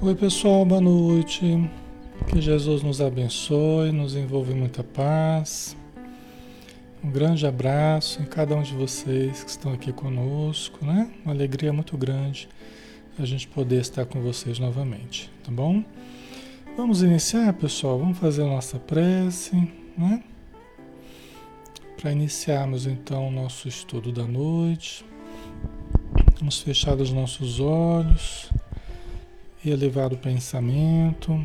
Oi, 0.00 0.14
pessoal, 0.14 0.64
boa 0.64 0.80
noite. 0.80 1.42
Que 2.28 2.40
Jesus 2.40 2.84
nos 2.84 3.00
abençoe, 3.00 3.90
nos 3.90 4.14
envolva 4.14 4.52
em 4.52 4.54
muita 4.54 4.84
paz. 4.84 5.76
Um 7.02 7.10
grande 7.10 7.44
abraço 7.44 8.22
em 8.22 8.24
cada 8.24 8.54
um 8.54 8.62
de 8.62 8.76
vocês 8.76 9.42
que 9.42 9.50
estão 9.50 9.72
aqui 9.72 9.92
conosco, 9.92 10.86
né? 10.86 11.10
Uma 11.24 11.34
alegria 11.34 11.72
muito 11.72 11.96
grande 11.96 12.48
a 13.18 13.24
gente 13.24 13.48
poder 13.48 13.80
estar 13.80 14.06
com 14.06 14.20
vocês 14.20 14.60
novamente, 14.60 15.28
tá 15.42 15.50
bom? 15.50 15.82
Vamos 16.76 17.02
iniciar, 17.02 17.52
pessoal. 17.54 17.98
Vamos 17.98 18.18
fazer 18.18 18.42
a 18.42 18.46
nossa 18.46 18.78
prece, 18.78 19.56
né? 19.96 20.22
Para 22.00 22.12
iniciarmos 22.12 22.86
então 22.86 23.26
o 23.26 23.32
nosso 23.32 23.66
estudo 23.66 24.12
da 24.12 24.28
noite. 24.28 25.04
Vamos 26.38 26.60
fechar 26.60 26.94
os 26.94 27.10
nossos 27.10 27.58
olhos 27.58 28.48
elevar 29.64 30.12
o 30.12 30.16
pensamento. 30.16 31.44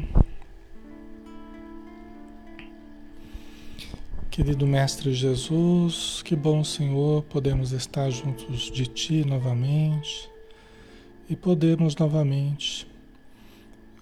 Querido 4.29 4.65
Mestre 4.65 5.13
Jesus, 5.13 6.21
que 6.23 6.35
bom 6.35 6.63
Senhor 6.63 7.23
podemos 7.23 7.71
estar 7.71 8.09
juntos 8.09 8.71
de 8.71 8.87
Ti 8.87 9.23
novamente 9.25 10.29
e 11.29 11.35
podemos 11.35 11.95
novamente 11.95 12.87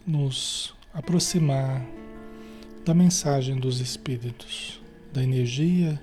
nos 0.08 0.74
aproximar 0.94 1.86
da 2.86 2.94
mensagem 2.94 3.58
dos 3.58 3.80
Espíritos, 3.80 4.82
da 5.14 5.22
energia 5.22 6.02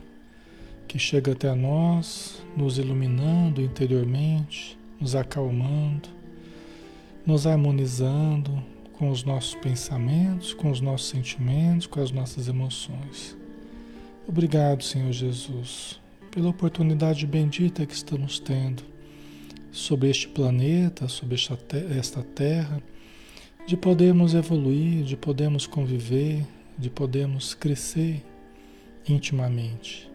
que 0.87 0.99
chega 0.99 1.33
até 1.33 1.55
nós, 1.55 2.43
nos 2.57 2.79
iluminando 2.79 3.61
interiormente, 3.61 4.79
nos 5.01 5.15
acalmando, 5.15 6.18
nos 7.29 7.47
harmonizando 7.47 8.65
com 8.95 9.11
os 9.11 9.23
nossos 9.23 9.55
pensamentos, 9.57 10.55
com 10.55 10.71
os 10.71 10.81
nossos 10.81 11.09
sentimentos, 11.09 11.87
com 11.87 12.01
as 12.01 12.11
nossas 12.11 12.49
emoções. 12.49 13.37
Obrigado, 14.27 14.83
Senhor 14.83 15.13
Jesus, 15.13 16.01
pela 16.31 16.49
oportunidade 16.49 17.27
bendita 17.27 17.85
que 17.85 17.93
estamos 17.93 18.41
tendo 18.41 18.83
sobre 19.71 20.09
este 20.09 20.27
planeta, 20.29 21.07
sobre 21.07 21.37
esta 21.91 22.23
terra, 22.23 22.83
de 23.67 23.77
podermos 23.77 24.33
evoluir, 24.33 25.05
de 25.05 25.15
podermos 25.15 25.67
conviver, 25.67 26.47
de 26.79 26.89
podermos 26.89 27.53
crescer 27.53 28.25
intimamente. 29.07 30.11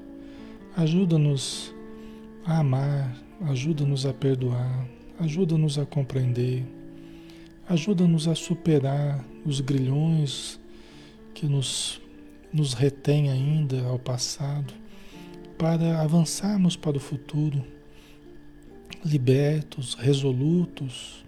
Ajuda-nos 0.76 1.72
a 2.44 2.58
amar, 2.58 3.16
ajuda-nos 3.42 4.04
a 4.04 4.14
perdoar, 4.14 4.88
ajuda-nos 5.20 5.78
a 5.78 5.86
compreender 5.86 6.66
Ajuda-nos 7.68 8.28
a 8.28 8.36
superar 8.36 9.24
os 9.46 9.62
grilhões 9.62 10.60
que 11.34 11.46
nos, 11.46 12.02
nos 12.52 12.74
retém 12.74 13.32
ainda 13.32 13.86
ao 13.86 13.98
passado, 13.98 14.74
para 15.58 16.02
avançarmos 16.02 16.76
para 16.76 16.98
o 16.98 17.00
futuro, 17.00 17.64
libertos, 19.04 19.94
resolutos, 19.94 21.24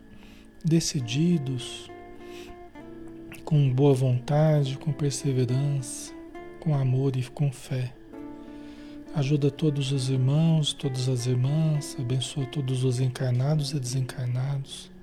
decididos, 0.63 1.89
com 3.45 3.71
boa 3.71 3.93
vontade, 3.93 4.77
com 4.77 4.91
perseverança, 4.91 6.13
com 6.59 6.75
amor 6.75 7.15
e 7.15 7.23
com 7.23 7.49
fé. 7.49 7.93
Ajuda 9.13 9.49
todos 9.49 9.93
os 9.93 10.09
irmãos, 10.09 10.73
todas 10.73 11.07
as 11.07 11.27
irmãs, 11.27 11.95
abençoa 11.97 12.45
todos 12.47 12.83
os 12.83 12.99
encarnados 12.99 13.71
e 13.71 13.79
desencarnados 13.79 14.93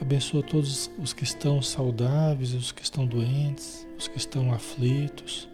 Abençoa 0.00 0.42
todos 0.42 0.90
os 0.98 1.12
que 1.12 1.24
estão 1.24 1.60
saudáveis, 1.60 2.54
os 2.54 2.70
que 2.70 2.82
estão 2.82 3.04
doentes, 3.04 3.86
os 3.98 4.06
que 4.06 4.16
estão 4.16 4.52
aflitos, 4.52 5.48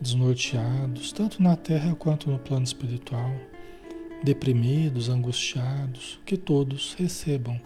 desnorteados, 0.00 1.12
tanto 1.12 1.42
na 1.42 1.56
terra 1.56 1.94
quanto 1.94 2.28
no 2.28 2.38
plano 2.38 2.64
espiritual, 2.64 3.32
deprimidos, 4.22 5.08
angustiados, 5.08 6.18
que 6.26 6.36
todos 6.36 6.94
recebam 6.94 7.60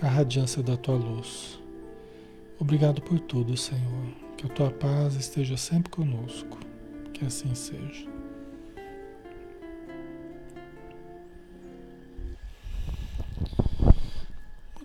a 0.00 0.08
radiância 0.08 0.62
da 0.62 0.76
tua 0.76 0.96
luz. 0.96 1.58
Obrigado 2.58 3.02
por 3.02 3.20
tudo, 3.20 3.56
Senhor. 3.56 4.08
Que 4.36 4.46
a 4.46 4.48
tua 4.48 4.70
paz 4.70 5.14
esteja 5.14 5.56
sempre 5.56 5.90
conosco. 5.90 6.58
Que 7.12 7.24
assim 7.24 7.54
seja. 7.54 8.07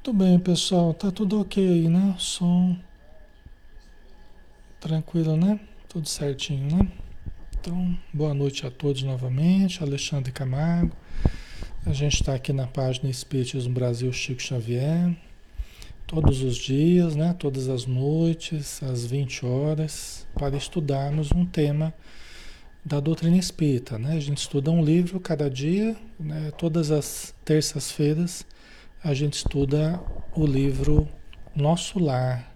Muito 0.05 0.19
bem, 0.21 0.37
pessoal. 0.37 0.93
Tá 0.93 1.09
tudo 1.09 1.39
ok 1.39 1.87
né? 1.87 2.13
Som 2.19 2.77
tranquilo, 4.77 5.37
né? 5.37 5.57
Tudo 5.87 6.09
certinho, 6.09 6.75
né? 6.75 6.91
Então, 7.57 7.97
boa 8.11 8.33
noite 8.33 8.67
a 8.67 8.69
todos 8.69 9.01
novamente. 9.01 9.81
Alexandre 9.81 10.33
Camargo. 10.33 10.93
A 11.85 11.93
gente 11.93 12.15
está 12.15 12.35
aqui 12.35 12.51
na 12.51 12.67
página 12.67 13.09
Espíritos 13.09 13.65
no 13.65 13.73
Brasil 13.73 14.11
Chico 14.11 14.41
Xavier. 14.41 15.15
Todos 16.05 16.41
os 16.41 16.57
dias, 16.57 17.15
né? 17.15 17.33
Todas 17.39 17.69
as 17.69 17.85
noites, 17.85 18.83
às 18.83 19.05
20 19.05 19.45
horas, 19.45 20.27
para 20.33 20.57
estudarmos 20.57 21.31
um 21.31 21.45
tema 21.45 21.93
da 22.83 22.99
doutrina 22.99 23.37
espírita, 23.37 23.97
né? 23.97 24.17
A 24.17 24.19
gente 24.19 24.39
estuda 24.39 24.69
um 24.69 24.83
livro 24.83 25.17
cada 25.21 25.49
dia, 25.49 25.95
né? 26.19 26.51
Todas 26.57 26.91
as 26.91 27.33
terças-feiras 27.45 28.45
a 29.03 29.13
gente 29.13 29.33
estuda 29.33 30.01
o 30.33 30.45
livro 30.45 31.09
Nosso 31.53 31.99
Lar, 31.99 32.49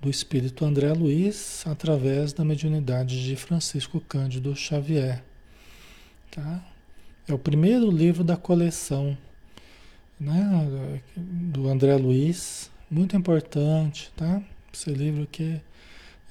do 0.00 0.08
espírito 0.08 0.64
André 0.64 0.90
Luiz, 0.94 1.64
através 1.66 2.32
da 2.32 2.42
mediunidade 2.42 3.22
de 3.22 3.36
Francisco 3.36 4.00
Cândido 4.00 4.56
Xavier. 4.56 5.22
Tá? 6.30 6.64
É 7.28 7.34
o 7.34 7.38
primeiro 7.38 7.90
livro 7.90 8.24
da 8.24 8.38
coleção 8.38 9.18
né, 10.18 10.80
do 11.14 11.68
André 11.68 11.94
Luiz, 11.96 12.70
muito 12.90 13.14
importante, 13.14 14.10
tá? 14.16 14.42
Esse 14.72 14.90
livro 14.90 15.24
aqui 15.24 15.60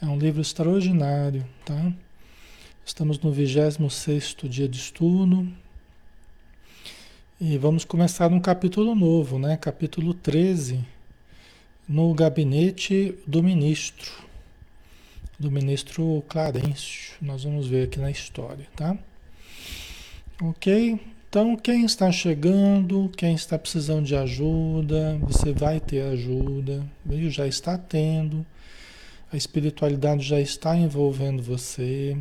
é 0.02 0.06
um 0.08 0.18
livro 0.18 0.42
extraordinário, 0.42 1.46
tá? 1.64 1.94
Estamos 2.84 3.20
no 3.20 3.32
26 3.32 4.36
dia 4.50 4.68
de 4.68 4.80
estudo, 4.80 5.48
e 7.40 7.58
vamos 7.58 7.84
começar 7.84 8.32
um 8.32 8.40
capítulo 8.40 8.96
novo, 8.96 9.38
né? 9.38 9.58
Capítulo 9.58 10.14
13, 10.14 10.80
no 11.88 12.14
gabinete 12.14 13.14
do 13.28 13.44
ministro, 13.44 14.10
do 15.38 15.52
ministro 15.52 16.24
Clarencio. 16.30 17.16
Nós 17.22 17.44
vamos 17.44 17.68
ver 17.68 17.88
aqui 17.88 18.00
na 18.00 18.10
história, 18.10 18.66
tá? 18.74 18.98
Ok? 20.42 20.98
Então, 21.28 21.58
quem 21.58 21.84
está 21.84 22.10
chegando, 22.10 23.12
quem 23.18 23.36
está 23.36 23.60
precisando 23.60 24.06
de 24.06 24.16
ajuda, 24.16 25.18
você 25.20 25.52
vai 25.52 25.82
ter 25.82 26.04
ajuda, 26.04 26.86
viu? 27.06 27.30
já 27.30 27.46
está 27.46 27.78
tendo, 27.78 28.46
a 29.30 29.36
espiritualidade 29.36 30.24
já 30.24 30.40
está 30.40 30.74
envolvendo 30.74 31.44
você, 31.44 32.16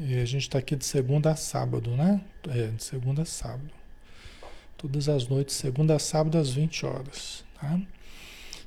E 0.00 0.20
a 0.20 0.24
gente 0.24 0.42
está 0.42 0.60
aqui 0.60 0.76
de 0.76 0.84
segunda 0.84 1.32
a 1.32 1.36
sábado, 1.36 1.90
né? 1.90 2.20
É, 2.48 2.68
de 2.68 2.84
segunda 2.84 3.22
a 3.22 3.24
sábado. 3.24 3.72
Todas 4.76 5.08
as 5.08 5.26
noites, 5.26 5.56
segunda 5.56 5.96
a 5.96 5.98
sábado, 5.98 6.38
às 6.38 6.50
20 6.50 6.86
horas. 6.86 7.44
Tá? 7.60 7.80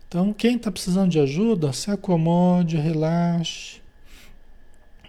Então, 0.06 0.33
quem 0.33 0.57
está 0.57 0.69
precisando 0.69 1.10
de 1.10 1.22
ajuda, 1.22 1.72
se 1.72 1.89
acomode, 1.89 2.75
relaxe. 2.75 3.80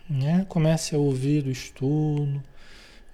Né? 0.08 0.46
Comece 0.48 0.94
a 0.94 0.98
ouvir 0.98 1.44
o 1.44 1.50
estudo. 1.50 2.40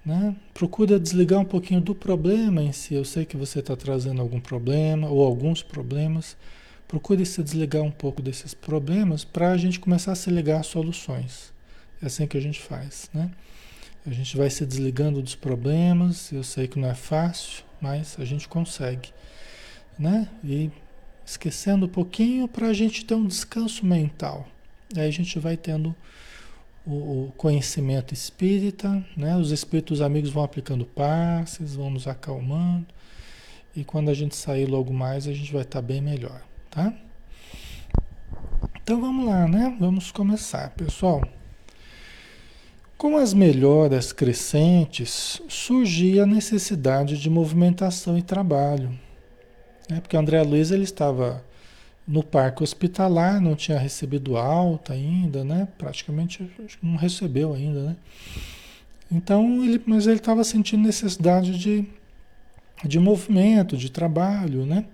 Né? 0.05 0.37
Procura 0.53 1.01
desligar 1.01 1.41
um 1.41 1.47
pouquinho 1.47 1.81
do 1.81 1.95
problema 1.95 2.63
em 2.63 2.73
si. 2.73 2.93
Eu 2.93 3.07
sei 3.07 3.25
que 3.25 3.39
você 3.39 3.61
está 3.61 3.75
trazendo 3.75 4.21
algum 4.21 4.39
problema 4.39 5.09
ou 5.09 5.25
alguns 5.25 5.63
problemas. 5.63 6.37
Procure 6.87 7.25
se 7.25 7.43
desligar 7.43 7.83
um 7.83 7.91
pouco 7.91 8.21
desses 8.21 8.53
problemas 8.53 9.25
para 9.25 9.51
a 9.53 9.57
gente 9.57 9.81
começar 9.81 10.13
a 10.13 10.15
se 10.15 10.29
ligar 10.31 10.61
às 10.61 10.67
soluções. 10.67 11.57
É 12.03 12.07
assim 12.07 12.27
que 12.27 12.37
a 12.37 12.41
gente 12.41 12.61
faz, 12.61 13.11
né? 13.13 13.31
A 14.07 14.11
gente 14.11 14.37
vai 14.37 14.49
se 14.49 14.65
desligando 14.65 15.21
dos 15.21 15.35
problemas, 15.35 16.33
eu 16.33 16.43
sei 16.43 16.67
que 16.69 16.79
não 16.79 16.89
é 16.89 16.95
fácil, 16.95 17.65
mas 17.81 18.17
a 18.19 18.25
gente 18.25 18.49
consegue, 18.49 19.11
né? 19.99 20.29
E 20.43 20.71
esquecendo 21.27 21.87
um 21.87 21.89
pouquinho 21.89 22.49
para 22.49 22.69
a 22.69 22.73
gente 22.73 23.05
ter 23.05 23.15
um 23.15 23.27
descanso 23.27 23.85
mental. 23.85 24.49
Aí 24.97 25.07
a 25.07 25.11
gente 25.11 25.39
vai 25.39 25.57
tendo 25.57 25.95
o, 26.87 27.31
conhecimento 27.37 28.15
espírita, 28.15 29.05
né? 29.17 29.37
Os 29.37 29.51
espíritos 29.51 30.01
amigos 30.01 30.31
vão 30.31 30.43
aplicando 30.43 30.87
passes, 30.87 31.75
vão 31.75 31.91
nos 31.91 32.09
acalmando. 32.09 32.87
E 33.77 33.85
quando 33.85 34.11
a 34.11 34.15
gente 34.15 34.35
sair 34.35 34.65
logo 34.67 34.93
mais, 34.93 35.29
a 35.29 35.33
gente 35.35 35.53
vai 35.53 35.63
estar 35.63 35.83
tá 35.83 35.87
bem 35.87 36.01
melhor, 36.01 36.41
tá? 36.71 36.95
Então 38.83 39.01
vamos 39.01 39.27
lá, 39.27 39.47
né? 39.47 39.77
Vamos 39.79 40.11
começar, 40.11 40.71
pessoal. 40.71 41.23
Com 42.99 43.17
as 43.17 43.33
melhoras 43.33 44.13
crescentes, 44.13 45.41
surgia 45.49 46.25
a 46.25 46.27
necessidade 46.27 47.17
de 47.17 47.31
movimentação 47.31 48.19
e 48.19 48.23
trabalho. 48.23 48.91
Né? 49.89 50.01
Porque 50.01 50.17
o 50.17 50.19
André 50.19 50.43
Luiz 50.43 50.73
ele 50.73 50.83
estava 50.83 51.45
no 52.05 52.25
parque 52.25 52.65
hospitalar, 52.65 53.41
não 53.41 53.55
tinha 53.55 53.79
recebido 53.79 54.37
alta 54.37 54.95
ainda, 54.95 55.45
né? 55.45 55.69
Praticamente 55.79 56.51
não 56.83 56.97
recebeu 56.97 57.55
ainda, 57.55 57.85
né? 57.85 57.97
Então, 59.13 59.65
ele, 59.65 59.81
mas 59.87 60.09
ele 60.09 60.17
estava 60.17 60.43
sentindo 60.43 60.83
necessidade 60.83 61.57
de, 61.57 61.87
de 62.85 62.99
movimento, 62.99 63.77
de 63.77 63.93
trabalho, 63.93 64.67
né? 64.67 64.85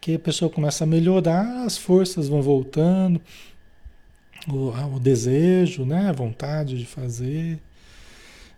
Que 0.00 0.16
a 0.16 0.18
pessoa 0.18 0.50
começa 0.50 0.82
a 0.82 0.86
melhorar, 0.88 1.64
as 1.64 1.78
forças 1.78 2.26
vão 2.26 2.42
voltando, 2.42 3.20
o, 4.48 4.96
o 4.96 5.00
desejo, 5.00 5.84
né, 5.84 6.08
a 6.08 6.12
vontade 6.12 6.78
de 6.78 6.86
fazer. 6.86 7.58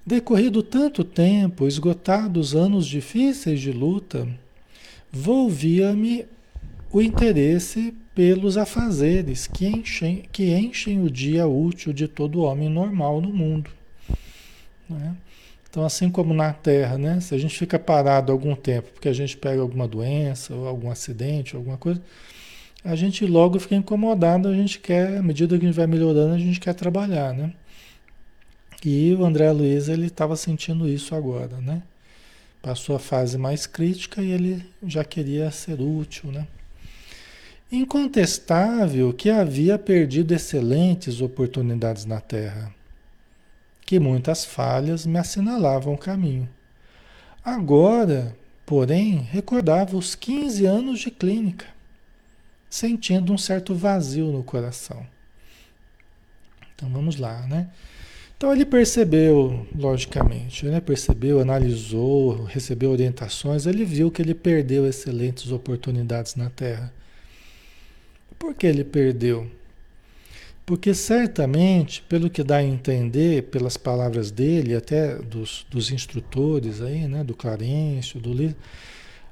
Decorrido 0.04 0.62
tanto 0.62 1.02
tempo, 1.02 1.66
esgotados 1.66 2.54
anos 2.54 2.86
difíceis 2.86 3.60
de 3.60 3.72
luta, 3.72 4.28
volvia-me 5.10 6.26
o 6.92 7.02
interesse 7.02 7.92
pelos 8.14 8.56
afazeres 8.56 9.46
que 9.46 9.66
enchem, 9.66 10.22
que 10.32 10.54
enchem 10.54 11.02
o 11.02 11.10
dia 11.10 11.46
útil 11.46 11.92
de 11.92 12.08
todo 12.08 12.42
homem 12.42 12.68
normal 12.68 13.20
no 13.20 13.30
mundo. 13.30 13.70
Né? 14.88 15.16
Então, 15.68 15.84
assim 15.84 16.08
como 16.08 16.32
na 16.32 16.52
Terra, 16.52 16.96
né? 16.96 17.20
se 17.20 17.34
a 17.34 17.38
gente 17.38 17.58
fica 17.58 17.78
parado 17.78 18.32
algum 18.32 18.54
tempo 18.54 18.92
porque 18.92 19.08
a 19.08 19.12
gente 19.12 19.36
pega 19.36 19.60
alguma 19.60 19.86
doença, 19.86 20.54
ou 20.54 20.66
algum 20.66 20.90
acidente, 20.90 21.54
alguma 21.54 21.76
coisa, 21.76 22.00
a 22.86 22.94
gente 22.94 23.26
logo 23.26 23.58
fica 23.58 23.74
incomodado, 23.74 24.48
a 24.48 24.54
gente 24.54 24.78
quer, 24.78 25.18
à 25.18 25.22
medida 25.22 25.58
que 25.58 25.64
a 25.64 25.68
gente 25.68 25.76
vai 25.76 25.88
melhorando, 25.88 26.34
a 26.34 26.38
gente 26.38 26.60
quer 26.60 26.72
trabalhar, 26.72 27.34
né? 27.34 27.52
E 28.84 29.12
o 29.14 29.24
André 29.24 29.50
Luiz, 29.50 29.88
ele 29.88 30.06
estava 30.06 30.36
sentindo 30.36 30.88
isso 30.88 31.12
agora, 31.12 31.60
né? 31.60 31.82
Passou 32.62 32.94
a 32.94 33.00
fase 33.00 33.36
mais 33.36 33.66
crítica 33.66 34.22
e 34.22 34.30
ele 34.30 34.64
já 34.86 35.02
queria 35.02 35.50
ser 35.50 35.80
útil, 35.80 36.30
né? 36.30 36.46
Incontestável 37.72 39.12
que 39.12 39.30
havia 39.30 39.76
perdido 39.76 40.32
excelentes 40.32 41.20
oportunidades 41.20 42.04
na 42.04 42.20
Terra, 42.20 42.72
que 43.84 43.98
muitas 43.98 44.44
falhas 44.44 45.04
me 45.04 45.18
assinalavam 45.18 45.94
o 45.94 45.98
caminho. 45.98 46.48
Agora, 47.44 48.36
porém, 48.64 49.26
recordava 49.32 49.96
os 49.96 50.14
15 50.14 50.64
anos 50.64 51.00
de 51.00 51.10
clínica 51.10 51.75
sentindo 52.76 53.32
um 53.32 53.38
certo 53.38 53.74
vazio 53.74 54.26
no 54.26 54.42
coração. 54.42 55.06
Então 56.74 56.90
vamos 56.90 57.16
lá, 57.16 57.46
né? 57.46 57.70
Então 58.36 58.52
ele 58.52 58.66
percebeu, 58.66 59.66
logicamente, 59.74 60.66
né? 60.66 60.78
percebeu, 60.78 61.40
analisou, 61.40 62.44
recebeu 62.44 62.90
orientações, 62.90 63.64
ele 63.64 63.82
viu 63.82 64.10
que 64.10 64.20
ele 64.20 64.34
perdeu 64.34 64.86
excelentes 64.86 65.50
oportunidades 65.50 66.34
na 66.34 66.50
Terra. 66.50 66.92
Por 68.38 68.54
que 68.54 68.66
ele 68.66 68.84
perdeu? 68.84 69.50
Porque 70.66 70.92
certamente, 70.92 72.02
pelo 72.02 72.28
que 72.28 72.44
dá 72.44 72.56
a 72.56 72.62
entender, 72.62 73.44
pelas 73.44 73.78
palavras 73.78 74.30
dele, 74.30 74.74
até 74.74 75.16
dos, 75.16 75.64
dos 75.70 75.90
instrutores 75.90 76.82
aí, 76.82 77.08
né? 77.08 77.24
do 77.24 77.34
Clarencio, 77.34 78.20
do 78.20 78.34
Líder, 78.34 78.56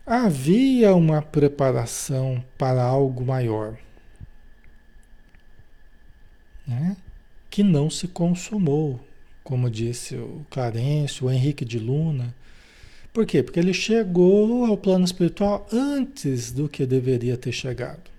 havia 0.06 0.94
uma 0.94 1.22
preparação 1.22 2.44
para 2.58 2.82
algo 2.82 3.24
maior, 3.24 3.76
né? 6.66 6.96
que 7.48 7.62
não 7.62 7.88
se 7.88 8.08
consumou, 8.08 9.00
como 9.42 9.70
disse 9.70 10.16
o 10.16 10.44
Clarence, 10.50 11.24
o 11.24 11.30
Henrique 11.30 11.64
de 11.64 11.78
Luna. 11.78 12.34
Por 13.12 13.24
quê? 13.24 13.42
Porque 13.42 13.60
ele 13.60 13.72
chegou 13.72 14.64
ao 14.66 14.76
plano 14.76 15.04
espiritual 15.04 15.66
antes 15.72 16.50
do 16.50 16.68
que 16.68 16.84
deveria 16.84 17.36
ter 17.36 17.52
chegado. 17.52 18.10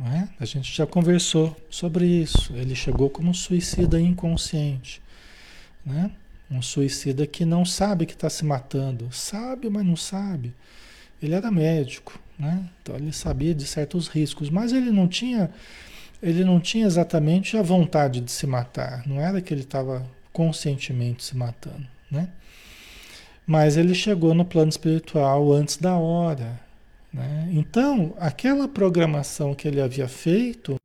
É? 0.00 0.28
A 0.38 0.44
gente 0.44 0.74
já 0.74 0.86
conversou 0.86 1.56
sobre 1.70 2.04
isso. 2.06 2.52
Ele 2.54 2.74
chegou 2.74 3.08
como 3.08 3.30
um 3.30 3.34
suicida 3.34 3.98
inconsciente. 4.00 5.00
Né? 5.84 6.10
Um 6.50 6.62
suicida 6.62 7.26
que 7.26 7.44
não 7.44 7.64
sabe 7.64 8.06
que 8.06 8.12
está 8.12 8.30
se 8.30 8.44
matando. 8.44 9.08
Sabe, 9.12 9.68
mas 9.68 9.84
não 9.84 9.96
sabe. 9.96 10.54
Ele 11.20 11.34
era 11.34 11.50
médico, 11.50 12.18
né? 12.38 12.68
Então 12.82 12.94
ele 12.96 13.12
sabia 13.12 13.54
de 13.54 13.66
certos 13.66 14.08
riscos, 14.08 14.50
mas 14.50 14.72
ele 14.72 14.90
não 14.90 15.08
tinha, 15.08 15.50
ele 16.22 16.44
não 16.44 16.60
tinha 16.60 16.86
exatamente 16.86 17.56
a 17.56 17.62
vontade 17.62 18.20
de 18.20 18.30
se 18.30 18.46
matar. 18.46 19.06
Não 19.06 19.20
era 19.20 19.40
que 19.40 19.52
ele 19.52 19.62
estava 19.62 20.06
conscientemente 20.32 21.24
se 21.24 21.36
matando, 21.36 21.86
né? 22.10 22.28
Mas 23.46 23.76
ele 23.76 23.94
chegou 23.94 24.34
no 24.34 24.44
plano 24.44 24.68
espiritual 24.68 25.52
antes 25.52 25.76
da 25.76 25.96
hora. 25.96 26.60
Né? 27.12 27.48
Então, 27.52 28.12
aquela 28.18 28.68
programação 28.68 29.54
que 29.54 29.66
ele 29.66 29.80
havia 29.80 30.08
feito, 30.08 30.76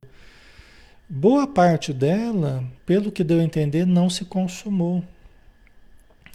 boa 1.08 1.46
parte 1.46 1.92
dela, 1.92 2.64
pelo 2.86 3.12
que 3.12 3.24
deu 3.24 3.40
a 3.40 3.44
entender, 3.44 3.84
não 3.84 4.08
se 4.08 4.24
consumou 4.24 5.04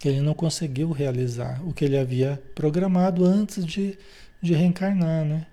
ele 0.06 0.22
não 0.22 0.34
conseguiu 0.34 0.92
realizar 0.92 1.62
o 1.66 1.74
que 1.74 1.86
ele 1.86 1.98
havia 1.98 2.42
programado 2.54 3.26
antes 3.26 3.66
de, 3.66 3.98
de 4.42 4.54
reencarnar, 4.54 5.24
né? 5.24 5.46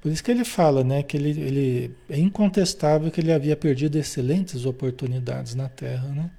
Por 0.00 0.10
isso 0.10 0.24
que 0.24 0.30
ele 0.30 0.44
fala, 0.44 0.82
né, 0.82 1.02
que 1.02 1.16
ele, 1.16 1.30
ele 1.40 1.96
é 2.08 2.18
incontestável 2.18 3.10
que 3.10 3.20
ele 3.20 3.32
havia 3.32 3.56
perdido 3.56 3.98
excelentes 3.98 4.64
oportunidades 4.64 5.54
na 5.54 5.68
Terra, 5.68 6.08
né? 6.08 6.30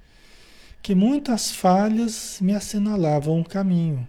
Que 0.82 0.96
muitas 0.96 1.52
falhas 1.52 2.38
me 2.40 2.54
assinalavam 2.54 3.40
o 3.40 3.44
caminho, 3.44 4.06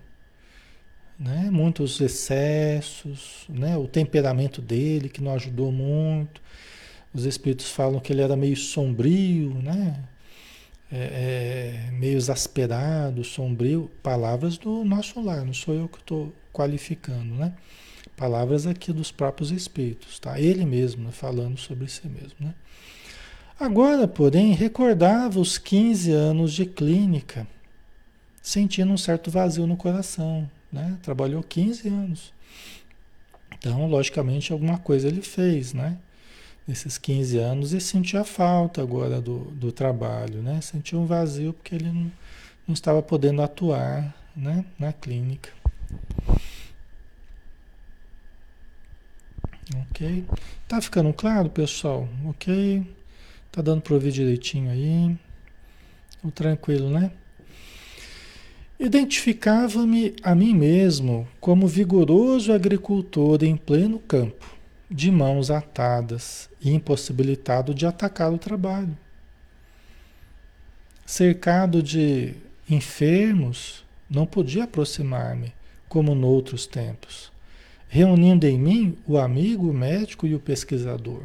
né? 1.20 1.50
Muitos 1.52 2.02
excessos, 2.02 3.46
né? 3.48 3.78
O 3.78 3.88
temperamento 3.88 4.60
dele 4.60 5.08
que 5.08 5.22
não 5.22 5.34
ajudou 5.36 5.72
muito. 5.72 6.42
Os 7.14 7.26
espíritos 7.26 7.70
falam 7.70 8.00
que 8.00 8.12
ele 8.12 8.24
era 8.24 8.36
meio 8.36 8.58
sombrio, 8.58 9.54
né? 9.62 10.04
É, 10.96 11.88
é, 11.88 11.92
meio 11.92 12.16
exasperado, 12.16 13.24
sombrio, 13.24 13.90
palavras 14.04 14.60
do 14.60 14.86
nosso 14.86 15.20
lar, 15.20 15.44
não 15.44 15.54
sou 15.54 15.74
eu 15.74 15.88
que 15.88 15.98
estou 15.98 16.32
qualificando, 16.54 17.34
né? 17.34 17.52
Palavras 18.16 18.68
aqui 18.68 18.94
dos 18.94 19.12
próprios 19.12 19.50
espíritos, 19.50 20.20
tá? 20.20 20.40
Ele 20.40 20.64
mesmo 20.64 21.06
né, 21.06 21.12
falando 21.12 21.58
sobre 21.58 21.88
si 21.90 22.08
mesmo, 22.08 22.36
né? 22.40 22.54
Agora, 23.60 24.08
porém, 24.08 24.54
recordava 24.54 25.40
os 25.40 25.58
15 25.58 26.12
anos 26.12 26.54
de 26.54 26.68
clínica, 26.68 27.48
sentindo 28.40 28.92
um 28.92 28.98
certo 28.98 29.32
vazio 29.32 29.66
no 29.66 29.76
coração, 29.76 30.48
né? 30.72 31.00
Trabalhou 31.02 31.42
15 31.42 31.88
anos. 31.88 32.34
Então, 33.58 33.88
logicamente, 33.88 34.54
alguma 34.54 34.78
coisa 34.78 35.08
ele 35.08 35.24
fez, 35.24 35.74
né? 35.74 35.98
Nesses 36.68 36.98
15 36.98 37.38
anos 37.38 37.74
e 37.74 37.82
sentia 37.82 38.24
falta 38.24 38.82
agora 38.82 39.22
do, 39.22 39.40
do 39.52 39.72
trabalho, 39.72 40.42
né? 40.42 40.62
Sentia 40.62 40.98
um 40.98 41.06
vazio 41.06 41.54
porque 41.54 41.76
ele 41.76 41.92
não, 41.92 42.12
não 42.68 42.74
estava 42.74 43.02
podendo 43.02 43.42
atuar 43.42 44.16
né? 44.36 44.66
na 44.80 44.94
clínica. 44.94 45.50
Ok? 49.90 50.26
Tá 50.68 50.82
ficando 50.82 51.14
claro, 51.14 51.50
pessoal? 51.50 52.08
Ok? 52.26 52.86
Tá 53.52 53.62
dando 53.62 53.82
para 53.82 53.94
ouvir 53.94 54.12
direitinho 54.12 54.72
aí? 54.72 55.16
Tô 56.22 56.32
tranquilo, 56.32 56.90
né? 56.90 57.12
Identificava-me 58.80 60.16
a 60.24 60.34
mim 60.34 60.54
mesmo 60.54 61.28
como 61.40 61.68
vigoroso 61.68 62.52
agricultor 62.52 63.44
em 63.44 63.56
pleno 63.56 64.00
campo 64.00 64.53
de 64.94 65.10
mãos 65.10 65.50
atadas 65.50 66.48
e 66.62 66.72
impossibilitado 66.72 67.74
de 67.74 67.84
atacar 67.84 68.32
o 68.32 68.38
trabalho. 68.38 68.96
Cercado 71.04 71.82
de 71.82 72.36
enfermos, 72.70 73.84
não 74.08 74.28
podia 74.28 74.66
aproximar-me, 74.66 75.52
como 75.90 76.14
noutros 76.14 76.68
tempos, 76.68 77.32
reunindo 77.90 78.46
em 78.46 78.58
mim 78.58 78.98
o 79.08 79.18
amigo, 79.18 79.70
o 79.70 79.74
médico 79.74 80.28
e 80.28 80.36
o 80.36 80.40
pesquisador. 80.40 81.24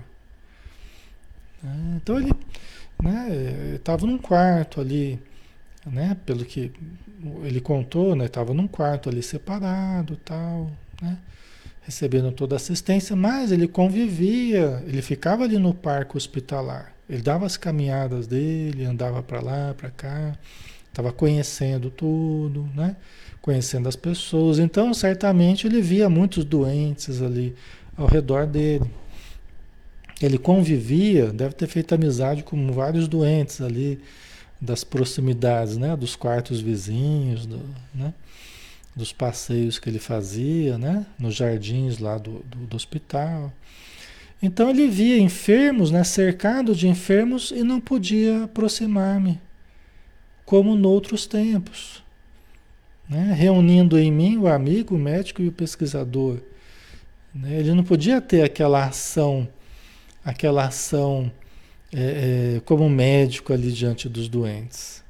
Ah, 1.63 1.97
então 1.97 2.19
ele 2.19 2.35
estava 3.75 4.07
né, 4.07 4.13
num 4.13 4.19
quarto 4.19 4.81
ali, 4.81 5.21
né, 5.85 6.17
pelo 6.25 6.45
que 6.45 6.73
ele 7.45 7.61
contou, 7.61 8.17
estava 8.25 8.55
né, 8.55 8.63
num 8.63 8.69
quarto 8.69 9.11
ali 9.11 9.23
separado 9.23 10.17
tal, 10.17 10.71
né, 11.03 11.19
recebendo 11.89 12.31
toda 12.31 12.55
a 12.55 12.59
assistência, 12.59 13.17
mas 13.17 13.51
ele 13.51 13.67
convivia, 13.67 14.85
ele 14.87 15.01
ficava 15.01 15.45
ali 15.45 15.57
no 15.57 15.73
parque 15.73 16.19
hospitalar. 16.19 16.93
Ele 17.09 17.23
dava 17.23 17.47
as 17.47 17.57
caminhadas 17.57 18.27
dele, 18.27 18.85
andava 18.85 19.23
para 19.23 19.41
lá, 19.41 19.75
para 19.75 19.89
cá, 19.89 20.37
estava 20.91 21.11
conhecendo 21.11 21.89
tudo, 21.89 22.69
né? 22.75 22.95
Conhecendo 23.41 23.89
as 23.89 23.97
pessoas. 23.97 24.59
Então, 24.59 24.93
certamente 24.93 25.67
ele 25.67 25.81
via 25.81 26.11
muitos 26.11 26.45
doentes 26.45 27.23
ali 27.23 27.57
ao 27.97 28.07
redor 28.07 28.47
dele. 28.47 28.85
Ele 30.21 30.37
convivia, 30.37 31.29
deve 31.33 31.55
ter 31.55 31.69
feito 31.69 31.95
amizade 31.95 32.43
com 32.43 32.71
vários 32.71 33.09
doentes 33.09 33.63
ali 33.63 33.99
das 34.61 34.85
proximidades, 34.85 35.79
né? 35.79 35.97
Dos 35.97 36.15
quartos 36.15 36.61
vizinhos, 36.61 37.47
do, 37.47 37.61
né? 37.95 38.13
Dos 38.99 39.13
passeios 39.13 39.79
que 39.79 39.89
ele 39.89 40.01
fazia, 40.01 40.77
né? 40.77 41.07
Nos 41.19 41.37
jardins 41.37 41.99
lá 41.99 42.19
do, 42.19 42.41
do, 42.41 42.67
do 42.67 42.77
hospital. 42.77 43.53
Então 44.43 44.69
ele 44.69 44.89
via 44.89 45.19
enfermos, 45.19 45.91
né? 45.91 46.03
Cercado 46.03 46.75
de 46.75 46.89
enfermos 46.89 47.53
e 47.53 47.63
não 47.63 47.81
podia 47.81 48.45
aproximar-me, 48.45 49.41
como 50.45 50.75
noutros 50.75 51.27
tempos. 51.27 52.03
Né? 53.09 53.33
Reunindo 53.33 53.99
em 53.99 54.13
mim 54.13 54.37
o 54.37 54.49
amigo, 54.49 54.97
o 54.97 54.99
médico 54.99 55.41
e 55.41 55.49
o 55.49 55.53
pesquisador. 55.53 56.41
Né? 57.35 57.61
Ele 57.61 57.73
não 57.73 57.85
podia 57.85 58.21
ter 58.21 58.43
aquela 58.43 58.85
ação, 58.85 59.49
aquela 60.25 60.67
ação 60.67 61.31
é, 61.93 62.57
é, 62.57 62.61
como 62.61 62.91
médico 62.91 63.53
ali 63.53 63.73
diante 63.73 64.09
dos 64.09 64.29
doentes. 64.29 65.03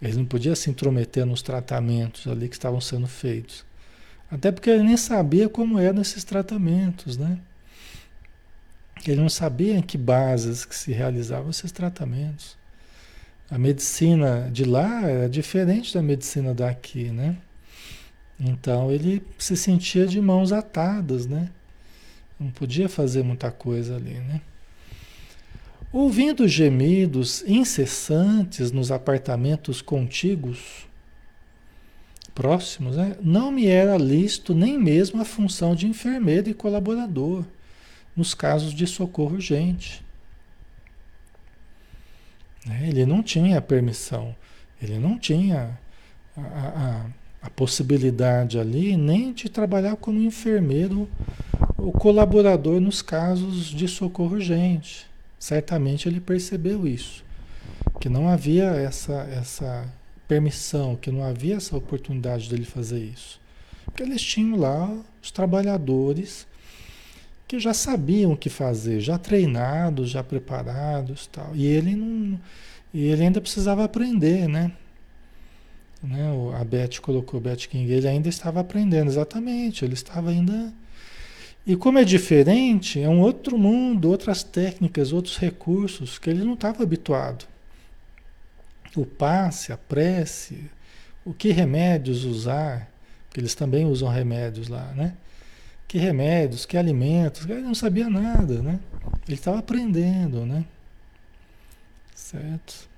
Ele 0.00 0.16
não 0.16 0.24
podia 0.24 0.56
se 0.56 0.70
intrometer 0.70 1.26
nos 1.26 1.42
tratamentos 1.42 2.26
ali 2.26 2.48
que 2.48 2.54
estavam 2.54 2.80
sendo 2.80 3.06
feitos. 3.06 3.64
Até 4.30 4.50
porque 4.50 4.70
ele 4.70 4.84
nem 4.84 4.96
sabia 4.96 5.48
como 5.48 5.78
eram 5.78 6.00
esses 6.00 6.24
tratamentos, 6.24 7.16
né? 7.16 7.38
Ele 9.06 9.20
não 9.20 9.28
sabia 9.28 9.74
em 9.74 9.82
que 9.82 9.98
bases 9.98 10.64
que 10.64 10.74
se 10.74 10.92
realizavam 10.92 11.50
esses 11.50 11.72
tratamentos. 11.72 12.56
A 13.50 13.58
medicina 13.58 14.48
de 14.52 14.64
lá 14.64 15.02
era 15.02 15.28
diferente 15.28 15.92
da 15.92 16.02
medicina 16.02 16.54
daqui, 16.54 17.10
né? 17.10 17.36
Então 18.38 18.90
ele 18.90 19.22
se 19.38 19.56
sentia 19.56 20.06
de 20.06 20.20
mãos 20.20 20.52
atadas, 20.52 21.26
né? 21.26 21.50
Não 22.38 22.50
podia 22.50 22.88
fazer 22.88 23.22
muita 23.22 23.50
coisa 23.50 23.96
ali, 23.96 24.14
né? 24.14 24.40
Ouvindo 25.92 26.46
gemidos 26.46 27.42
incessantes 27.48 28.70
nos 28.70 28.92
apartamentos 28.92 29.82
contíguos, 29.82 30.88
próximos, 32.32 32.96
né? 32.96 33.16
não 33.20 33.50
me 33.50 33.66
era 33.66 33.98
lícito 33.98 34.54
nem 34.54 34.78
mesmo 34.78 35.20
a 35.20 35.24
função 35.24 35.74
de 35.74 35.88
enfermeiro 35.88 36.48
e 36.48 36.54
colaborador 36.54 37.44
nos 38.16 38.34
casos 38.34 38.72
de 38.72 38.86
socorro 38.86 39.34
urgente. 39.34 40.00
Né? 42.64 42.88
Ele 42.88 43.04
não 43.04 43.20
tinha 43.20 43.60
permissão, 43.60 44.34
ele 44.80 44.96
não 44.96 45.18
tinha 45.18 45.76
a, 46.36 46.40
a, 46.40 47.06
a 47.42 47.50
possibilidade 47.50 48.60
ali 48.60 48.96
nem 48.96 49.32
de 49.32 49.48
trabalhar 49.48 49.96
como 49.96 50.22
enfermeiro 50.22 51.08
ou 51.76 51.90
colaborador 51.90 52.80
nos 52.80 53.02
casos 53.02 53.66
de 53.66 53.88
socorro 53.88 54.36
urgente. 54.36 55.09
Certamente 55.40 56.06
ele 56.06 56.20
percebeu 56.20 56.86
isso, 56.86 57.24
que 57.98 58.10
não 58.10 58.28
havia 58.28 58.66
essa, 58.66 59.22
essa 59.22 59.88
permissão, 60.28 60.94
que 60.94 61.10
não 61.10 61.24
havia 61.24 61.56
essa 61.56 61.74
oportunidade 61.74 62.50
dele 62.50 62.66
fazer 62.66 63.02
isso. 63.02 63.40
Porque 63.86 64.02
eles 64.02 64.20
tinham 64.20 64.58
lá 64.58 64.94
os 65.22 65.30
trabalhadores 65.30 66.46
que 67.48 67.58
já 67.58 67.72
sabiam 67.72 68.32
o 68.32 68.36
que 68.36 68.50
fazer, 68.50 69.00
já 69.00 69.16
treinados, 69.16 70.10
já 70.10 70.22
preparados, 70.22 71.26
tal. 71.26 71.56
E 71.56 71.66
ele 71.66 71.96
não, 71.96 72.38
e 72.92 73.06
ele 73.06 73.22
ainda 73.22 73.40
precisava 73.40 73.82
aprender, 73.82 74.46
né? 74.46 74.70
né? 76.02 76.28
A 76.60 76.64
Beth 76.64 77.00
colocou, 77.00 77.40
Beth 77.40 77.66
King, 77.68 77.90
ele 77.90 78.06
ainda 78.06 78.28
estava 78.28 78.60
aprendendo, 78.60 79.08
exatamente, 79.08 79.86
ele 79.86 79.94
estava 79.94 80.28
ainda 80.28 80.70
e 81.66 81.76
como 81.76 81.98
é 81.98 82.04
diferente, 82.04 83.00
é 83.00 83.08
um 83.08 83.20
outro 83.20 83.58
mundo, 83.58 84.10
outras 84.10 84.42
técnicas, 84.42 85.12
outros 85.12 85.36
recursos 85.36 86.18
que 86.18 86.30
ele 86.30 86.42
não 86.42 86.54
estava 86.54 86.82
habituado. 86.82 87.46
O 88.96 89.04
passe, 89.04 89.72
a 89.72 89.76
prece, 89.76 90.70
o 91.24 91.32
que 91.32 91.52
remédios 91.52 92.24
usar, 92.24 92.90
porque 93.28 93.40
eles 93.40 93.54
também 93.54 93.84
usam 93.86 94.08
remédios 94.08 94.68
lá, 94.68 94.92
né? 94.96 95.14
Que 95.86 95.98
remédios, 95.98 96.64
que 96.64 96.76
alimentos, 96.76 97.44
ele 97.48 97.60
não 97.60 97.74
sabia 97.74 98.08
nada, 98.08 98.62
né? 98.62 98.80
Ele 99.26 99.36
estava 99.36 99.58
aprendendo, 99.58 100.46
né? 100.46 100.64
Certo? 102.14 102.88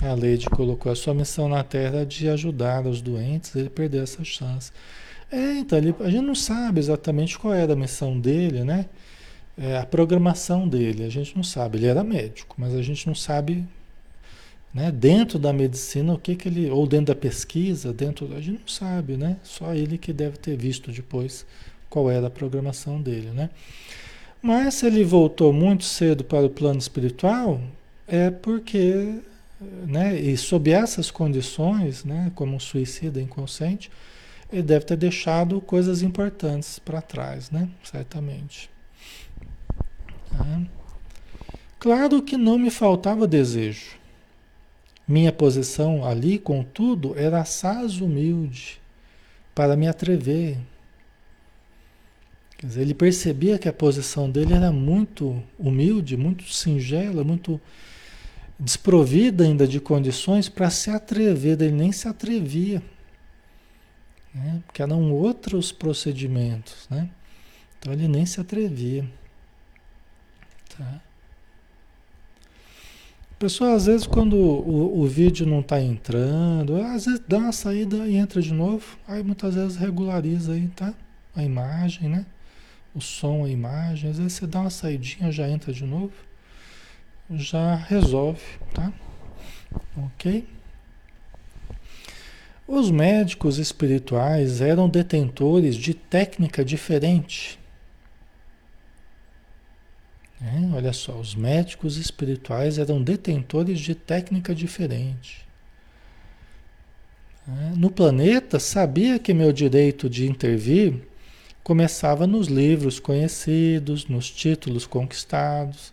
A 0.00 0.12
Leide 0.12 0.46
colocou 0.50 0.92
a 0.92 0.96
sua 0.96 1.14
missão 1.14 1.48
na 1.48 1.64
Terra 1.64 2.04
de 2.04 2.28
ajudar 2.28 2.86
os 2.86 3.00
doentes, 3.00 3.56
ele 3.56 3.70
perdeu 3.70 4.02
essa 4.02 4.22
chance. 4.22 4.70
É, 5.30 5.54
então, 5.58 5.78
ele, 5.78 5.94
a 6.00 6.08
gente 6.10 6.24
não 6.24 6.34
sabe 6.34 6.78
exatamente 6.78 7.38
qual 7.38 7.52
era 7.52 7.72
a 7.72 7.76
missão 7.76 8.18
dele, 8.18 8.62
né? 8.64 8.86
É, 9.58 9.78
a 9.78 9.86
programação 9.86 10.68
dele, 10.68 11.04
a 11.04 11.08
gente 11.08 11.34
não 11.34 11.42
sabe. 11.42 11.78
Ele 11.78 11.86
era 11.86 12.04
médico, 12.04 12.54
mas 12.58 12.74
a 12.74 12.82
gente 12.82 13.06
não 13.06 13.14
sabe, 13.14 13.64
né? 14.72 14.92
Dentro 14.92 15.38
da 15.38 15.52
medicina, 15.52 16.12
o 16.14 16.18
que 16.18 16.36
que 16.36 16.48
ele, 16.48 16.70
ou 16.70 16.86
dentro 16.86 17.06
da 17.06 17.16
pesquisa, 17.16 17.92
dentro, 17.92 18.32
a 18.36 18.40
gente 18.40 18.60
não 18.60 18.68
sabe, 18.68 19.16
né? 19.16 19.36
Só 19.42 19.74
ele 19.74 19.98
que 19.98 20.12
deve 20.12 20.36
ter 20.38 20.56
visto 20.56 20.92
depois 20.92 21.46
qual 21.90 22.10
era 22.10 22.28
a 22.28 22.30
programação 22.30 23.00
dele, 23.00 23.30
né? 23.30 23.50
Mas 24.42 24.74
se 24.74 24.86
ele 24.86 25.02
voltou 25.04 25.52
muito 25.52 25.84
cedo 25.84 26.22
para 26.22 26.46
o 26.46 26.50
plano 26.50 26.78
espiritual, 26.78 27.60
é 28.06 28.30
porque, 28.30 29.20
né? 29.86 30.20
E 30.20 30.36
sob 30.36 30.70
essas 30.70 31.10
condições, 31.10 32.04
né? 32.04 32.30
Como 32.34 32.54
um 32.54 32.60
suicida 32.60 33.20
inconsciente, 33.20 33.90
ele 34.52 34.62
deve 34.62 34.84
ter 34.84 34.96
deixado 34.96 35.60
coisas 35.60 36.02
importantes 36.02 36.78
para 36.78 37.02
trás, 37.02 37.50
né? 37.50 37.68
Certamente. 37.82 38.70
Tá? 40.30 40.62
Claro 41.78 42.22
que 42.22 42.36
não 42.36 42.58
me 42.58 42.70
faltava 42.70 43.26
desejo. 43.26 43.96
Minha 45.06 45.32
posição 45.32 46.04
ali, 46.04 46.38
contudo, 46.38 47.16
era 47.16 47.40
assaz 47.40 48.00
humilde 48.00 48.80
para 49.54 49.76
me 49.76 49.86
atrever. 49.86 50.58
Quer 52.58 52.66
dizer, 52.66 52.80
ele 52.82 52.94
percebia 52.94 53.58
que 53.58 53.68
a 53.68 53.72
posição 53.72 54.30
dele 54.30 54.54
era 54.54 54.72
muito 54.72 55.42
humilde, 55.58 56.16
muito 56.16 56.44
singela, 56.44 57.22
muito 57.22 57.60
desprovida 58.58 59.44
ainda 59.44 59.68
de 59.68 59.78
condições 59.78 60.48
para 60.48 60.70
se 60.70 60.90
atrever. 60.90 61.60
Ele 61.60 61.70
nem 61.72 61.92
se 61.92 62.08
atrevia 62.08 62.82
né? 64.36 64.62
porque 64.66 64.82
eram 64.82 65.12
outros 65.12 65.72
procedimentos, 65.72 66.86
né? 66.90 67.08
Então 67.78 67.92
ele 67.92 68.06
nem 68.06 68.26
se 68.26 68.40
atrevia. 68.40 69.04
Tá? 70.76 71.00
Pessoal, 73.38 73.74
às 73.74 73.86
vezes 73.86 74.06
quando 74.06 74.36
o, 74.36 75.00
o 75.00 75.06
vídeo 75.06 75.46
não 75.46 75.60
está 75.60 75.80
entrando, 75.80 76.76
às 76.76 77.06
vezes 77.06 77.20
dá 77.26 77.38
uma 77.38 77.52
saída 77.52 78.06
e 78.08 78.16
entra 78.16 78.40
de 78.40 78.52
novo, 78.52 78.96
aí 79.06 79.22
muitas 79.22 79.54
vezes 79.54 79.76
regulariza 79.76 80.52
aí, 80.52 80.68
tá? 80.68 80.94
A 81.34 81.42
imagem, 81.42 82.08
né? 82.08 82.24
O 82.94 83.00
som, 83.00 83.44
a 83.44 83.48
imagem, 83.48 84.10
às 84.10 84.18
vezes 84.18 84.32
você 84.32 84.46
dá 84.46 84.60
uma 84.60 84.70
saidinha, 84.70 85.30
já 85.30 85.48
entra 85.48 85.70
de 85.70 85.84
novo, 85.84 86.14
já 87.30 87.74
resolve, 87.74 88.40
tá? 88.72 88.90
Ok? 89.96 90.46
Os 92.68 92.90
médicos 92.90 93.58
espirituais 93.58 94.60
eram 94.60 94.88
detentores 94.88 95.76
de 95.76 95.94
técnica 95.94 96.64
diferente. 96.64 97.60
É, 100.42 100.74
olha 100.74 100.92
só, 100.92 101.12
os 101.12 101.36
médicos 101.36 101.96
espirituais 101.96 102.76
eram 102.76 103.00
detentores 103.00 103.78
de 103.78 103.94
técnica 103.94 104.52
diferente. 104.52 105.46
É, 107.48 107.76
no 107.76 107.88
planeta, 107.88 108.58
sabia 108.58 109.16
que 109.20 109.32
meu 109.32 109.52
direito 109.52 110.10
de 110.10 110.26
intervir 110.26 111.06
começava 111.62 112.26
nos 112.26 112.48
livros 112.48 112.98
conhecidos, 112.98 114.08
nos 114.08 114.28
títulos 114.28 114.84
conquistados, 114.86 115.92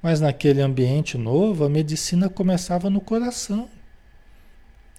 mas 0.00 0.20
naquele 0.20 0.60
ambiente 0.60 1.18
novo, 1.18 1.64
a 1.64 1.68
medicina 1.68 2.28
começava 2.28 2.88
no 2.88 3.00
coração 3.00 3.68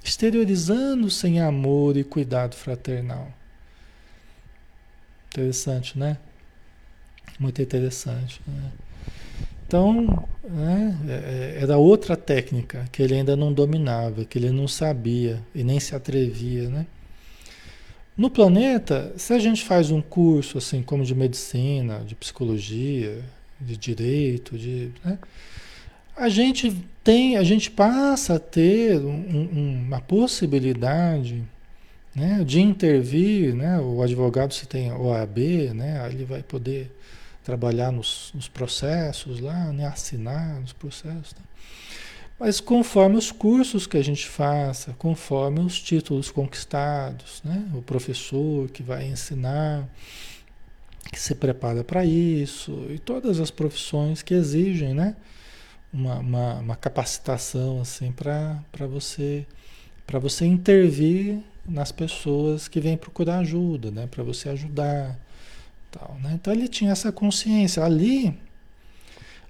exteriorizando 0.06 1.10
sem 1.10 1.42
amor 1.42 1.98
e 1.98 2.04
cuidado 2.04 2.56
fraternal. 2.56 3.28
Interessante, 5.30 5.98
né? 5.98 6.18
Muito 7.40 7.60
interessante. 7.60 8.40
Né? 8.48 8.72
Então, 9.68 10.28
né, 10.44 10.96
é, 11.08 11.58
é, 11.58 11.64
era 11.64 11.78
outra 11.78 12.16
técnica 12.16 12.86
que 12.92 13.02
ele 13.02 13.16
ainda 13.16 13.36
não 13.36 13.52
dominava, 13.52 14.24
que 14.24 14.38
ele 14.38 14.52
não 14.52 14.68
sabia 14.68 15.42
e 15.56 15.64
nem 15.64 15.80
se 15.80 15.96
atrevia, 15.96 16.70
né? 16.70 16.86
No 18.16 18.30
planeta, 18.30 19.12
se 19.18 19.34
a 19.34 19.40
gente 19.40 19.66
faz 19.66 19.90
um 19.92 20.02
curso 20.02 20.60
assim 20.60 20.84
como 20.84 21.04
de 21.04 21.16
medicina, 21.16 22.00
de 22.06 22.16
psicologia, 22.16 23.22
de 23.60 23.76
direito, 23.76 24.58
de, 24.58 24.92
né, 25.04 25.18
a 26.16 26.30
gente 26.30 26.86
tem, 27.04 27.38
a 27.38 27.44
gente 27.44 27.70
passa 27.70 28.36
a 28.36 28.40
ter 28.40 29.00
um, 29.00 29.10
um, 29.10 29.84
uma 29.88 30.02
possibilidade 30.02 31.44
né, 32.16 32.44
de 32.46 32.62
intervir, 32.62 33.54
né, 33.54 33.80
o 33.80 34.02
advogado 34.02 34.54
se 34.54 34.66
tem 34.66 34.92
OAB, 34.92 35.38
né, 35.74 36.08
ele 36.10 36.24
vai 36.24 36.42
poder 36.42 36.90
trabalhar 37.44 37.92
nos, 37.92 38.32
nos 38.34 38.48
processos 38.48 39.40
lá, 39.42 39.72
né, 39.74 39.86
assinar 39.86 40.62
nos 40.62 40.72
processos. 40.72 41.34
Tá? 41.34 41.42
Mas 42.40 42.60
conforme 42.60 43.18
os 43.18 43.32
cursos 43.32 43.86
que 43.86 43.98
a 43.98 44.04
gente 44.04 44.26
faça, 44.28 44.96
conforme 44.98 45.60
os 45.60 45.80
títulos 45.82 46.32
conquistados, 46.32 47.42
né, 47.44 47.70
o 47.74 47.82
professor 47.82 48.70
que 48.70 48.82
vai 48.82 49.06
ensinar, 49.06 49.88
que 51.12 51.20
se 51.20 51.36
prepara 51.36 51.84
para 51.84 52.06
isso, 52.06 52.88
e 52.90 52.98
todas 52.98 53.40
as 53.40 53.52
profissões 53.52 54.22
que 54.22 54.34
exigem, 54.34 54.94
né, 54.94 55.16
uma, 55.96 56.20
uma, 56.20 56.54
uma 56.56 56.76
capacitação 56.76 57.80
assim 57.80 58.12
para 58.12 58.62
você 58.88 59.48
para 60.06 60.20
você 60.20 60.46
intervir 60.46 61.40
nas 61.68 61.92
pessoas 61.92 62.68
que 62.68 62.80
vêm 62.80 62.96
procurar 62.96 63.40
ajuda, 63.40 63.90
né? 63.90 64.06
Para 64.06 64.24
você 64.24 64.50
ajudar, 64.50 65.18
tal, 65.90 66.16
né? 66.22 66.34
Então 66.36 66.54
ele 66.54 66.68
tinha 66.68 66.92
essa 66.92 67.12
consciência 67.12 67.84
ali. 67.84 68.38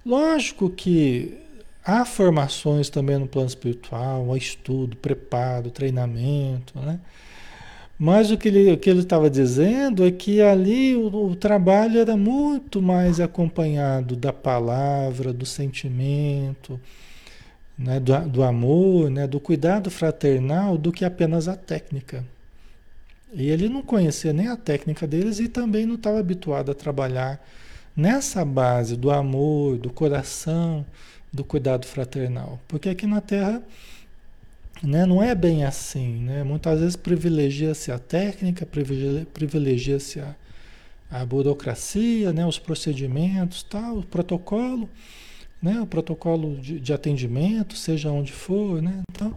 Lógico 0.04 0.70
que 0.70 1.36
há 1.84 2.06
formações 2.06 2.88
também 2.88 3.18
no 3.18 3.26
plano 3.26 3.48
espiritual, 3.48 4.32
há 4.32 4.38
estudo, 4.38 4.96
preparo, 4.96 5.70
treinamento, 5.70 6.78
né? 6.80 7.00
Mas 7.98 8.30
o 8.30 8.36
que 8.36 8.48
ele 8.48 8.76
que 8.76 8.90
ele 8.90 9.00
estava 9.00 9.30
dizendo 9.30 10.06
é 10.06 10.10
que 10.10 10.40
ali 10.42 10.94
o, 10.94 11.30
o, 11.30 11.36
trabalho 11.36 11.98
era 11.98 12.16
muito 12.16 12.82
mais 12.82 13.20
acompanhado 13.20 14.14
da 14.14 14.32
palavra, 14.32 15.32
do 15.32 15.46
sentimento, 15.46 16.78
né, 17.78 17.98
do, 17.98 18.18
do 18.28 18.42
amor, 18.42 19.10
né, 19.10 19.26
do 19.26 19.40
cuidado 19.40 19.90
fraternal, 19.90 20.76
do 20.76 20.92
que 20.92 21.04
apenas 21.04 21.48
a 21.48 21.56
técnica. 21.56 22.24
E 23.32 23.50
ele 23.50 23.68
não 23.68 23.82
conhecia 23.82 24.32
nem 24.32 24.48
a 24.48 24.56
técnica 24.56 25.06
deles 25.06 25.40
e 25.40 25.48
também 25.48 25.86
não 25.86 25.96
estava 25.96 26.18
habituado 26.18 26.70
a 26.70 26.74
trabalhar 26.74 27.40
nessa 27.96 28.44
base 28.44 28.96
do 28.96 29.10
amor, 29.10 29.78
do 29.78 29.90
coração, 29.90 30.84
do 31.32 31.44
cuidado 31.44 31.86
fraternal. 31.86 32.60
Porque 32.68 32.88
aqui 32.88 33.06
na 33.06 33.20
Terra 33.20 33.62
né, 34.82 35.06
não 35.06 35.22
é 35.22 35.34
bem 35.34 35.64
assim. 35.64 36.20
Né? 36.20 36.42
Muitas 36.42 36.80
vezes 36.80 36.96
privilegia-se 36.96 37.90
a 37.92 37.98
técnica, 37.98 38.66
privilegia-se 39.32 40.20
a, 40.20 40.34
a 41.10 41.24
burocracia, 41.24 42.32
né, 42.32 42.46
os 42.46 42.58
procedimentos, 42.58 43.62
tal, 43.62 43.98
o 43.98 44.02
protocolo 44.02 44.88
né? 45.62 45.80
O 45.80 45.86
protocolo 45.86 46.56
de, 46.56 46.78
de 46.78 46.92
atendimento, 46.92 47.76
seja 47.76 48.10
onde 48.10 48.32
for, 48.32 48.82
né? 48.82 49.02
Então, 49.10 49.36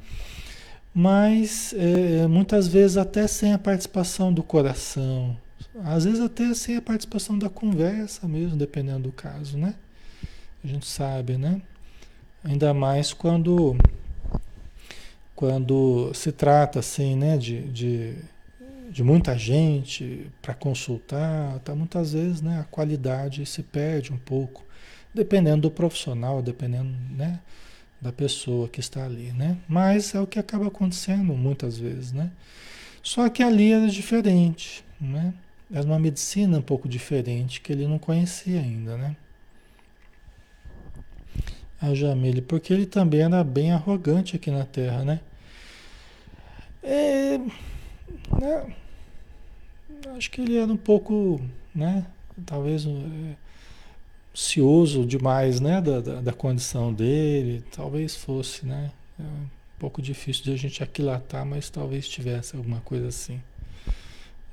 mas 0.93 1.73
é, 1.78 2.28
muitas 2.28 2.67
vezes 2.67 2.97
até 2.97 3.28
sem 3.28 3.54
a 3.54 3.58
participação 3.58 4.34
do 4.34 4.43
coração, 4.43 5.38
às 5.84 6.06
vezes 6.06 6.19
até 6.19 6.54
sem 6.54 6.75
a 6.78 6.82
participação 6.82 7.38
da 7.38 7.49
conversa 7.49 8.28
mesmo, 8.28 8.58
dependendo 8.58 9.04
do 9.04 9.12
caso, 9.12 9.58
né? 9.58 9.75
A 10.63 10.67
gente 10.67 10.86
sabe, 10.86 11.38
né? 11.38 11.62
Ainda 12.43 12.73
mais 12.73 13.13
quando 13.13 13.75
quando 15.39 16.12
se 16.13 16.34
trata 16.34 16.80
assim, 16.80 17.15
né, 17.15 17.38
de, 17.38 17.62
de, 17.69 18.13
de 18.91 19.02
muita 19.02 19.38
gente 19.38 20.30
para 20.41 20.54
consultar, 20.54 21.58
tá 21.60 21.73
muitas 21.73 22.12
vezes, 22.12 22.41
né, 22.41 22.60
a 22.60 22.65
qualidade 22.65 23.45
se 23.45 23.63
perde 23.63 24.12
um 24.12 24.17
pouco 24.17 24.65
dependendo 25.13 25.62
do 25.62 25.71
profissional, 25.71 26.41
dependendo 26.41 26.93
né, 27.15 27.39
da 28.02 28.12
pessoa 28.12 28.67
que 28.67 28.82
está 28.82 29.06
ali, 29.06 29.32
né? 29.32 29.58
Mas 29.65 30.13
é 30.13 30.19
o 30.19 30.28
que 30.28 30.38
acaba 30.38 30.67
acontecendo 30.67 31.34
muitas 31.34 31.78
vezes, 31.78 32.12
né? 32.12 32.32
Só 33.02 33.30
que 33.30 33.41
ali 33.41 33.71
era 33.71 33.88
diferente, 33.88 34.84
né? 34.99 35.34
Era 35.71 35.86
uma 35.86 35.99
medicina 35.99 36.58
um 36.58 36.62
pouco 36.62 36.86
diferente 36.89 37.62
que 37.62 37.71
ele 37.71 37.88
não 37.88 37.97
conhecia 37.97 38.60
ainda, 38.60 38.97
né? 38.97 39.15
A 41.82 41.93
Jamile, 41.93 42.41
porque 42.41 42.73
ele 42.73 42.86
também 42.86 43.21
era 43.21 43.41
bem 43.41 43.71
arrogante 43.71 44.36
aqui 44.36 44.52
na 44.52 44.65
Terra, 44.65 45.06
né? 45.06 45.21
É, 46.83 47.37
né? 47.37 48.75
Acho 50.15 50.31
que 50.31 50.41
ele 50.41 50.57
era 50.57 50.71
um 50.71 50.77
pouco, 50.77 51.41
né? 51.75 52.05
Talvez 52.45 52.85
é, 52.85 53.35
cioso 54.33 55.05
demais, 55.05 55.59
né, 55.59 55.81
da, 55.81 55.99
da, 55.99 56.21
da, 56.21 56.33
condição 56.33 56.93
dele, 56.93 57.63
talvez 57.71 58.15
fosse, 58.15 58.65
né, 58.65 58.91
é 59.19 59.23
um 59.23 59.49
pouco 59.77 60.01
difícil 60.01 60.45
de 60.45 60.53
a 60.53 60.55
gente 60.55 60.81
aquilatar, 60.83 61.45
mas 61.45 61.69
talvez 61.69 62.07
tivesse 62.07 62.55
alguma 62.55 62.79
coisa 62.81 63.07
assim, 63.07 63.41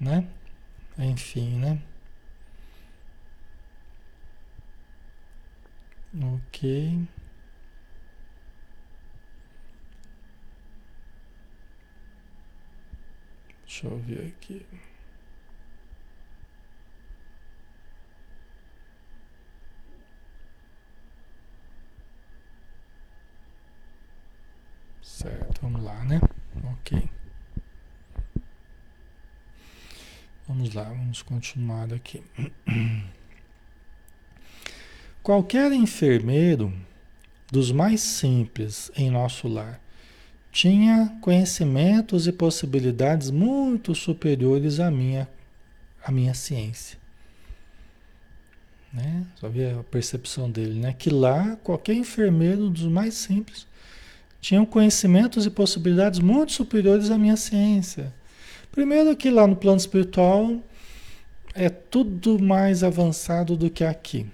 né, 0.01 0.27
enfim, 0.99 1.51
né. 1.59 1.79
Ok. 6.15 7.07
Deixa 13.67 13.89
eu 13.89 13.99
ver 13.99 14.29
aqui. 14.29 14.65
Certo, 25.03 25.63
vamos 25.63 25.83
lá, 25.83 26.05
né? 26.05 26.21
Ok. 26.73 27.11
Vamos 30.47 30.73
lá, 30.73 30.85
vamos 30.85 31.23
continuar 31.23 31.93
aqui. 31.93 32.23
Qualquer 35.25 35.73
enfermeiro, 35.73 36.73
dos 37.51 37.73
mais 37.73 38.01
simples 38.01 38.93
em 38.95 39.11
nosso 39.11 39.49
lar, 39.49 39.81
tinha 40.57 41.15
conhecimentos 41.21 42.27
e 42.27 42.33
possibilidades 42.33 43.31
muito 43.31 43.95
superiores 43.95 44.81
à 44.81 44.91
minha, 44.91 45.29
à 46.03 46.11
minha 46.11 46.33
ciência. 46.33 46.97
Né? 48.91 49.27
Só 49.35 49.51
ver 49.51 49.75
a 49.75 49.83
percepção 49.83 50.51
dele, 50.51 50.81
né? 50.81 50.95
Que 50.99 51.11
lá, 51.11 51.57
qualquer 51.57 51.93
enfermeiro 51.93 52.71
dos 52.71 52.85
mais 52.85 53.13
simples 53.13 53.67
tinham 54.41 54.65
conhecimentos 54.65 55.45
e 55.45 55.51
possibilidades 55.51 56.21
muito 56.21 56.53
superiores 56.53 57.11
à 57.11 57.19
minha 57.19 57.37
ciência. 57.37 58.11
Primeiro 58.73 59.15
que 59.15 59.29
lá 59.29 59.47
no 59.47 59.57
plano 59.57 59.77
espiritual 59.77 60.59
é 61.55 61.69
tudo 61.69 62.39
mais 62.39 62.83
avançado 62.83 63.59
do 63.59 63.69
que 63.69 63.85
aqui. 63.85 64.27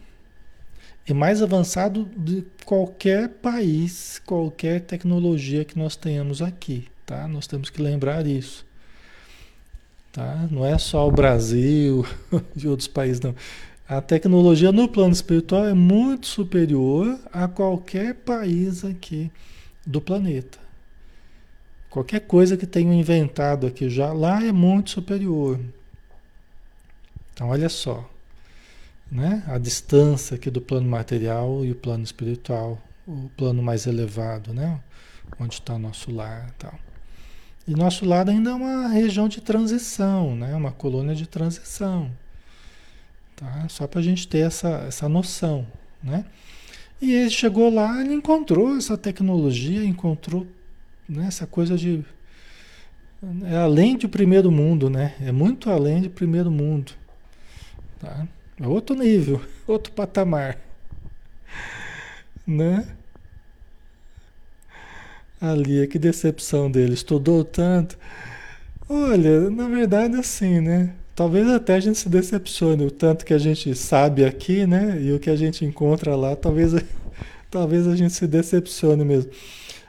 E 1.07 1.12
mais 1.12 1.43
avançado 1.43 2.09
de 2.17 2.45
qualquer 2.65 3.29
país, 3.29 4.21
qualquer 4.25 4.81
tecnologia 4.83 5.65
que 5.65 5.77
nós 5.77 5.97
tenhamos 5.97 6.41
aqui, 6.41 6.87
tá? 7.05 7.27
Nós 7.27 7.47
temos 7.47 7.71
que 7.71 7.83
lembrar 7.83 8.27
isso. 8.27 8.65
Tá? 10.12 10.47
Não 10.51 10.65
é 10.65 10.79
só 10.79 11.09
o 11.09 11.11
Brasil 11.11 12.07
e 12.55 12.69
outros 12.69 12.87
países, 12.87 13.21
não. 13.21 13.35
A 13.88 14.01
tecnologia 14.01 14.71
no 14.71 14.88
plano 14.88 15.12
espiritual 15.12 15.67
é 15.67 15.75
muito 15.75 16.27
superior 16.27 17.19
a 17.33 17.49
qualquer 17.49 18.15
país 18.15 18.85
aqui 18.85 19.31
do 19.85 20.01
planeta. 20.01 20.59
Qualquer 21.91 22.21
coisa 22.21 22.57
que 22.57 22.67
tenham 22.67 22.95
inventado 22.95 23.67
aqui 23.67 23.91
já 23.91 24.12
lá 24.12 24.43
é 24.43 24.53
muito 24.53 24.91
superior. 24.91 25.59
Então, 27.35 27.49
olha 27.49 27.69
só, 27.69 28.09
né? 29.12 29.44
A 29.46 29.59
distância 29.59 30.37
aqui 30.37 30.51
do 30.51 30.62
plano 30.62 30.88
material 30.88 31.62
e 31.66 31.70
o 31.70 31.75
plano 31.75 32.03
espiritual, 32.03 32.81
o 33.07 33.29
plano 33.37 33.62
mais 33.62 33.87
elevado, 33.87 34.55
né? 34.55 34.81
Onde 35.38 35.55
está 35.55 35.79
nosso 35.79 36.11
lar, 36.11 36.51
tal. 36.59 36.75
E 37.68 37.72
nosso 37.72 38.07
lar 38.07 38.29
ainda 38.29 38.51
é 38.51 38.55
uma 38.55 38.88
região 38.88 39.29
de 39.29 39.42
transição, 39.42 40.35
né? 40.35 40.57
Uma 40.57 40.72
colônia 40.72 41.14
de 41.14 41.27
transição, 41.27 42.11
tá? 43.37 43.68
Só 43.68 43.87
para 43.87 44.01
a 44.01 44.03
gente 44.03 44.27
ter 44.27 44.46
essa 44.46 44.68
essa 44.88 45.09
noção, 45.11 45.66
né? 46.03 46.25
E 47.01 47.12
ele 47.12 47.31
chegou 47.31 47.68
lá, 47.72 48.01
ele 48.01 48.14
encontrou 48.14 48.77
essa 48.77 48.96
tecnologia, 48.96 49.85
encontrou 49.85 50.46
né, 51.07 51.27
essa 51.27 51.46
coisa 51.46 51.77
de. 51.77 52.03
É 53.44 53.57
além 53.57 53.96
de 53.96 54.09
primeiro 54.09 54.51
mundo, 54.51 54.88
né? 54.88 55.14
É 55.20 55.31
muito 55.31 55.68
além 55.68 56.01
de 56.01 56.09
primeiro 56.09 56.51
mundo. 56.51 56.92
Tá? 58.01 58.27
É 58.61 58.67
outro 58.67 58.95
nível, 58.95 59.41
outro 59.67 59.93
patamar. 59.93 60.59
Né? 62.47 62.87
Ali, 65.41 65.87
que 65.88 65.99
decepção 65.99 66.71
dele. 66.71 66.95
Estudou 66.95 67.45
tanto. 67.45 67.99
Olha, 68.88 69.51
na 69.51 69.69
verdade, 69.69 70.17
assim, 70.17 70.61
né? 70.61 70.95
Talvez 71.15 71.49
até 71.49 71.75
a 71.75 71.81
gente 71.81 71.99
se 71.99 72.09
decepcione 72.09 72.85
o 72.87 72.91
tanto 72.91 73.25
que 73.25 73.35
a 73.35 73.38
gente 73.38 73.75
sabe 73.75 74.25
aqui, 74.25 74.67
né? 74.67 75.01
E 75.01 75.12
o 75.12 75.19
que 75.19 75.31
a 75.31 75.37
gente 75.37 75.65
encontra 75.65 76.15
lá, 76.15 76.37
talvez, 76.37 76.73
talvez 77.51 77.87
a 77.87 77.97
gente 77.97 78.12
se 78.15 78.27
decepcione 78.27 79.05
mesmo. 79.05 79.31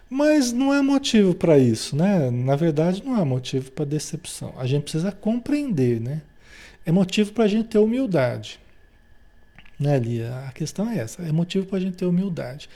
Mas 0.10 0.52
não 0.52 0.74
é 0.74 0.82
motivo 0.82 1.34
para 1.34 1.58
isso, 1.58 1.96
né? 1.96 2.30
Na 2.32 2.56
verdade, 2.56 3.04
não 3.06 3.20
é 3.20 3.24
motivo 3.24 3.72
para 3.72 3.86
decepção. 3.86 4.54
A 4.58 4.66
gente 4.66 4.84
precisa 4.84 5.12
compreender, 5.12 6.00
né? 6.00 6.22
É 6.86 6.92
motivo 6.92 7.32
para 7.32 7.46
a 7.46 7.48
gente 7.48 7.70
ter 7.70 7.78
humildade. 7.78 8.60
Né, 9.80 9.98
Lia? 10.00 10.46
A 10.48 10.52
questão 10.52 10.90
é 10.90 10.98
essa. 11.00 11.22
É 11.24 11.32
motivo 11.32 11.66
para 11.66 11.78
a 11.78 11.82
gente 11.82 11.96
ter 11.96 12.06
humildade. 12.06 12.70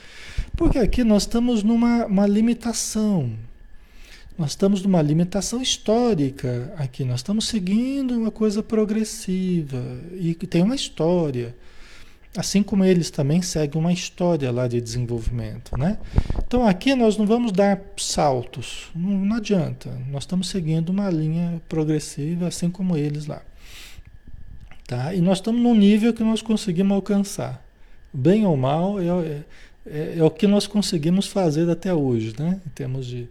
Porque 0.56 0.78
aqui 0.78 1.04
nós 1.04 1.24
estamos 1.24 1.63
numa 1.63 2.06
uma 2.06 2.26
limitação. 2.26 3.32
Nós 4.38 4.52
estamos 4.52 4.82
numa 4.82 5.02
limitação 5.02 5.62
histórica 5.62 6.74
aqui. 6.78 7.04
Nós 7.04 7.20
estamos 7.20 7.48
seguindo 7.48 8.15
uma 8.15 8.32
coisa 8.32 8.62
progressiva 8.62 9.82
e 10.13 10.34
que 10.36 10.46
tem 10.46 10.62
uma 10.62 10.76
história. 10.76 11.56
Assim 12.36 12.62
como 12.62 12.86
eles 12.86 13.10
também 13.10 13.41
seguem 13.41 13.82
uma 13.82 13.91
história 13.91 14.52
lá 14.52 14.67
de 14.67 14.80
desenvolvimento, 14.80 15.76
né? 15.76 15.98
Então 16.46 16.67
aqui 16.67 16.93
nós 16.93 17.17
não 17.17 17.26
vamos 17.26 17.52
dar 17.52 17.82
saltos, 17.98 18.91
não, 18.93 19.10
não 19.26 19.38
adianta. 19.38 19.89
Nós 20.12 20.24
estamos 20.24 20.50
seguindo 20.50 20.89
uma 20.89 21.10
linha 21.10 21.60
progressiva, 21.67 22.48
assim 22.48 22.70
como 22.70 22.96
eles 22.96 23.26
lá. 23.26 23.41
Tá? 24.88 25.13
E 25.13 25.19
nós 25.19 25.39
estamos 25.39 25.62
num 25.62 25.76
nível 25.76 26.13
que 26.13 26.23
nós 26.23 26.41
conseguimos 26.41 26.95
alcançar. 26.95 27.62
Bem 28.13 28.45
ou 28.45 28.56
mal, 28.56 28.97
é, 29.00 29.43
é, 29.86 30.15
é 30.17 30.23
o 30.23 30.32
que 30.32 30.47
nós 30.47 30.65
conseguimos 30.65 31.28
fazer 31.28 31.69
até 31.69 31.93
hoje, 31.93 32.34
né? 32.39 32.62
Em 32.65 32.69
termos 32.69 33.06
de, 33.06 33.28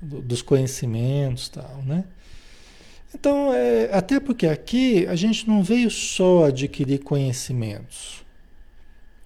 dos 0.00 0.42
conhecimentos 0.42 1.48
tal, 1.48 1.82
né? 1.86 2.04
Então, 3.14 3.54
é, 3.54 3.88
até 3.92 4.20
porque 4.20 4.46
aqui 4.46 5.06
a 5.06 5.16
gente 5.16 5.48
não 5.48 5.62
veio 5.62 5.90
só 5.90 6.44
adquirir 6.44 6.98
conhecimentos. 6.98 8.22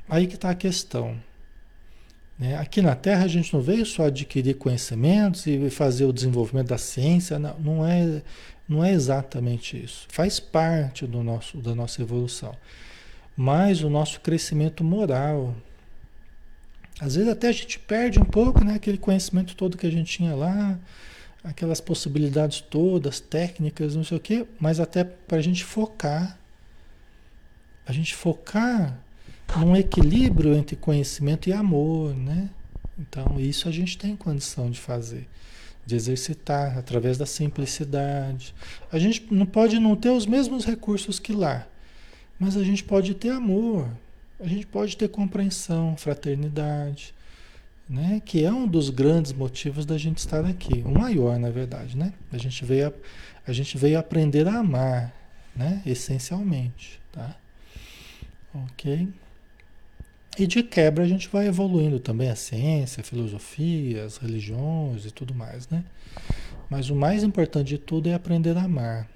Aí 0.09 0.29
que 0.29 0.37
está 0.37 0.51
a 0.51 0.55
questão. 0.55 1.17
Né? 2.39 2.57
Aqui 2.57 2.81
na 2.81 2.95
Terra 2.95 3.25
a 3.25 3.29
gente 3.29 3.53
não 3.53 3.61
veio 3.61 3.85
só 3.85 4.07
adquirir 4.07 4.55
conhecimentos 4.55 5.47
e 5.47 5.69
fazer 5.71 6.05
o 6.05 6.13
desenvolvimento 6.13 6.69
da 6.69 6.79
ciência, 6.79 7.39
não, 7.39 7.59
não, 7.59 7.87
é, 7.87 8.23
não 8.73 8.85
é 8.85 8.93
exatamente 8.93 9.83
isso. 9.83 10.07
Faz 10.09 10.41
parte 10.41 11.07
do 11.07 11.23
nosso, 11.23 11.59
da 11.59 11.75
nossa 11.75 12.03
evolução. 12.03 12.57
Mas 13.37 13.83
o 13.83 13.91
nosso 13.91 14.21
crescimento 14.21 14.83
moral. 14.83 15.55
Às 17.01 17.17
vezes 17.17 17.31
até 17.31 17.49
a 17.49 17.53
gente 17.53 17.79
perde 17.79 18.19
um 18.19 18.25
pouco 18.25 18.65
né, 18.65 18.75
aquele 18.75 18.99
conhecimento 18.99 19.57
todo 19.57 19.77
que 19.77 19.87
a 19.87 19.91
gente 19.91 20.13
tinha 20.13 20.35
lá 20.35 20.79
aquelas 21.43 21.81
possibilidades 21.81 22.61
todas, 22.61 23.21
técnicas, 23.21 23.97
não 23.97 24.05
sei 24.05 24.17
o 24.17 24.21
quê, 24.21 24.47
mas 24.61 24.79
até 24.79 25.03
para 25.03 25.39
a 25.39 25.41
gente 25.41 25.65
focar, 25.65 26.39
a 27.87 27.93
gente 27.93 28.15
focar 28.15 28.97
num 29.57 29.77
equilíbrio 29.77 30.55
entre 30.55 30.77
conhecimento 30.77 31.49
e 31.49 31.53
amor, 31.53 32.15
né? 32.15 32.49
Então, 32.99 33.41
isso 33.41 33.69
a 33.69 33.73
gente 33.73 33.99
tem 33.99 34.15
condição 34.15 34.71
de 34.71 34.79
fazer, 34.79 35.29
de 35.85 35.97
exercitar 35.97 36.79
através 36.79 37.19
da 37.19 37.27
simplicidade. 37.27 38.55
A 38.91 38.99
gente 38.99 39.27
não 39.31 39.47
pode 39.47 39.79
não 39.79 39.97
ter 39.97 40.11
os 40.11 40.27
mesmos 40.27 40.65
recursos 40.65 41.19
que 41.19 41.33
lá, 41.33 41.67
mas 42.39 42.57
a 42.57 42.63
gente 42.63 42.85
pode 42.85 43.15
ter 43.15 43.31
amor, 43.31 43.89
a 44.41 44.47
gente 44.47 44.67
pode 44.67 44.97
ter 44.97 45.09
compreensão, 45.09 45.97
fraternidade, 45.97 47.15
né? 47.89 48.21
Que 48.25 48.45
é 48.45 48.53
um 48.53 48.67
dos 48.67 48.91
grandes 48.91 49.33
motivos 49.33 49.85
da 49.85 49.99
gente 49.99 50.19
estar 50.19 50.45
aqui, 50.45 50.83
o 50.85 50.91
maior, 50.91 51.39
na 51.39 51.51
verdade, 51.51 51.97
né? 51.97 52.13
A 52.33 52.39
gente 52.39 52.65
veio 52.65 52.89
a, 52.89 52.93
a 53.47 53.53
gente 53.53 53.77
veio 53.77 53.99
aprender 53.99 54.47
a 54.49 54.59
amar, 54.59 55.13
né? 55.55 55.83
Essencialmente, 55.85 57.01
tá? 57.13 57.37
Ok? 58.55 59.09
E 60.39 60.47
de 60.47 60.63
quebra 60.63 61.05
a 61.05 61.07
gente 61.07 61.29
vai 61.29 61.47
evoluindo 61.47 62.01
também 62.01 62.31
a 62.31 62.37
ciência, 62.37 63.03
a 63.03 63.05
filosofia, 63.05 64.05
as 64.05 64.17
religiões 64.17 65.05
e 65.05 65.11
tudo 65.11 65.35
mais, 65.35 65.69
né? 65.69 65.85
Mas 66.71 66.89
o 66.89 66.97
mais 66.97 67.23
importante 67.23 67.69
de 67.69 67.79
tudo 67.79 68.09
é 68.09 68.15
aprender 68.15 68.57
a 68.57 68.63
amar, 68.63 69.07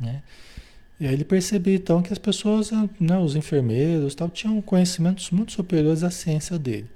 né? 0.00 0.22
E 0.98 1.06
aí 1.06 1.12
ele 1.12 1.24
percebeu 1.24 1.74
então 1.74 2.00
que 2.00 2.10
as 2.10 2.18
pessoas, 2.18 2.70
né, 2.98 3.18
os 3.18 3.36
enfermeiros, 3.36 4.14
tal, 4.14 4.30
tinham 4.30 4.62
conhecimentos 4.62 5.30
muito 5.30 5.52
superiores 5.52 6.02
à 6.02 6.10
ciência 6.10 6.58
dele. 6.58 6.88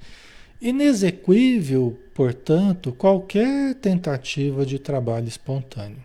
Inexequível, 0.59 1.99
portanto, 2.15 2.93
qualquer 2.93 3.75
tentativa 3.75 4.65
de 4.65 4.79
trabalho 4.79 5.29
espontâneo, 5.29 6.03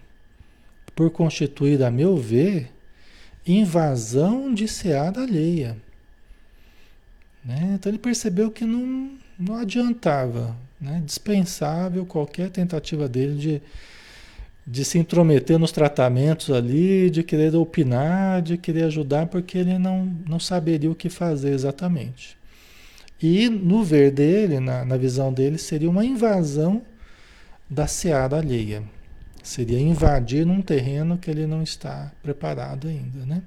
por 0.93 1.09
constituir, 1.09 1.81
a 1.83 1.89
meu 1.89 2.17
ver, 2.17 2.69
invasão 3.47 4.53
de 4.53 4.67
seada 4.67 5.21
alheia. 5.21 5.77
Né? 7.45 7.73
Então 7.75 7.91
ele 7.91 7.99
percebeu 7.99 8.49
que 8.49 8.65
não, 8.65 9.12
não 9.38 9.58
adiantava, 9.58 10.55
né? 10.81 11.01
dispensável 11.05 12.05
qualquer 12.05 12.49
tentativa 12.49 13.08
dele 13.08 13.36
de, 13.36 13.62
de 14.65 14.84
se 14.84 14.97
intrometer 14.97 15.60
nos 15.60 15.71
tratamentos 15.71 16.49
ali, 16.49 17.10
de 17.12 17.21
querer 17.21 17.55
opinar, 17.55 18.41
de 18.41 18.58
querer 18.58 18.86
ajudar, 18.86 19.27
porque 19.27 19.60
ele 19.60 19.77
não, 19.77 20.05
não 20.27 20.39
saberia 20.39 20.89
o 20.89 20.95
que 20.95 21.10
fazer 21.10 21.51
exatamente. 21.51 22.36
E 23.21 23.47
no 23.47 23.84
ver 23.84 24.12
dele, 24.12 24.60
na, 24.60 24.84
na 24.84 24.97
visão 24.97 25.31
dele, 25.31 25.58
seria 25.58 25.89
uma 25.89 26.03
invasão 26.03 26.81
da 27.69 27.88
seara 27.88 28.38
alheia. 28.38 28.84
Seria 29.41 29.79
invadir 29.79 30.45
num 30.45 30.62
terreno 30.62 31.17
que 31.17 31.29
ele 31.29 31.45
não 31.45 31.62
está 31.62 32.12
preparado 32.23 32.88
ainda, 32.88 33.25
né? 33.25 33.43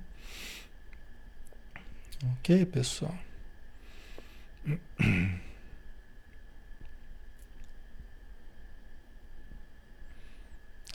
Ok, 2.39 2.65
pessoal? 2.67 3.15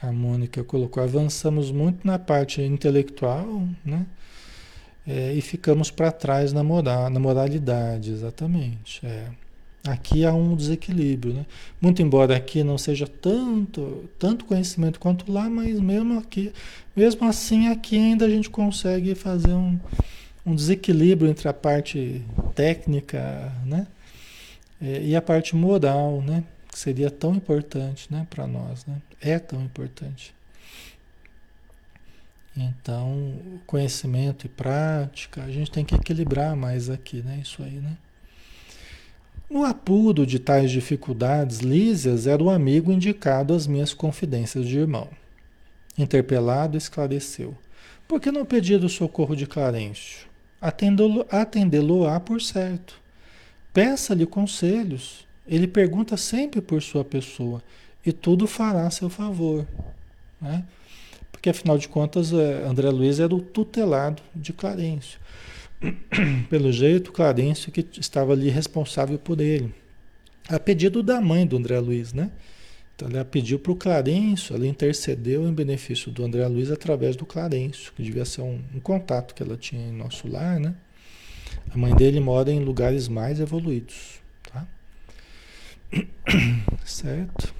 A 0.01 0.11
Mônica 0.11 0.63
colocou, 0.65 1.01
avançamos 1.01 1.71
muito 1.71 2.05
na 2.05 2.19
parte 2.19 2.61
intelectual, 2.61 3.67
né? 3.85 4.05
É, 5.07 5.33
e 5.33 5.41
ficamos 5.41 5.91
para 5.91 6.11
trás 6.11 6.51
na, 6.51 6.63
moral, 6.63 7.09
na 7.09 7.19
moralidade, 7.19 8.11
exatamente. 8.11 9.05
É. 9.05 9.27
Aqui 9.85 10.25
há 10.25 10.33
um 10.33 10.55
desequilíbrio, 10.55 11.33
né? 11.33 11.45
Muito 11.79 12.01
embora 12.01 12.35
aqui 12.35 12.63
não 12.63 12.77
seja 12.77 13.05
tanto, 13.05 14.09
tanto 14.17 14.45
conhecimento 14.45 14.99
quanto 14.99 15.29
lá, 15.31 15.49
mas 15.49 15.79
mesmo 15.79 16.17
aqui, 16.19 16.53
mesmo 16.95 17.27
assim 17.27 17.67
aqui 17.67 17.97
ainda 17.97 18.25
a 18.25 18.29
gente 18.29 18.49
consegue 18.49 19.13
fazer 19.13 19.53
um, 19.53 19.77
um 20.45 20.55
desequilíbrio 20.55 21.29
entre 21.29 21.47
a 21.47 21.53
parte 21.53 22.21
técnica, 22.53 23.51
né? 23.65 23.87
É, 24.81 25.01
e 25.01 25.15
a 25.15 25.21
parte 25.21 25.55
moral, 25.55 26.21
né? 26.21 26.43
Que 26.69 26.77
seria 26.77 27.09
tão 27.09 27.35
importante, 27.35 28.11
né, 28.11 28.25
para 28.29 28.47
nós, 28.47 28.85
né? 28.85 29.01
É 29.21 29.39
tão 29.39 29.61
importante. 29.61 30.33
Então, 32.55 33.39
conhecimento 33.65 34.45
e 34.45 34.49
prática, 34.49 35.43
a 35.43 35.49
gente 35.49 35.71
tem 35.71 35.83
que 35.83 35.95
equilibrar 35.95 36.55
mais 36.55 36.89
aqui, 36.89 37.21
né? 37.21 37.39
Isso 37.41 37.63
aí, 37.63 37.79
né? 37.79 37.97
No 39.49 39.63
apudo 39.63 40.25
de 40.25 40.39
tais 40.39 40.71
dificuldades, 40.71 41.59
Lísias 41.59 42.27
era 42.27 42.43
o 42.43 42.49
amigo 42.49 42.91
indicado 42.91 43.53
às 43.53 43.67
minhas 43.67 43.93
confidências 43.93 44.67
de 44.67 44.79
irmão. 44.79 45.07
Interpelado, 45.97 46.77
esclareceu. 46.77 47.55
Por 48.07 48.19
que 48.19 48.31
não 48.31 48.45
pedir 48.45 48.83
o 48.83 48.89
socorro 48.89 49.35
de 49.35 49.45
Clarencio? 49.45 50.32
Atendê-lo-á 51.29 52.19
por 52.19 52.41
certo. 52.41 53.01
Peça-lhe 53.73 54.25
conselhos. 54.25 55.27
Ele 55.47 55.67
pergunta 55.67 56.15
sempre 56.15 56.61
por 56.61 56.81
sua 56.81 57.03
pessoa 57.03 57.61
e 58.05 58.11
tudo 58.11 58.47
fará 58.47 58.87
a 58.87 58.91
seu 58.91 59.09
favor. 59.09 59.65
Né? 60.41 60.63
porque 61.43 61.49
afinal 61.49 61.77
de 61.77 61.89
contas 61.89 62.31
é, 62.31 62.63
André 62.65 62.89
Luiz 62.89 63.19
era 63.19 63.35
o 63.35 63.41
tutelado 63.41 64.23
de 64.33 64.53
Clarencio. 64.53 65.19
Pelo 66.49 66.71
jeito, 66.71 67.11
Clarencio 67.11 67.69
que 67.69 67.85
estava 67.99 68.31
ali 68.31 68.49
responsável 68.49 69.19
por 69.19 69.41
ele. 69.41 69.75
A 70.47 70.57
pedido 70.57 71.03
da 71.03 71.19
mãe 71.19 71.45
do 71.45 71.57
André 71.57 71.77
Luiz, 71.79 72.13
né? 72.13 72.31
Então 72.95 73.09
ela 73.09 73.25
pediu 73.25 73.57
para 73.57 73.71
o 73.71 73.75
Clarencio, 73.75 74.55
ela 74.55 74.67
intercedeu 74.67 75.47
em 75.47 75.53
benefício 75.53 76.11
do 76.11 76.23
André 76.23 76.47
Luiz 76.47 76.71
através 76.71 77.15
do 77.15 77.25
Clarencio, 77.25 77.91
que 77.93 78.03
devia 78.03 78.23
ser 78.23 78.41
um, 78.41 78.61
um 78.73 78.79
contato 78.79 79.33
que 79.33 79.41
ela 79.41 79.57
tinha 79.57 79.87
em 79.87 79.91
nosso 79.91 80.27
lar, 80.27 80.59
né? 80.59 80.75
A 81.73 81.77
mãe 81.77 81.95
dele 81.95 82.19
mora 82.19 82.51
em 82.51 82.63
lugares 82.63 83.07
mais 83.07 83.39
evoluídos, 83.39 84.21
tá? 84.43 84.67
Certo? 86.85 87.53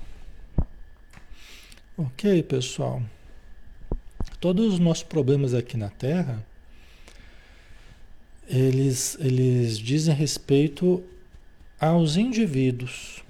Ok, 1.97 2.43
pessoal. 2.43 3.01
Todos 4.39 4.73
os 4.73 4.79
nossos 4.79 5.03
problemas 5.03 5.53
aqui 5.53 5.77
na 5.77 5.89
Terra, 5.89 6.45
eles, 8.47 9.17
eles 9.19 9.77
dizem 9.79 10.13
respeito 10.13 11.03
aos 11.79 12.17
indivíduos. 12.17 13.23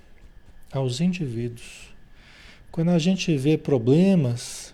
Aos 0.71 0.99
indivíduos. 0.99 1.92
Quando 2.73 2.89
a 2.89 2.97
gente 2.97 3.37
vê 3.37 3.55
problemas 3.55 4.73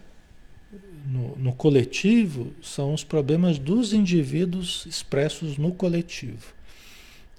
no, 1.05 1.35
no 1.35 1.51
coletivo, 1.51 2.53
são 2.61 2.93
os 2.93 3.03
problemas 3.03 3.59
dos 3.59 3.91
indivíduos 3.91 4.85
expressos 4.85 5.57
no 5.57 5.73
coletivo. 5.73 6.53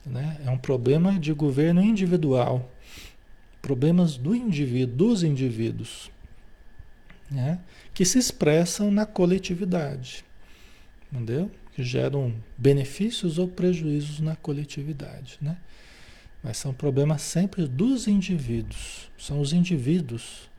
Né? 0.05 0.39
É 0.45 0.51
um 0.51 0.59
problema 0.59 1.19
de 1.19 1.33
governo 1.33 1.83
individual. 1.83 2.71
problemas 3.63 4.19
do 4.19 4.35
indivíduo, 4.35 4.97
dos 4.97 5.23
indivíduos, 5.23 6.11
né? 7.31 7.59
que 7.95 8.05
se 8.05 8.19
expressam 8.19 8.91
na 8.91 9.07
coletividade, 9.07 10.27
entendeu? 11.11 11.51
Que 11.75 11.83
geram 11.83 12.35
benefícios 12.59 13.39
ou 13.39 13.49
prejuízos 13.49 14.21
na 14.21 14.37
coletividade, 14.37 15.39
né? 15.41 15.57
Mas 16.43 16.59
são 16.59 16.75
problemas 16.75 17.23
sempre 17.23 17.67
dos 17.67 18.07
indivíduos, 18.07 19.11
são 19.17 19.41
os 19.41 19.55
indivíduos, 19.55 20.50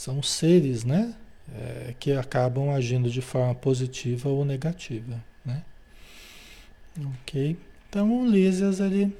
são 0.00 0.22
seres, 0.22 0.82
né? 0.82 1.14
É, 1.54 1.94
que 1.98 2.12
acabam 2.12 2.70
agindo 2.70 3.10
de 3.10 3.20
forma 3.20 3.54
positiva 3.54 4.30
ou 4.30 4.46
negativa, 4.46 5.22
né? 5.44 5.62
Ok? 7.20 7.56
Então 7.88 8.22
o 8.22 8.26
Lísias, 8.26 8.80
ele 8.80 9.14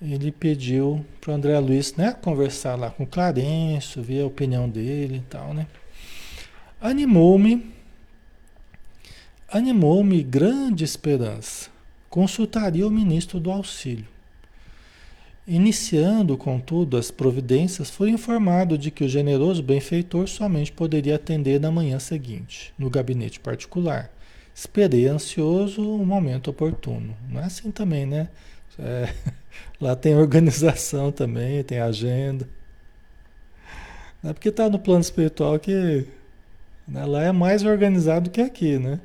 ele 0.00 0.30
pediu 0.30 1.04
para 1.20 1.32
o 1.32 1.34
André 1.34 1.58
Luiz 1.58 1.94
né, 1.94 2.12
conversar 2.12 2.76
lá 2.76 2.90
com 2.90 3.04
o 3.04 3.06
Clarencio, 3.06 4.02
ver 4.02 4.20
a 4.20 4.26
opinião 4.26 4.68
dele 4.68 5.16
e 5.16 5.30
tal, 5.30 5.54
né? 5.54 5.66
Animou-me, 6.80 7.74
animou-me 9.48 10.22
grande 10.22 10.84
esperança. 10.84 11.70
Consultaria 12.08 12.86
o 12.86 12.90
ministro 12.90 13.40
do 13.40 13.50
auxílio. 13.50 14.06
Iniciando, 15.48 16.36
contudo, 16.36 16.96
as 16.96 17.12
providências, 17.12 17.88
fui 17.88 18.10
informado 18.10 18.76
de 18.76 18.90
que 18.90 19.04
o 19.04 19.08
generoso 19.08 19.62
benfeitor 19.62 20.26
somente 20.26 20.72
poderia 20.72 21.14
atender 21.14 21.60
na 21.60 21.70
manhã 21.70 22.00
seguinte, 22.00 22.74
no 22.76 22.90
gabinete 22.90 23.38
particular. 23.38 24.10
Esperei 24.52 25.06
ansioso 25.06 25.88
o 25.88 26.04
momento 26.04 26.50
oportuno. 26.50 27.16
Não 27.30 27.40
é 27.40 27.44
assim 27.44 27.70
também, 27.70 28.04
né? 28.04 28.28
É, 28.76 29.08
lá 29.80 29.94
tem 29.94 30.16
organização 30.16 31.12
também, 31.12 31.62
tem 31.62 31.78
agenda. 31.78 32.48
Não 34.20 34.30
é 34.30 34.34
porque 34.34 34.48
está 34.48 34.68
no 34.68 34.80
plano 34.80 35.02
espiritual 35.02 35.60
que 35.60 36.08
né, 36.88 37.04
lá 37.06 37.22
é 37.22 37.30
mais 37.30 37.62
organizado 37.64 38.30
que 38.30 38.40
aqui, 38.40 38.80
né? 38.80 39.00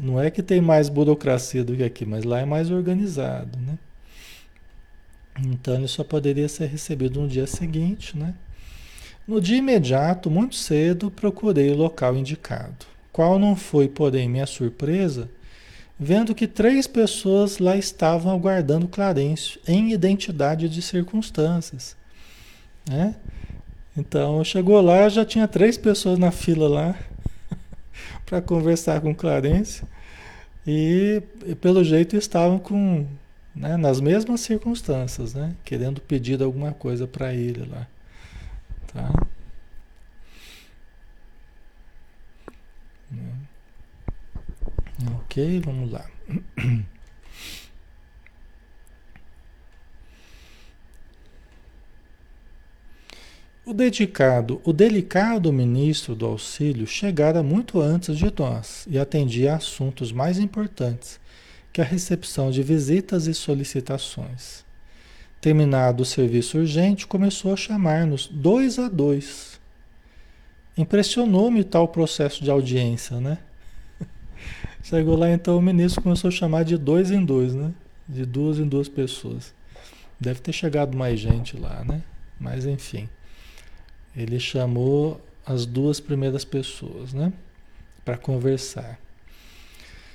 Não 0.00 0.20
é 0.20 0.28
que 0.28 0.42
tem 0.42 0.60
mais 0.60 0.88
burocracia 0.88 1.62
do 1.62 1.76
que 1.76 1.84
aqui, 1.84 2.04
mas 2.04 2.24
lá 2.24 2.40
é 2.40 2.44
mais 2.44 2.70
organizado, 2.70 3.56
né? 3.60 3.78
Então 5.44 5.74
ele 5.74 5.88
só 5.88 6.04
poderia 6.04 6.48
ser 6.48 6.66
recebido 6.66 7.20
no 7.20 7.28
dia 7.28 7.46
seguinte, 7.46 8.16
né? 8.16 8.34
No 9.26 9.40
dia 9.40 9.58
imediato, 9.58 10.30
muito 10.30 10.56
cedo, 10.56 11.10
procurei 11.10 11.70
o 11.70 11.76
local 11.76 12.16
indicado. 12.16 12.86
Qual 13.12 13.38
não 13.38 13.54
foi, 13.54 13.88
porém, 13.88 14.28
minha 14.28 14.46
surpresa 14.46 15.28
vendo 16.02 16.34
que 16.34 16.46
três 16.46 16.86
pessoas 16.86 17.58
lá 17.58 17.76
estavam 17.76 18.32
aguardando 18.32 18.88
Clarencio 18.88 19.60
em 19.68 19.92
identidade 19.92 20.66
de 20.66 20.80
circunstâncias. 20.80 21.94
Né? 22.88 23.14
Então 23.94 24.42
chegou 24.42 24.80
lá, 24.80 25.10
já 25.10 25.26
tinha 25.26 25.46
três 25.46 25.76
pessoas 25.76 26.18
na 26.18 26.30
fila 26.30 26.66
lá 26.66 26.98
para 28.24 28.40
conversar 28.40 29.02
com 29.02 29.14
Clarencio 29.14 29.86
e, 30.66 31.22
e, 31.46 31.54
pelo 31.54 31.84
jeito 31.84 32.16
estavam 32.16 32.58
com 32.58 33.06
né, 33.60 33.76
nas 33.76 34.00
mesmas 34.00 34.40
circunstâncias, 34.40 35.34
né, 35.34 35.54
querendo 35.64 36.00
pedir 36.00 36.42
alguma 36.42 36.72
coisa 36.72 37.06
para 37.06 37.34
ele 37.34 37.66
lá, 37.66 37.86
tá? 38.86 39.26
Ok, 45.16 45.60
vamos 45.64 45.90
lá. 45.92 46.06
O 53.62 53.74
dedicado, 53.74 54.60
o 54.64 54.72
delicado 54.72 55.52
ministro 55.52 56.16
do 56.16 56.26
auxílio 56.26 56.88
chegara 56.88 57.40
muito 57.40 57.80
antes 57.80 58.18
de 58.18 58.32
nós 58.36 58.84
e 58.90 58.98
atendia 58.98 59.54
assuntos 59.54 60.10
mais 60.10 60.40
importantes 60.40 61.20
que 61.72 61.80
a 61.80 61.84
recepção 61.84 62.50
de 62.50 62.62
visitas 62.62 63.26
e 63.26 63.34
solicitações. 63.34 64.64
Terminado 65.40 66.02
o 66.02 66.06
serviço 66.06 66.58
urgente, 66.58 67.06
começou 67.06 67.52
a 67.52 67.56
chamar-nos 67.56 68.26
dois 68.26 68.78
a 68.78 68.88
dois. 68.88 69.58
Impressionou-me 70.76 71.64
tal 71.64 71.88
processo 71.88 72.44
de 72.44 72.50
audiência, 72.50 73.20
né? 73.20 73.38
Chegou 74.82 75.16
lá 75.16 75.30
então 75.30 75.56
o 75.56 75.62
ministro 75.62 76.02
começou 76.02 76.28
a 76.28 76.32
chamar 76.32 76.64
de 76.64 76.76
dois 76.76 77.10
em 77.10 77.24
dois, 77.24 77.54
né? 77.54 77.72
De 78.08 78.26
duas 78.26 78.58
em 78.58 78.66
duas 78.66 78.88
pessoas. 78.88 79.54
Deve 80.18 80.40
ter 80.40 80.52
chegado 80.52 80.96
mais 80.96 81.18
gente 81.18 81.56
lá, 81.56 81.84
né? 81.84 82.02
Mas 82.38 82.66
enfim. 82.66 83.08
Ele 84.14 84.38
chamou 84.38 85.20
as 85.46 85.64
duas 85.64 86.00
primeiras 86.00 86.44
pessoas, 86.44 87.12
né? 87.12 87.32
Para 88.04 88.18
conversar. 88.18 88.98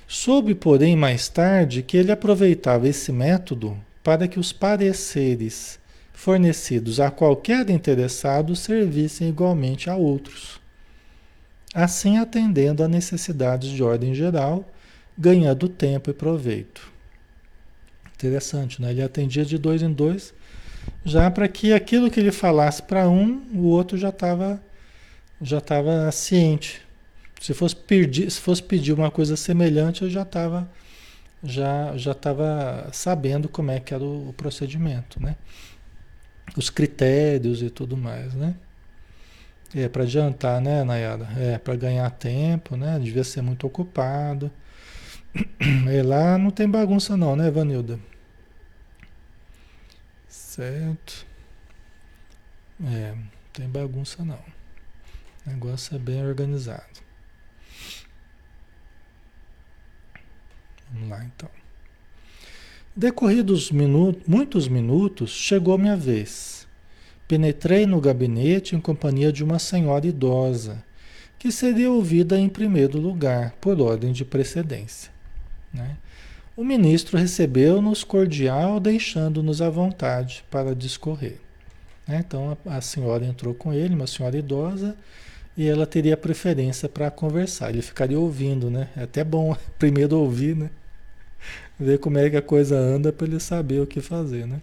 Soube, 0.06 0.54
porém, 0.54 0.96
mais 0.96 1.28
tarde 1.28 1.82
que 1.82 1.96
ele 1.96 2.12
aproveitava 2.12 2.88
esse 2.88 3.10
método 3.10 3.76
para 4.02 4.28
que 4.28 4.38
os 4.38 4.52
pareceres 4.52 5.78
fornecidos 6.12 7.00
a 7.00 7.10
qualquer 7.10 7.68
interessado 7.70 8.54
servissem 8.54 9.28
igualmente 9.28 9.90
a 9.90 9.96
outros 9.96 10.60
assim 11.76 12.16
atendendo 12.16 12.82
a 12.82 12.88
necessidades 12.88 13.68
de 13.68 13.82
ordem 13.82 14.14
geral, 14.14 14.64
ganhando 15.16 15.68
tempo 15.68 16.08
e 16.08 16.14
proveito. 16.14 16.90
Interessante, 18.14 18.80
né? 18.80 18.92
Ele 18.92 19.02
atendia 19.02 19.44
de 19.44 19.58
dois 19.58 19.82
em 19.82 19.92
dois, 19.92 20.32
já 21.04 21.30
para 21.30 21.46
que 21.46 21.74
aquilo 21.74 22.10
que 22.10 22.18
ele 22.18 22.32
falasse 22.32 22.82
para 22.82 23.10
um, 23.10 23.42
o 23.52 23.64
outro 23.64 23.98
já 23.98 24.08
estava 24.08 24.58
já 25.42 25.58
estava 25.58 26.10
ciente. 26.12 26.80
Se 27.46 27.54
fosse 27.54 27.76
pedir, 27.76 28.28
se 28.28 28.40
fosse 28.40 28.60
pedir 28.60 28.92
uma 28.92 29.08
coisa 29.08 29.36
semelhante, 29.36 30.02
eu 30.02 30.10
já 30.10 30.22
estava 30.22 30.68
já 31.44 31.96
já 31.96 32.10
estava 32.10 32.88
sabendo 32.92 33.48
como 33.48 33.70
é 33.70 33.78
que 33.78 33.94
era 33.94 34.02
o, 34.02 34.30
o 34.30 34.32
procedimento, 34.32 35.22
né? 35.22 35.36
Os 36.56 36.70
critérios 36.70 37.62
e 37.62 37.70
tudo 37.70 37.96
mais, 37.96 38.34
né? 38.34 38.56
É, 39.72 39.88
para 39.88 40.02
adiantar, 40.02 40.60
né, 40.60 40.82
Nayara? 40.82 41.28
É, 41.38 41.56
para 41.56 41.76
ganhar 41.76 42.10
tempo, 42.10 42.76
né? 42.76 42.98
Devia 42.98 43.22
ser 43.22 43.42
muito 43.42 43.64
ocupado. 43.64 44.50
E 45.60 46.02
lá 46.02 46.36
não 46.36 46.50
tem 46.50 46.68
bagunça 46.68 47.16
não, 47.16 47.36
né, 47.36 47.48
Vanilda? 47.48 48.00
Certo. 50.28 51.24
É, 52.84 53.12
não 53.14 53.30
tem 53.52 53.68
bagunça 53.68 54.24
não. 54.24 54.42
O 55.46 55.50
negócio 55.50 55.94
é 55.94 55.98
bem 56.00 56.26
organizado. 56.26 57.05
Vamos 60.96 61.10
lá 61.10 61.22
então. 61.24 61.48
Decorridos 62.94 63.70
muitos 63.70 64.68
minutos, 64.68 65.30
chegou 65.30 65.76
minha 65.76 65.96
vez. 65.96 66.66
Penetrei 67.28 67.84
no 67.84 68.00
gabinete 68.00 68.74
em 68.74 68.80
companhia 68.80 69.30
de 69.30 69.44
uma 69.44 69.58
senhora 69.58 70.06
idosa, 70.06 70.82
que 71.38 71.52
seria 71.52 71.90
ouvida 71.90 72.38
em 72.38 72.48
primeiro 72.48 72.98
lugar, 72.98 73.52
por 73.60 73.78
ordem 73.80 74.12
de 74.12 74.24
precedência. 74.24 75.12
Né? 75.74 75.98
O 76.56 76.64
ministro 76.64 77.18
recebeu-nos 77.18 78.02
cordial, 78.02 78.80
deixando-nos 78.80 79.60
à 79.60 79.68
vontade 79.68 80.42
para 80.50 80.74
discorrer. 80.74 81.38
Né? 82.08 82.24
Então 82.26 82.56
a, 82.64 82.76
a, 82.76 82.80
senhora 82.80 83.26
entrou 83.26 83.52
com 83.52 83.74
ele, 83.74 83.94
uma 83.94 84.06
senhora 84.06 84.38
idosa, 84.38 84.96
e 85.54 85.66
ela 85.66 85.86
teria 85.86 86.16
preferência 86.16 86.88
para 86.88 87.10
conversar. 87.10 87.70
Ele 87.70 87.82
ficaria 87.82 88.18
ouvindo, 88.18 88.70
né? 88.70 88.88
É 88.96 89.02
até 89.02 89.22
bom 89.22 89.54
primeiro 89.78 90.18
ouvir, 90.18 90.56
né? 90.56 90.70
Ver 91.78 91.98
como 91.98 92.18
é 92.18 92.30
que 92.30 92.36
a 92.36 92.42
coisa 92.42 92.76
anda 92.76 93.12
para 93.12 93.26
ele 93.26 93.40
saber 93.40 93.80
o 93.80 93.86
que 93.86 94.00
fazer, 94.00 94.46
né? 94.46 94.60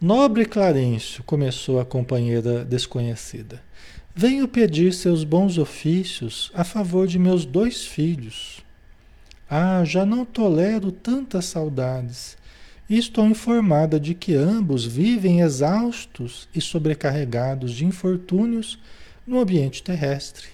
Nobre 0.00 0.44
Clarencio, 0.44 1.24
começou 1.24 1.80
a 1.80 1.84
companheira 1.84 2.64
desconhecida, 2.64 3.62
venho 4.14 4.46
pedir 4.46 4.92
seus 4.92 5.24
bons 5.24 5.56
ofícios 5.56 6.52
a 6.54 6.62
favor 6.62 7.06
de 7.06 7.18
meus 7.18 7.46
dois 7.46 7.86
filhos. 7.86 8.62
Ah, 9.48 9.82
já 9.84 10.04
não 10.04 10.24
tolero 10.24 10.92
tantas 10.92 11.46
saudades. 11.46 12.36
Estou 12.88 13.24
informada 13.26 13.98
de 13.98 14.14
que 14.14 14.34
ambos 14.34 14.84
vivem 14.84 15.40
exaustos 15.40 16.48
e 16.54 16.60
sobrecarregados 16.60 17.72
de 17.72 17.86
infortúnios 17.86 18.78
no 19.26 19.40
ambiente 19.40 19.82
terrestre. 19.82 20.48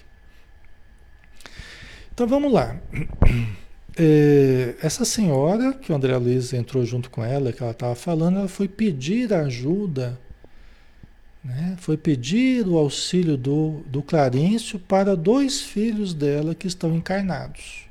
Então 2.13 2.25
vamos 2.25 2.53
lá. 2.53 2.79
é, 3.97 4.75
essa 4.81 5.03
senhora, 5.03 5.73
que 5.73 5.91
o 5.91 5.95
André 5.95 6.15
Luiz 6.17 6.53
entrou 6.53 6.85
junto 6.85 7.09
com 7.09 7.23
ela, 7.23 7.51
que 7.51 7.61
ela 7.61 7.71
estava 7.71 7.95
falando, 7.95 8.39
ela 8.39 8.47
foi 8.47 8.67
pedir 8.67 9.33
ajuda, 9.33 10.19
né? 11.43 11.75
foi 11.79 11.97
pedir 11.97 12.67
o 12.67 12.77
auxílio 12.77 13.35
do, 13.35 13.81
do 13.85 14.01
Clarencio 14.01 14.79
para 14.79 15.15
dois 15.15 15.61
filhos 15.61 16.13
dela 16.13 16.55
que 16.55 16.67
estão 16.67 16.95
encarnados. 16.95 17.87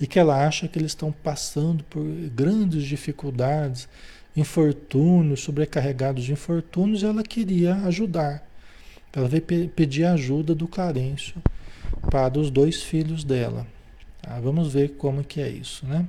E 0.00 0.06
que 0.06 0.18
ela 0.18 0.46
acha 0.46 0.68
que 0.68 0.78
eles 0.78 0.90
estão 0.90 1.12
passando 1.12 1.84
por 1.84 2.04
grandes 2.34 2.84
dificuldades 2.84 3.88
infortúnios, 4.36 5.40
sobrecarregados 5.40 6.24
de 6.24 6.32
infortúnios, 6.32 7.04
ela 7.04 7.22
queria 7.22 7.74
ajudar. 7.86 8.44
Ela 9.12 9.28
veio 9.28 9.42
pe 9.42 9.68
pedir 9.68 10.04
ajuda 10.04 10.54
do 10.54 10.66
Clarencio 10.66 11.36
para 12.10 12.38
os 12.38 12.50
dois 12.50 12.82
filhos 12.82 13.22
dela. 13.22 13.64
Tá? 14.24 14.40
Vamos 14.40 14.72
ver 14.72 14.96
como 14.96 15.22
que 15.22 15.40
é 15.40 15.48
isso, 15.48 15.86
né? 15.86 16.06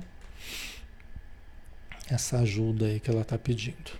Essa 2.08 2.38
ajuda 2.38 2.86
aí 2.86 2.98
que 2.98 3.10
ela 3.10 3.20
está 3.20 3.36
pedindo. 3.36 3.92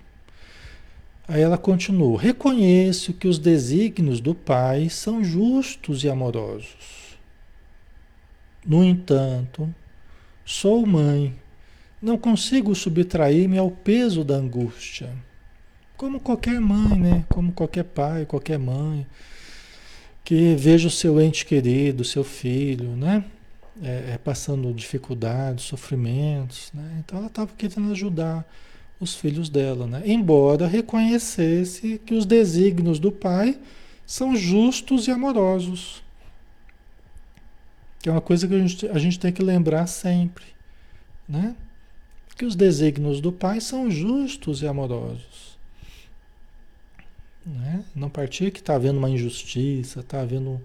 Aí 1.28 1.42
ela 1.42 1.58
continua: 1.58 2.20
Reconheço 2.20 3.12
que 3.12 3.28
os 3.28 3.38
desígnios 3.38 4.20
do 4.20 4.34
Pai 4.34 4.88
são 4.88 5.22
justos 5.22 6.02
e 6.02 6.08
amorosos. 6.08 7.18
No 8.64 8.82
entanto, 8.82 9.72
sou 10.44 10.86
mãe, 10.86 11.36
não 12.00 12.16
consigo 12.16 12.74
subtrair-me 12.74 13.58
ao 13.58 13.70
peso 13.70 14.24
da 14.24 14.34
angústia. 14.34 15.10
Como 15.96 16.20
qualquer 16.20 16.60
mãe, 16.60 16.98
né? 16.98 17.24
Como 17.28 17.52
qualquer 17.52 17.84
pai, 17.84 18.26
qualquer 18.26 18.58
mãe, 18.58 19.06
que 20.24 20.54
veja 20.56 20.88
o 20.88 20.90
seu 20.90 21.20
ente 21.20 21.46
querido, 21.46 22.04
seu 22.04 22.24
filho, 22.24 22.96
né? 22.96 23.24
É, 23.82 24.12
é, 24.14 24.18
passando 24.18 24.72
dificuldades, 24.72 25.66
sofrimentos, 25.66 26.70
né? 26.72 26.96
Então 26.98 27.18
ela 27.18 27.26
estava 27.26 27.52
querendo 27.58 27.90
ajudar 27.90 28.42
os 28.98 29.14
filhos 29.14 29.50
dela, 29.50 29.86
né? 29.86 30.02
Embora 30.06 30.66
reconhecesse 30.66 32.00
que 32.06 32.14
os 32.14 32.24
desígnios 32.24 32.98
do 32.98 33.12
pai 33.12 33.58
são 34.06 34.34
justos 34.34 35.06
e 35.08 35.10
amorosos. 35.10 36.02
Que 38.00 38.08
é 38.08 38.12
uma 38.12 38.20
coisa 38.22 38.48
que 38.48 38.54
a 38.54 38.58
gente, 38.58 38.88
a 38.88 38.98
gente 38.98 39.18
tem 39.18 39.32
que 39.32 39.42
lembrar 39.42 39.86
sempre, 39.86 40.44
né? 41.28 41.54
Que 42.34 42.46
os 42.46 42.56
desígnios 42.56 43.20
do 43.20 43.30
pai 43.30 43.60
são 43.60 43.90
justos 43.90 44.62
e 44.62 44.66
amorosos. 44.66 45.58
Né? 47.44 47.84
Não 47.94 48.10
partir 48.10 48.50
que 48.50 48.58
está 48.58 48.74
havendo 48.74 48.98
uma 48.98 49.08
injustiça, 49.08 50.00
está 50.00 50.20
havendo 50.20 50.60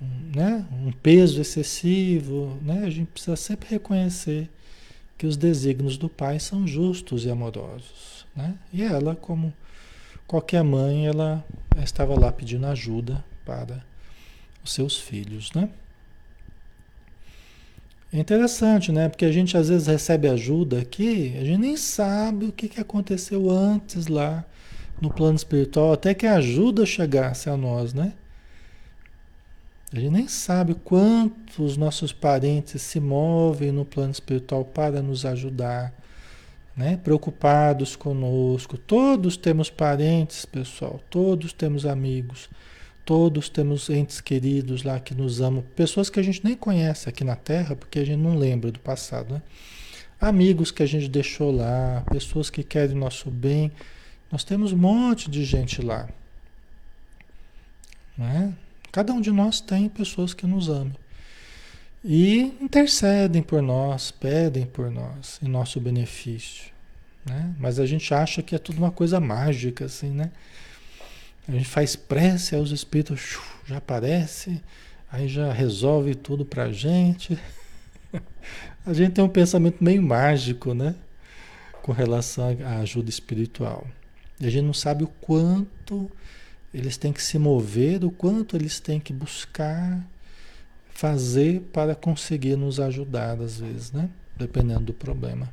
né? 0.00 0.66
um 0.72 0.92
peso 0.92 1.40
excessivo. 1.40 2.58
Né? 2.62 2.84
A 2.84 2.90
gente 2.90 3.08
precisa 3.08 3.36
sempre 3.36 3.68
reconhecer 3.68 4.50
que 5.16 5.26
os 5.26 5.36
desígnios 5.36 5.96
do 5.96 6.08
pai 6.08 6.38
são 6.38 6.66
justos 6.66 7.24
e 7.24 7.30
amorosos. 7.30 8.26
Né? 8.34 8.54
E 8.72 8.82
ela, 8.82 9.14
como 9.14 9.52
qualquer 10.26 10.62
mãe, 10.62 11.06
ela 11.06 11.44
estava 11.82 12.18
lá 12.18 12.30
pedindo 12.30 12.66
ajuda 12.66 13.24
para 13.44 13.84
os 14.62 14.72
seus 14.72 14.98
filhos. 14.98 15.52
Né? 15.52 15.70
É 18.12 18.18
interessante, 18.18 18.92
né? 18.92 19.08
Porque 19.08 19.24
a 19.24 19.32
gente 19.32 19.56
às 19.56 19.68
vezes 19.68 19.86
recebe 19.86 20.28
ajuda 20.28 20.80
aqui, 20.80 21.34
a 21.38 21.44
gente 21.44 21.58
nem 21.58 21.76
sabe 21.76 22.46
o 22.46 22.52
que, 22.52 22.80
aconteceu 22.80 23.50
antes 23.50 24.06
lá 24.06 24.44
no 25.00 25.12
plano 25.12 25.36
espiritual 25.36 25.92
até 25.92 26.14
que 26.14 26.26
a 26.26 26.36
ajuda 26.36 26.86
chegasse 26.86 27.50
a 27.50 27.56
nós, 27.56 27.92
né? 27.92 28.12
A 29.92 30.00
gente 30.00 30.10
nem 30.10 30.28
sabe 30.28 30.74
quanto 30.74 31.62
os 31.62 31.76
nossos 31.76 32.12
parentes 32.12 32.82
se 32.82 32.98
movem 32.98 33.70
no 33.70 33.84
plano 33.84 34.10
espiritual 34.10 34.64
para 34.64 35.00
nos 35.00 35.24
ajudar, 35.24 35.92
né? 36.76 36.96
Preocupados 36.96 37.94
conosco. 37.96 38.76
Todos 38.76 39.36
temos 39.36 39.70
parentes, 39.70 40.44
pessoal. 40.44 41.00
Todos 41.08 41.52
temos 41.52 41.86
amigos. 41.86 42.50
Todos 43.04 43.48
temos 43.48 43.88
entes 43.88 44.20
queridos 44.20 44.82
lá 44.82 44.98
que 44.98 45.14
nos 45.14 45.40
amam. 45.40 45.62
Pessoas 45.76 46.10
que 46.10 46.18
a 46.18 46.22
gente 46.22 46.44
nem 46.44 46.56
conhece 46.56 47.08
aqui 47.08 47.22
na 47.22 47.36
Terra, 47.36 47.76
porque 47.76 48.00
a 48.00 48.04
gente 48.04 48.20
não 48.20 48.36
lembra 48.36 48.72
do 48.72 48.80
passado, 48.80 49.34
né? 49.34 49.42
Amigos 50.20 50.70
que 50.70 50.82
a 50.82 50.86
gente 50.86 51.08
deixou 51.08 51.52
lá, 51.52 52.02
pessoas 52.10 52.50
que 52.50 52.64
querem 52.64 52.96
nosso 52.96 53.30
bem 53.30 53.70
nós 54.30 54.44
temos 54.44 54.72
um 54.72 54.76
monte 54.76 55.30
de 55.30 55.44
gente 55.44 55.80
lá. 55.82 56.08
Né? 58.18 58.52
Cada 58.96 59.12
um 59.12 59.20
de 59.20 59.30
nós 59.30 59.60
tem 59.60 59.90
pessoas 59.90 60.32
que 60.32 60.46
nos 60.46 60.70
amam. 60.70 60.96
E 62.02 62.56
intercedem 62.62 63.42
por 63.42 63.60
nós, 63.60 64.10
pedem 64.10 64.64
por 64.64 64.90
nós, 64.90 65.38
em 65.42 65.48
nosso 65.48 65.78
benefício. 65.78 66.72
Né? 67.22 67.54
Mas 67.58 67.78
a 67.78 67.84
gente 67.84 68.14
acha 68.14 68.42
que 68.42 68.54
é 68.54 68.58
tudo 68.58 68.78
uma 68.78 68.90
coisa 68.90 69.20
mágica, 69.20 69.84
assim, 69.84 70.08
né? 70.08 70.30
A 71.46 71.52
gente 71.52 71.66
faz 71.66 71.94
prece, 71.94 72.56
os 72.56 72.72
espíritos 72.72 73.38
já 73.66 73.76
aparecem, 73.76 74.62
aí 75.12 75.28
já 75.28 75.52
resolve 75.52 76.14
tudo 76.14 76.46
pra 76.46 76.72
gente. 76.72 77.38
A 78.86 78.94
gente 78.94 79.12
tem 79.12 79.22
um 79.22 79.28
pensamento 79.28 79.84
meio 79.84 80.00
mágico, 80.00 80.72
né? 80.72 80.94
Com 81.82 81.92
relação 81.92 82.56
à 82.64 82.78
ajuda 82.78 83.10
espiritual. 83.10 83.86
E 84.40 84.46
a 84.46 84.50
gente 84.50 84.64
não 84.64 84.72
sabe 84.72 85.04
o 85.04 85.08
quanto 85.20 86.10
eles 86.76 86.98
têm 86.98 87.10
que 87.10 87.22
se 87.22 87.38
mover, 87.38 88.04
o 88.04 88.10
quanto 88.10 88.54
eles 88.54 88.78
têm 88.78 89.00
que 89.00 89.10
buscar 89.10 90.06
fazer 90.90 91.62
para 91.72 91.94
conseguir 91.94 92.54
nos 92.54 92.78
ajudar, 92.78 93.40
às 93.40 93.58
vezes, 93.58 93.92
né? 93.92 94.10
Dependendo 94.36 94.84
do 94.84 94.92
problema. 94.92 95.50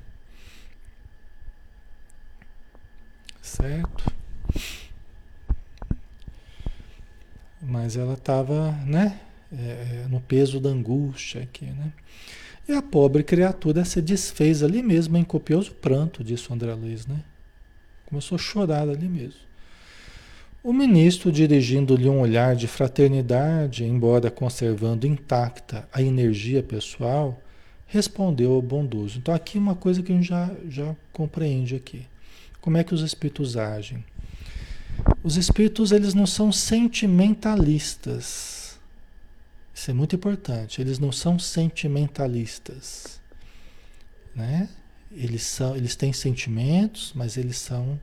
Certo? 3.42 4.12
Mas 7.62 7.96
ela 7.96 8.16
estava, 8.16 8.74
né? 8.86 9.22
É, 9.50 10.06
no 10.10 10.20
peso 10.20 10.60
da 10.60 10.70
angústia 10.70 11.44
aqui, 11.44 11.68
né? 11.68 11.94
E 12.68 12.74
a 12.74 12.82
pobre 12.82 13.24
criatura 13.24 13.86
se 13.86 14.02
desfez 14.02 14.62
ali 14.62 14.84
mesmo 14.84 15.16
em 15.16 15.24
copioso 15.24 15.74
pranto, 15.76 16.22
disse 16.22 16.50
o 16.50 16.54
André 16.54 16.74
Luiz, 16.74 17.08
né? 17.08 17.24
Começou 18.08 18.36
a 18.36 18.40
chorar 18.40 18.90
ali 18.90 19.08
mesmo. 19.08 19.53
O 20.64 20.72
ministro, 20.72 21.30
dirigindo-lhe 21.30 22.08
um 22.08 22.22
olhar 22.22 22.56
de 22.56 22.70
fraternidade, 22.70 23.84
embora 23.84 24.32
conservando 24.32 25.06
intacta 25.06 25.86
a 25.92 26.02
energia 26.02 26.64
pessoal, 26.64 27.38
respondeu 27.86 28.54
ao 28.54 28.62
bondoso. 28.62 29.20
Então, 29.20 29.36
aqui 29.36 29.58
uma 29.58 29.76
coisa 29.76 30.02
que 30.02 30.14
a 30.14 30.16
gente 30.16 30.30
já, 30.30 30.50
já 30.70 30.96
compreende 31.12 31.76
aqui. 31.76 32.08
Como 32.62 32.78
é 32.78 32.84
que 32.84 32.94
os 32.94 33.02
espíritos 33.02 33.58
agem? 33.58 34.06
Os 35.22 35.36
espíritos, 35.36 35.92
eles 35.92 36.14
não 36.14 36.26
são 36.26 36.50
sentimentalistas. 36.50 38.80
Isso 39.76 39.92
é 39.92 39.94
muito 39.94 40.16
importante. 40.16 40.80
Eles 40.80 40.98
não 40.98 41.12
são 41.12 41.38
sentimentalistas. 41.38 43.20
Né? 44.34 44.70
Eles, 45.12 45.44
são, 45.44 45.76
eles 45.76 45.98
têm 45.98 46.14
sentimentos, 46.14 47.12
mas 47.14 47.36
eles 47.36 47.58
são 47.58 48.00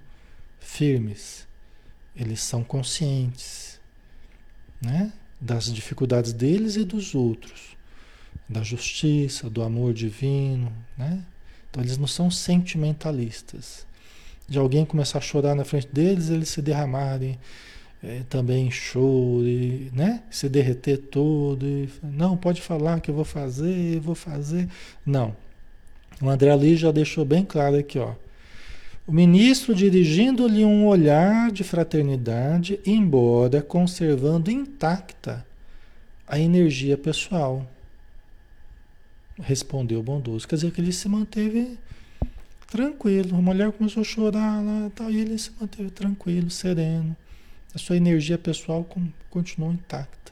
firmes. 0.58 1.48
Eles 2.14 2.40
são 2.40 2.62
conscientes 2.62 3.80
né? 4.80 5.12
das 5.40 5.72
dificuldades 5.72 6.32
deles 6.32 6.76
e 6.76 6.84
dos 6.84 7.14
outros, 7.14 7.76
da 8.48 8.62
justiça, 8.62 9.48
do 9.48 9.62
amor 9.62 9.92
divino. 9.92 10.72
Né? 10.96 11.24
Então, 11.70 11.82
eles 11.82 11.96
não 11.96 12.06
são 12.06 12.30
sentimentalistas. 12.30 13.86
De 14.48 14.58
alguém 14.58 14.84
começar 14.84 15.18
a 15.18 15.22
chorar 15.22 15.54
na 15.54 15.64
frente 15.64 15.88
deles, 15.88 16.28
eles 16.28 16.48
se 16.48 16.60
derramarem 16.60 17.38
é, 18.02 18.22
também 18.28 18.66
em 18.66 18.70
choro, 18.70 19.46
e, 19.46 19.90
né? 19.92 20.22
se 20.30 20.48
derreter 20.48 20.98
todo. 20.98 21.66
E, 21.66 21.88
não, 22.02 22.36
pode 22.36 22.60
falar 22.60 23.00
que 23.00 23.10
eu 23.10 23.14
vou 23.14 23.24
fazer, 23.24 23.96
eu 23.96 24.00
vou 24.00 24.14
fazer. 24.14 24.68
Não, 25.06 25.36
o 26.20 26.28
André 26.28 26.50
Ali 26.50 26.76
já 26.76 26.90
deixou 26.90 27.24
bem 27.24 27.44
claro 27.44 27.76
aqui, 27.76 27.98
ó. 27.98 28.14
O 29.10 29.12
ministro 29.12 29.74
dirigindo-lhe 29.74 30.64
um 30.64 30.86
olhar 30.86 31.50
de 31.50 31.64
fraternidade, 31.64 32.78
embora 32.86 33.60
conservando 33.60 34.52
intacta 34.52 35.44
a 36.28 36.38
energia 36.38 36.96
pessoal. 36.96 37.68
Respondeu 39.36 40.00
bondoso. 40.00 40.46
Quer 40.46 40.54
dizer 40.54 40.70
que 40.70 40.80
ele 40.80 40.92
se 40.92 41.08
manteve 41.08 41.76
tranquilo. 42.70 43.36
A 43.36 43.42
mulher 43.42 43.72
começou 43.72 44.02
a 44.02 44.04
chorar 44.04 44.62
lá 44.62 44.88
tal, 44.94 45.10
e 45.10 45.18
ele 45.18 45.36
se 45.36 45.50
manteve 45.60 45.90
tranquilo, 45.90 46.48
sereno. 46.48 47.16
A 47.74 47.78
sua 47.78 47.96
energia 47.96 48.38
pessoal 48.38 48.88
continuou 49.28 49.72
intacta. 49.72 50.30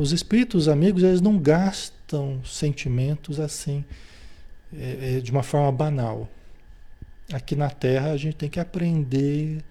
Os 0.00 0.12
espíritos 0.12 0.68
amigos, 0.68 1.02
eles 1.02 1.20
não 1.20 1.36
gastam 1.36 2.40
sentimentos 2.44 3.40
assim, 3.40 3.84
é, 4.72 5.16
é, 5.16 5.20
de 5.20 5.32
uma 5.32 5.42
forma 5.42 5.72
banal. 5.72 6.30
Aqui 7.32 7.56
na 7.56 7.70
Terra 7.70 8.12
a 8.12 8.16
gente 8.16 8.36
tem 8.36 8.50
que 8.50 8.60
aprender 8.60 9.64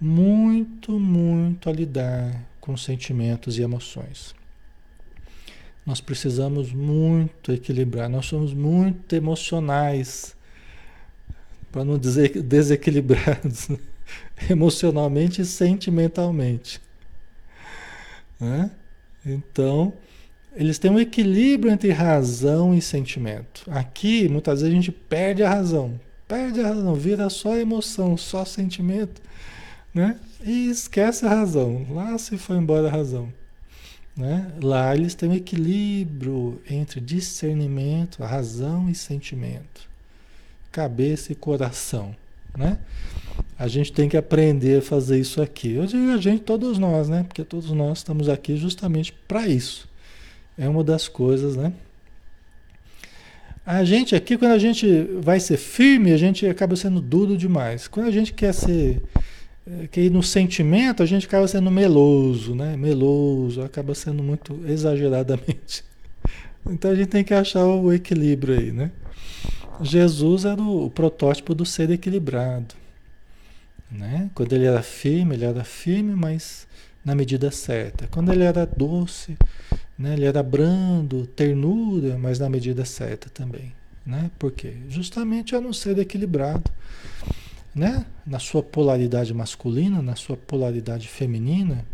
muito, 0.00 0.98
muito 1.00 1.68
a 1.68 1.72
lidar 1.72 2.44
com 2.60 2.76
sentimentos 2.76 3.58
e 3.58 3.62
emoções. 3.62 4.34
Nós 5.86 6.02
precisamos 6.02 6.70
muito 6.70 7.50
equilibrar, 7.50 8.10
nós 8.10 8.26
somos 8.26 8.52
muito 8.52 9.16
emocionais, 9.16 10.36
para 11.72 11.82
não 11.82 11.98
dizer 11.98 12.42
desequilibrados, 12.42 13.68
emocionalmente 14.50 15.40
e 15.40 15.46
sentimentalmente. 15.46 16.78
Né? 18.38 18.70
Então, 19.24 19.94
eles 20.54 20.78
têm 20.78 20.90
um 20.90 21.00
equilíbrio 21.00 21.72
entre 21.72 21.90
razão 21.90 22.74
e 22.74 22.82
sentimento. 22.82 23.64
Aqui, 23.70 24.28
muitas 24.28 24.60
vezes, 24.60 24.72
a 24.72 24.76
gente 24.76 24.92
perde 24.92 25.42
a 25.42 25.48
razão. 25.48 25.98
Perde 26.28 26.60
a 26.60 26.68
razão, 26.68 26.94
vira 26.94 27.30
só 27.30 27.56
emoção, 27.56 28.16
só 28.16 28.44
sentimento, 28.44 29.22
né? 29.94 30.20
E 30.44 30.68
esquece 30.68 31.24
a 31.24 31.30
razão. 31.30 31.86
Lá 31.90 32.18
se 32.18 32.36
foi 32.36 32.58
embora 32.58 32.86
a 32.86 32.90
razão. 32.90 33.32
Né? 34.14 34.52
Lá 34.60 34.94
eles 34.94 35.14
têm 35.14 35.30
um 35.30 35.34
equilíbrio 35.34 36.60
entre 36.68 37.00
discernimento, 37.00 38.22
razão 38.22 38.90
e 38.90 38.94
sentimento, 38.94 39.88
cabeça 40.72 41.32
e 41.32 41.36
coração. 41.36 42.14
Né? 42.56 42.78
A 43.56 43.68
gente 43.68 43.92
tem 43.92 44.08
que 44.08 44.16
aprender 44.16 44.80
a 44.80 44.82
fazer 44.82 45.18
isso 45.20 45.40
aqui. 45.40 45.74
Eu 45.74 45.86
digo 45.86 46.10
a 46.10 46.16
gente, 46.16 46.42
todos 46.42 46.78
nós, 46.78 47.08
né? 47.08 47.22
Porque 47.22 47.44
todos 47.44 47.70
nós 47.70 47.98
estamos 47.98 48.28
aqui 48.28 48.56
justamente 48.56 49.12
para 49.12 49.46
isso. 49.46 49.88
É 50.56 50.68
uma 50.68 50.82
das 50.82 51.06
coisas, 51.08 51.56
né? 51.56 51.72
A 53.70 53.84
gente 53.84 54.16
aqui, 54.16 54.38
quando 54.38 54.52
a 54.52 54.58
gente 54.58 55.02
vai 55.20 55.38
ser 55.38 55.58
firme, 55.58 56.10
a 56.10 56.16
gente 56.16 56.46
acaba 56.46 56.74
sendo 56.74 57.02
duro 57.02 57.36
demais. 57.36 57.86
Quando 57.86 58.06
a 58.06 58.10
gente 58.10 58.32
quer 58.32 58.54
ser 58.54 59.02
é, 59.66 59.86
que 59.88 60.08
no 60.08 60.22
sentimento 60.22 61.02
a 61.02 61.06
gente 61.06 61.26
acaba 61.26 61.46
sendo 61.46 61.70
meloso, 61.70 62.54
né? 62.54 62.78
Meloso, 62.78 63.60
acaba 63.60 63.94
sendo 63.94 64.22
muito 64.22 64.58
exageradamente. 64.66 65.84
Então 66.66 66.90
a 66.90 66.94
gente 66.94 67.08
tem 67.08 67.24
que 67.24 67.32
achar 67.32 67.64
o 67.64 67.90
equilíbrio 67.92 68.58
aí, 68.58 68.72
né? 68.72 68.90
Jesus 69.80 70.44
era 70.44 70.60
o 70.60 70.90
protótipo 70.90 71.54
do 71.54 71.64
ser 71.64 71.88
equilibrado, 71.88 72.74
né? 73.90 74.28
Quando 74.34 74.52
ele 74.54 74.66
era 74.66 74.82
firme, 74.82 75.34
ele 75.34 75.46
era 75.46 75.64
firme, 75.64 76.14
mas 76.14 76.66
na 77.02 77.14
medida 77.14 77.50
certa. 77.50 78.06
Quando 78.08 78.32
ele 78.32 78.42
era 78.42 78.66
doce, 78.66 79.38
né? 79.98 80.14
Ele 80.14 80.24
era 80.24 80.42
brando, 80.42 81.26
ternura, 81.26 82.16
mas 82.16 82.38
na 82.38 82.48
medida 82.48 82.84
certa 82.84 83.28
também, 83.28 83.72
né? 84.06 84.30
Por 84.38 84.52
quê? 84.52 84.76
Justamente 84.88 85.54
era 85.54 85.66
um 85.66 85.72
ser 85.72 85.98
equilibrado 85.98 86.70
né? 87.74 88.04
na 88.26 88.38
sua 88.38 88.62
polaridade 88.62 89.32
masculina, 89.32 90.02
na 90.02 90.16
sua 90.16 90.36
polaridade 90.36 91.08
feminina, 91.08 91.84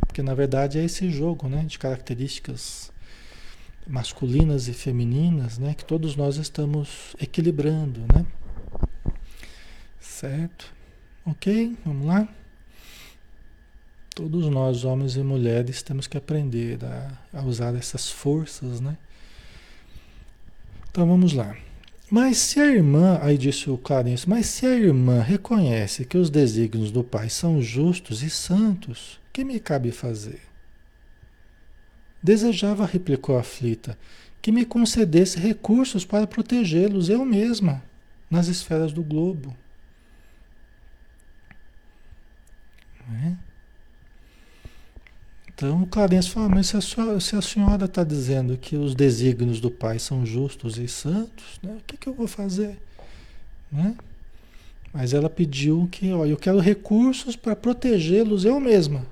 porque 0.00 0.22
na 0.22 0.34
verdade 0.34 0.78
é 0.78 0.84
esse 0.84 1.10
jogo 1.10 1.48
né? 1.48 1.64
de 1.64 1.78
características 1.78 2.90
masculinas 3.86 4.68
e 4.68 4.72
femininas 4.72 5.58
né? 5.58 5.74
que 5.74 5.84
todos 5.84 6.16
nós 6.16 6.36
estamos 6.36 7.14
equilibrando. 7.20 8.00
Né? 8.12 8.26
Certo? 10.00 10.72
Ok? 11.24 11.76
Vamos 11.84 12.06
lá? 12.06 12.28
Todos 14.20 14.48
nós, 14.48 14.84
homens 14.84 15.16
e 15.16 15.22
mulheres, 15.22 15.82
temos 15.82 16.06
que 16.06 16.14
aprender 16.14 16.78
a, 16.84 17.38
a 17.38 17.42
usar 17.42 17.74
essas 17.74 18.10
forças, 18.10 18.78
né? 18.78 18.98
Então 20.90 21.06
vamos 21.06 21.32
lá. 21.32 21.56
Mas 22.10 22.36
se 22.36 22.60
a 22.60 22.66
irmã, 22.66 23.18
aí 23.22 23.38
disse 23.38 23.70
o 23.70 23.78
Clarence, 23.78 24.28
mas 24.28 24.44
se 24.44 24.66
a 24.66 24.76
irmã 24.76 25.22
reconhece 25.22 26.04
que 26.04 26.18
os 26.18 26.28
desígnios 26.28 26.90
do 26.90 27.02
Pai 27.02 27.30
são 27.30 27.62
justos 27.62 28.22
e 28.22 28.28
santos, 28.28 29.18
que 29.32 29.42
me 29.42 29.58
cabe 29.58 29.90
fazer? 29.90 30.42
Desejava, 32.22 32.84
replicou 32.84 33.38
aflita, 33.38 33.96
que 34.42 34.52
me 34.52 34.66
concedesse 34.66 35.38
recursos 35.38 36.04
para 36.04 36.26
protegê-los 36.26 37.08
eu 37.08 37.24
mesma, 37.24 37.82
nas 38.30 38.48
esferas 38.48 38.92
do 38.92 39.02
globo. 39.02 39.56
É? 43.24 43.49
Então 45.60 45.84
Clarence 45.84 46.30
fala, 46.30 46.48
mas 46.48 46.68
se 46.68 46.76
a, 46.78 46.80
sua, 46.80 47.20
se 47.20 47.36
a 47.36 47.42
senhora 47.42 47.84
está 47.84 48.02
dizendo 48.02 48.56
que 48.56 48.76
os 48.76 48.94
desígnios 48.94 49.60
do 49.60 49.70
Pai 49.70 49.98
são 49.98 50.24
justos 50.24 50.78
e 50.78 50.88
santos, 50.88 51.60
né, 51.62 51.76
o 51.78 51.82
que, 51.86 51.98
que 51.98 52.06
eu 52.06 52.14
vou 52.14 52.26
fazer? 52.26 52.78
Né? 53.70 53.94
Mas 54.90 55.12
ela 55.12 55.28
pediu 55.28 55.86
que, 55.92 56.10
olha, 56.14 56.30
eu 56.30 56.38
quero 56.38 56.58
recursos 56.60 57.36
para 57.36 57.54
protegê-los 57.54 58.46
eu 58.46 58.58
mesma 58.58 59.04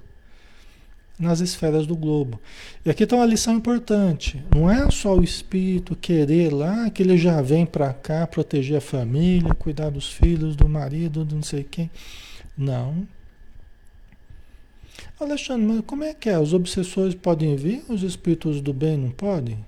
nas 1.18 1.40
esferas 1.40 1.86
do 1.86 1.94
globo. 1.94 2.40
E 2.82 2.88
aqui 2.88 3.04
está 3.04 3.16
uma 3.16 3.26
lição 3.26 3.54
importante. 3.54 4.42
Não 4.54 4.70
é 4.70 4.90
só 4.90 5.14
o 5.14 5.22
espírito 5.22 5.94
querer 5.94 6.50
lá 6.50 6.88
que 6.88 7.02
ele 7.02 7.18
já 7.18 7.42
vem 7.42 7.66
para 7.66 7.92
cá 7.92 8.26
proteger 8.26 8.78
a 8.78 8.80
família, 8.80 9.52
cuidar 9.52 9.90
dos 9.90 10.10
filhos, 10.10 10.56
do 10.56 10.66
marido, 10.66 11.26
de 11.26 11.34
não 11.34 11.42
sei 11.42 11.62
quem. 11.62 11.90
Não. 12.56 13.06
Alexandre, 15.20 15.66
mas 15.66 15.80
como 15.84 16.04
é 16.04 16.14
que 16.14 16.28
é? 16.28 16.38
Os 16.38 16.54
obsessores 16.54 17.14
podem 17.14 17.56
vir, 17.56 17.82
os 17.88 18.02
espíritos 18.02 18.60
do 18.60 18.72
bem 18.72 18.96
não 18.96 19.10
podem? 19.10 19.64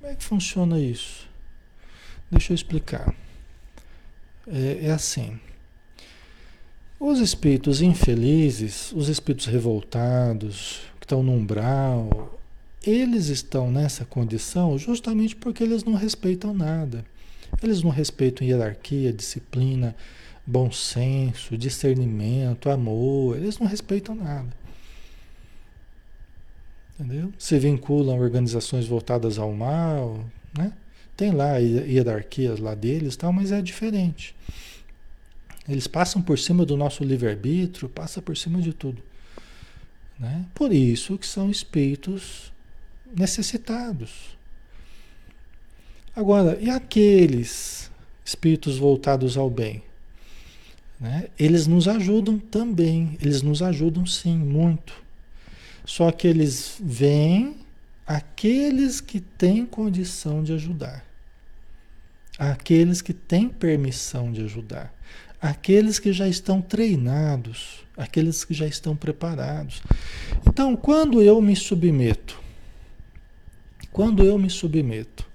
Como 0.00 0.12
é 0.12 0.14
que 0.14 0.24
funciona 0.24 0.80
isso? 0.80 1.28
Deixa 2.30 2.52
eu 2.52 2.54
explicar. 2.54 3.14
É, 4.46 4.86
é 4.86 4.90
assim. 4.90 5.38
Os 6.98 7.18
espíritos 7.18 7.82
infelizes, 7.82 8.92
os 8.92 9.08
espíritos 9.08 9.46
revoltados, 9.46 10.80
que 10.98 11.04
estão 11.04 11.22
no 11.22 11.32
umbral, 11.32 12.40
eles 12.82 13.26
estão 13.26 13.70
nessa 13.70 14.04
condição 14.04 14.78
justamente 14.78 15.36
porque 15.36 15.62
eles 15.62 15.84
não 15.84 15.94
respeitam 15.94 16.54
nada. 16.54 17.04
Eles 17.62 17.82
não 17.82 17.90
respeitam 17.90 18.46
hierarquia, 18.46 19.12
disciplina, 19.12 19.94
bom 20.46 20.70
senso, 20.70 21.58
discernimento, 21.58 22.70
amor, 22.70 23.36
eles 23.36 23.58
não 23.58 23.66
respeitam 23.66 24.14
nada. 24.14 24.48
Entendeu? 26.94 27.32
Se 27.38 27.58
vinculam 27.58 28.16
a 28.16 28.20
organizações 28.20 28.86
voltadas 28.86 29.38
ao 29.38 29.52
mal, 29.52 30.24
né? 30.56 30.72
Tem 31.16 31.30
lá 31.30 31.56
hierarquias 31.56 32.58
lá 32.58 32.74
deles, 32.74 33.16
tal, 33.16 33.32
mas 33.32 33.50
é 33.50 33.60
diferente. 33.60 34.34
Eles 35.68 35.86
passam 35.86 36.22
por 36.22 36.38
cima 36.38 36.64
do 36.64 36.76
nosso 36.76 37.02
livre-arbítrio, 37.02 37.88
passam 37.88 38.22
por 38.22 38.36
cima 38.36 38.60
de 38.60 38.72
tudo. 38.72 39.02
Né? 40.18 40.44
Por 40.54 40.72
isso 40.72 41.18
que 41.18 41.26
são 41.26 41.50
espíritos 41.50 42.52
necessitados. 43.16 44.36
Agora, 46.14 46.58
e 46.60 46.70
aqueles 46.70 47.90
espíritos 48.24 48.78
voltados 48.78 49.36
ao 49.36 49.50
bem? 49.50 49.82
Né? 50.98 51.28
Eles 51.38 51.66
nos 51.66 51.86
ajudam 51.88 52.38
também, 52.38 53.18
eles 53.20 53.42
nos 53.42 53.62
ajudam 53.62 54.06
sim, 54.06 54.36
muito. 54.36 54.94
Só 55.84 56.10
que 56.10 56.26
eles 56.26 56.76
vêm 56.82 57.58
aqueles 58.06 59.00
que 59.00 59.20
têm 59.20 59.66
condição 59.66 60.42
de 60.42 60.52
ajudar, 60.52 61.04
aqueles 62.38 63.02
que 63.02 63.12
têm 63.12 63.48
permissão 63.48 64.32
de 64.32 64.42
ajudar, 64.42 64.92
aqueles 65.40 65.98
que 65.98 66.12
já 66.12 66.26
estão 66.26 66.62
treinados, 66.62 67.84
aqueles 67.96 68.44
que 68.44 68.54
já 68.54 68.66
estão 68.66 68.96
preparados. 68.96 69.82
Então, 70.46 70.76
quando 70.76 71.20
eu 71.22 71.40
me 71.40 71.54
submeto, 71.54 72.40
quando 73.92 74.24
eu 74.24 74.38
me 74.38 74.50
submeto 74.50 75.26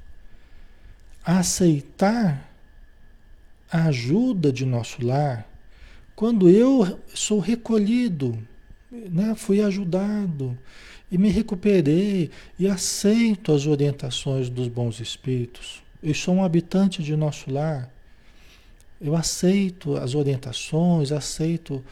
a 1.23 1.39
aceitar 1.39 2.49
a 3.71 3.85
ajuda 3.85 4.51
de 4.51 4.65
nosso 4.65 5.05
lar, 5.05 5.50
quando 6.21 6.47
eu 6.47 6.99
sou 7.15 7.39
recolhido, 7.39 8.37
né, 8.91 9.33
fui 9.33 9.59
ajudado 9.59 10.55
e 11.11 11.17
me 11.17 11.29
recuperei 11.29 12.29
e 12.59 12.67
aceito 12.67 13.51
as 13.51 13.65
orientações 13.65 14.47
dos 14.47 14.67
bons 14.67 14.99
espíritos, 14.99 15.81
eu 16.03 16.13
sou 16.13 16.35
um 16.35 16.43
habitante 16.43 17.01
de 17.01 17.15
nosso 17.15 17.51
lar, 17.51 17.91
eu 19.01 19.15
aceito 19.15 19.97
as 19.97 20.13
orientações, 20.13 21.11
aceito 21.11 21.83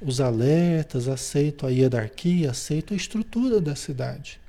os 0.00 0.18
alertas, 0.18 1.06
aceito 1.06 1.66
a 1.66 1.68
hierarquia, 1.68 2.52
aceito 2.52 2.94
a 2.94 2.96
estrutura 2.96 3.60
da 3.60 3.76
cidade. 3.76 4.40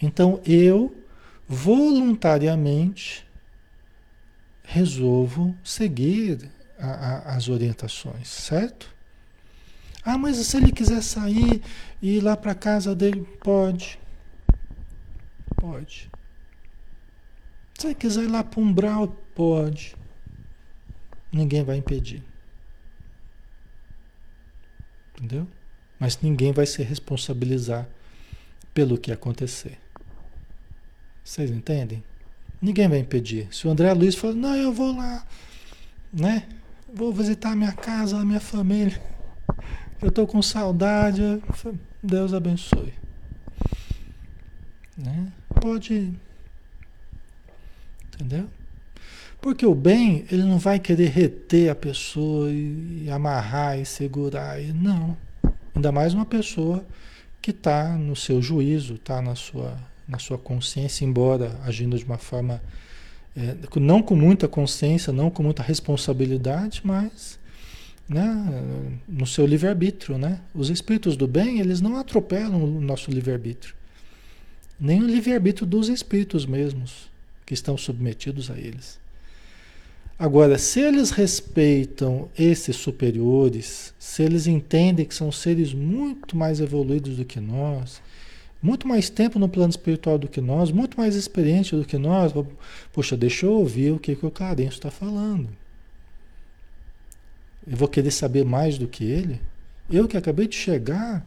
Então 0.00 0.40
eu 0.46 0.96
voluntariamente 1.48 3.26
resolvo 4.62 5.52
seguir 5.64 6.54
a, 6.78 6.88
a, 6.88 7.36
as 7.36 7.48
orientações, 7.48 8.28
certo? 8.28 8.94
Ah, 10.04 10.16
mas 10.16 10.36
se 10.36 10.56
ele 10.56 10.70
quiser 10.70 11.02
sair 11.02 11.62
e 12.00 12.18
ir 12.18 12.20
lá 12.20 12.36
para 12.36 12.54
casa 12.54 12.94
dele, 12.94 13.22
pode. 13.42 13.98
Pode. 15.56 16.08
Se 17.78 17.88
ele 17.88 17.94
quiser 17.94 18.24
ir 18.24 18.28
lá 18.28 18.44
para 18.44 18.60
um 18.60 18.64
umbral, 18.64 19.08
pode. 19.34 19.96
Ninguém 21.32 21.64
vai 21.64 21.76
impedir. 21.76 22.22
Entendeu? 25.14 25.48
Mas 25.98 26.20
ninguém 26.20 26.52
vai 26.52 26.66
se 26.66 26.82
responsabilizar 26.82 27.88
pelo 28.72 28.98
que 28.98 29.10
acontecer. 29.10 29.78
Vocês 31.24 31.50
entendem? 31.50 32.04
Ninguém 32.62 32.88
vai 32.88 32.98
impedir. 32.98 33.48
Se 33.52 33.66
o 33.66 33.70
André 33.70 33.92
Luiz 33.92 34.14
falar, 34.14 34.34
não, 34.34 34.54
eu 34.54 34.72
vou 34.72 34.96
lá, 34.96 35.26
né? 36.12 36.46
Vou 36.96 37.12
visitar 37.12 37.54
minha 37.54 37.74
casa, 37.74 38.24
minha 38.24 38.40
família. 38.40 38.98
Eu 40.00 40.08
estou 40.08 40.26
com 40.26 40.40
saudade. 40.40 41.42
Deus 42.02 42.32
abençoe. 42.32 42.94
Né? 44.96 45.30
Pode. 45.60 46.14
Entendeu? 48.14 48.48
Porque 49.42 49.66
o 49.66 49.74
bem, 49.74 50.24
ele 50.32 50.44
não 50.44 50.58
vai 50.58 50.78
querer 50.78 51.10
reter 51.10 51.68
a 51.68 51.74
pessoa 51.74 52.50
e, 52.50 53.02
e 53.04 53.10
amarrar 53.10 53.78
e 53.78 53.84
segurar. 53.84 54.58
E, 54.58 54.72
não. 54.72 55.14
Ainda 55.74 55.92
mais 55.92 56.14
uma 56.14 56.24
pessoa 56.24 56.82
que 57.42 57.50
está 57.50 57.94
no 57.94 58.16
seu 58.16 58.40
juízo, 58.40 58.94
está 58.94 59.20
na 59.20 59.34
sua, 59.34 59.76
na 60.08 60.18
sua 60.18 60.38
consciência, 60.38 61.04
embora 61.04 61.60
agindo 61.62 61.98
de 61.98 62.06
uma 62.06 62.16
forma 62.16 62.62
é, 63.36 63.54
não 63.78 64.02
com 64.02 64.16
muita 64.16 64.48
consciência, 64.48 65.12
não 65.12 65.30
com 65.30 65.42
muita 65.42 65.62
responsabilidade, 65.62 66.80
mas 66.82 67.38
né, 68.08 68.24
no 69.06 69.26
seu 69.26 69.46
livre-arbítrio. 69.46 70.16
Né? 70.16 70.40
Os 70.54 70.70
espíritos 70.70 71.16
do 71.16 71.26
bem, 71.26 71.60
eles 71.60 71.80
não 71.80 71.96
atropelam 71.96 72.62
o 72.62 72.80
nosso 72.80 73.10
livre-arbítrio. 73.10 73.74
Nem 74.80 75.02
o 75.02 75.06
livre-arbítrio 75.06 75.66
dos 75.66 75.88
espíritos 75.88 76.46
mesmos, 76.46 77.08
que 77.44 77.54
estão 77.54 77.76
submetidos 77.76 78.50
a 78.50 78.58
eles. 78.58 78.98
Agora, 80.18 80.56
se 80.56 80.80
eles 80.80 81.10
respeitam 81.10 82.30
esses 82.38 82.76
superiores, 82.76 83.92
se 83.98 84.22
eles 84.22 84.46
entendem 84.46 85.04
que 85.04 85.14
são 85.14 85.30
seres 85.30 85.74
muito 85.74 86.34
mais 86.36 86.58
evoluídos 86.58 87.16
do 87.18 87.24
que 87.24 87.38
nós, 87.38 88.00
muito 88.62 88.88
mais 88.88 89.10
tempo 89.10 89.38
no 89.38 89.48
plano 89.48 89.70
espiritual 89.70 90.18
do 90.18 90.28
que 90.28 90.40
nós, 90.40 90.70
muito 90.70 90.96
mais 90.96 91.14
experiente 91.14 91.76
do 91.76 91.84
que 91.84 91.98
nós, 91.98 92.32
poxa, 92.92 93.16
deixa 93.16 93.46
eu 93.46 93.52
ouvir 93.52 93.92
o 93.92 93.98
que, 93.98 94.16
que 94.16 94.26
o 94.26 94.30
Clarencio 94.30 94.76
está 94.76 94.90
falando. 94.90 95.48
Eu 97.66 97.76
vou 97.76 97.88
querer 97.88 98.10
saber 98.10 98.44
mais 98.44 98.78
do 98.78 98.86
que 98.86 99.04
ele? 99.04 99.40
Eu 99.90 100.08
que 100.08 100.16
acabei 100.16 100.48
de 100.48 100.56
chegar 100.56 101.24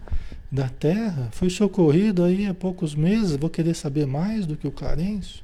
da 0.51 0.67
Terra, 0.67 1.29
fui 1.31 1.49
socorrido 1.49 2.23
aí 2.23 2.45
há 2.45 2.53
poucos 2.53 2.95
meses, 2.95 3.35
vou 3.35 3.49
querer 3.49 3.75
saber 3.75 4.05
mais 4.07 4.45
do 4.45 4.57
que 4.57 4.67
o 4.67 4.71
Clarencio? 4.71 5.41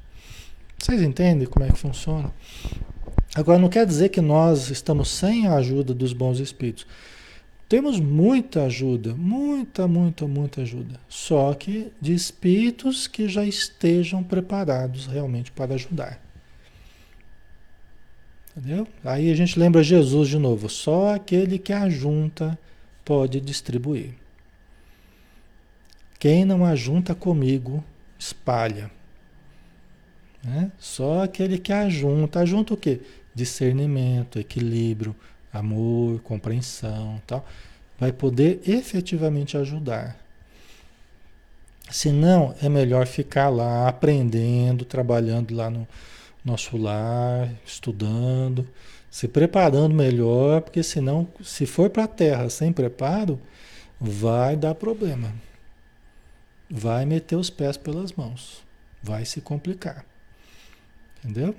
Vocês 0.78 1.00
entendem 1.00 1.46
como 1.46 1.64
é 1.64 1.70
que 1.70 1.78
funciona? 1.78 2.32
Agora, 3.34 3.58
não 3.58 3.68
quer 3.68 3.86
dizer 3.86 4.08
que 4.08 4.20
nós 4.20 4.70
estamos 4.70 5.08
sem 5.10 5.46
a 5.46 5.54
ajuda 5.56 5.94
dos 5.94 6.12
bons 6.12 6.38
espíritos. 6.40 6.86
Temos 7.68 7.98
muita 7.98 8.64
ajuda, 8.64 9.14
muita, 9.14 9.88
muita, 9.88 10.26
muita 10.26 10.62
ajuda. 10.62 11.00
Só 11.08 11.52
que 11.54 11.92
de 12.00 12.14
espíritos 12.14 13.08
que 13.08 13.28
já 13.28 13.44
estejam 13.44 14.22
preparados 14.22 15.06
realmente 15.06 15.50
para 15.50 15.74
ajudar. 15.74 16.22
Entendeu? 18.56 18.86
Aí 19.04 19.30
a 19.30 19.34
gente 19.34 19.58
lembra 19.58 19.82
Jesus 19.82 20.28
de 20.28 20.38
novo. 20.38 20.68
Só 20.68 21.14
aquele 21.14 21.58
que 21.58 21.72
ajunta 21.72 22.58
pode 23.04 23.40
distribuir. 23.40 24.14
Quem 26.18 26.44
não 26.44 26.64
ajunta 26.64 27.14
comigo, 27.14 27.84
espalha. 28.18 28.90
Né? 30.42 30.70
Só 30.78 31.24
aquele 31.24 31.58
que 31.58 31.72
ajunta. 31.72 32.40
Ajunta 32.40 32.74
o 32.74 32.76
quê? 32.76 33.00
discernimento, 33.36 34.38
equilíbrio, 34.38 35.14
amor, 35.58 36.20
compreensão, 36.22 37.20
tal, 37.26 37.46
vai 37.98 38.12
poder 38.12 38.60
efetivamente 38.66 39.56
ajudar. 39.56 40.16
Se 41.90 42.10
não, 42.10 42.54
é 42.60 42.68
melhor 42.68 43.06
ficar 43.06 43.48
lá 43.48 43.88
aprendendo, 43.88 44.84
trabalhando 44.84 45.54
lá 45.54 45.70
no 45.70 45.86
nosso 46.44 46.76
lar, 46.76 47.48
estudando, 47.64 48.68
se 49.10 49.28
preparando 49.28 49.94
melhor, 49.94 50.60
porque 50.60 50.82
senão, 50.82 51.28
se 51.42 51.64
for 51.64 51.88
para 51.88 52.04
a 52.04 52.08
terra 52.08 52.50
sem 52.50 52.72
preparo, 52.72 53.40
vai 54.00 54.56
dar 54.56 54.74
problema. 54.74 55.32
Vai 56.68 57.04
meter 57.04 57.36
os 57.36 57.48
pés 57.48 57.76
pelas 57.76 58.12
mãos. 58.12 58.64
Vai 59.02 59.24
se 59.24 59.40
complicar. 59.40 60.04
Entendeu? 61.18 61.54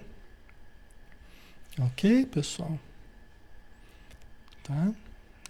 Ok, 1.80 2.26
pessoal? 2.26 2.78
Tá? 4.68 4.92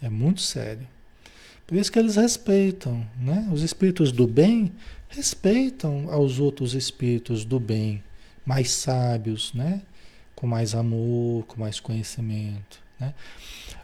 É 0.01 0.09
muito 0.09 0.41
sério. 0.41 0.87
Por 1.65 1.75
isso 1.75 1.91
que 1.91 1.99
eles 1.99 2.15
respeitam, 2.15 3.05
né? 3.19 3.49
Os 3.51 3.61
espíritos 3.61 4.11
do 4.11 4.27
bem 4.27 4.71
respeitam 5.09 6.09
aos 6.09 6.39
outros 6.39 6.73
espíritos 6.73 7.43
do 7.43 7.59
bem, 7.59 8.03
mais 8.45 8.71
sábios, 8.71 9.53
né? 9.53 9.81
Com 10.35 10.47
mais 10.47 10.75
amor, 10.75 11.45
com 11.45 11.59
mais 11.59 11.79
conhecimento, 11.79 12.79
né? 12.99 13.13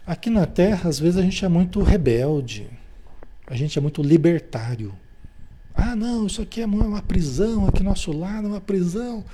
Aqui 0.05 0.29
na 0.29 0.45
Terra, 0.45 0.89
às 0.89 0.99
vezes 0.99 1.17
a 1.17 1.21
gente 1.21 1.43
é 1.43 1.49
muito 1.49 1.81
rebelde, 1.81 2.69
a 3.47 3.55
gente 3.55 3.77
é 3.77 3.81
muito 3.81 4.01
libertário. 4.01 4.93
Ah, 5.73 5.95
não, 5.95 6.27
isso 6.27 6.41
aqui 6.41 6.61
é 6.61 6.65
uma 6.65 7.01
prisão, 7.01 7.67
aqui 7.67 7.81
nosso 7.81 8.11
lado 8.11 8.47
é 8.47 8.49
uma 8.49 8.61
prisão, 8.61 9.25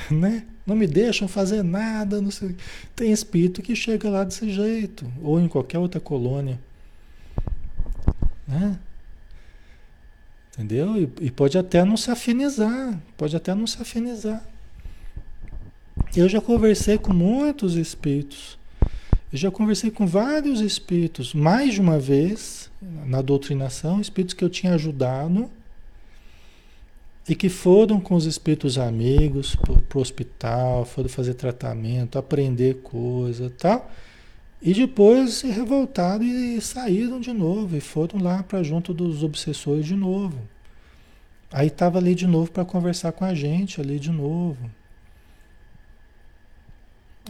né? 0.10 0.44
Não 0.66 0.74
me 0.74 0.86
deixam 0.86 1.28
fazer 1.28 1.62
nada. 1.62 2.20
Não 2.20 2.30
sei. 2.30 2.56
Tem 2.94 3.12
espírito 3.12 3.62
que 3.62 3.76
chega 3.76 4.08
lá 4.08 4.24
desse 4.24 4.50
jeito, 4.50 5.10
ou 5.22 5.40
em 5.40 5.48
qualquer 5.48 5.78
outra 5.78 6.00
colônia. 6.00 6.58
Né? 8.46 8.78
Entendeu? 10.52 10.96
E, 10.96 11.26
e, 11.26 11.30
pode 11.30 11.58
até 11.58 11.84
não 11.84 11.96
se 11.96 12.10
afinizar, 12.10 13.00
pode 13.16 13.34
até 13.34 13.54
não 13.54 13.66
se 13.66 13.80
afinizar. 13.82 14.44
Eu 16.14 16.28
já 16.28 16.40
conversei 16.40 16.96
com 16.96 17.12
muitos 17.12 17.74
espíritos. 17.74 18.56
Eu 19.32 19.38
já 19.38 19.50
conversei 19.50 19.90
com 19.90 20.06
vários 20.06 20.60
espíritos, 20.60 21.34
mais 21.34 21.74
de 21.74 21.80
uma 21.80 21.98
vez, 21.98 22.70
na 22.80 23.20
doutrinação, 23.20 24.00
espíritos 24.00 24.34
que 24.34 24.44
eu 24.44 24.50
tinha 24.50 24.74
ajudado 24.74 25.50
e 27.28 27.34
que 27.34 27.48
foram 27.48 28.00
com 28.00 28.14
os 28.14 28.26
espíritos 28.26 28.78
amigos 28.78 29.56
para 29.56 29.98
o 29.98 30.00
hospital, 30.00 30.84
foram 30.84 31.08
fazer 31.08 31.34
tratamento, 31.34 32.18
aprender 32.18 32.82
coisa 32.82 33.50
tal. 33.58 33.90
E 34.60 34.72
depois 34.72 35.34
se 35.34 35.48
revoltaram 35.48 36.24
e 36.24 36.60
saíram 36.60 37.20
de 37.20 37.32
novo 37.32 37.76
e 37.76 37.80
foram 37.80 38.20
lá 38.20 38.42
para 38.42 38.62
junto 38.62 38.92
dos 38.94 39.22
obsessores 39.22 39.86
de 39.86 39.94
novo. 39.94 40.38
Aí 41.52 41.68
estava 41.68 41.98
ali 41.98 42.14
de 42.14 42.26
novo 42.26 42.50
para 42.50 42.64
conversar 42.64 43.12
com 43.12 43.24
a 43.24 43.34
gente 43.34 43.80
ali 43.80 43.98
de 43.98 44.10
novo. 44.10 44.70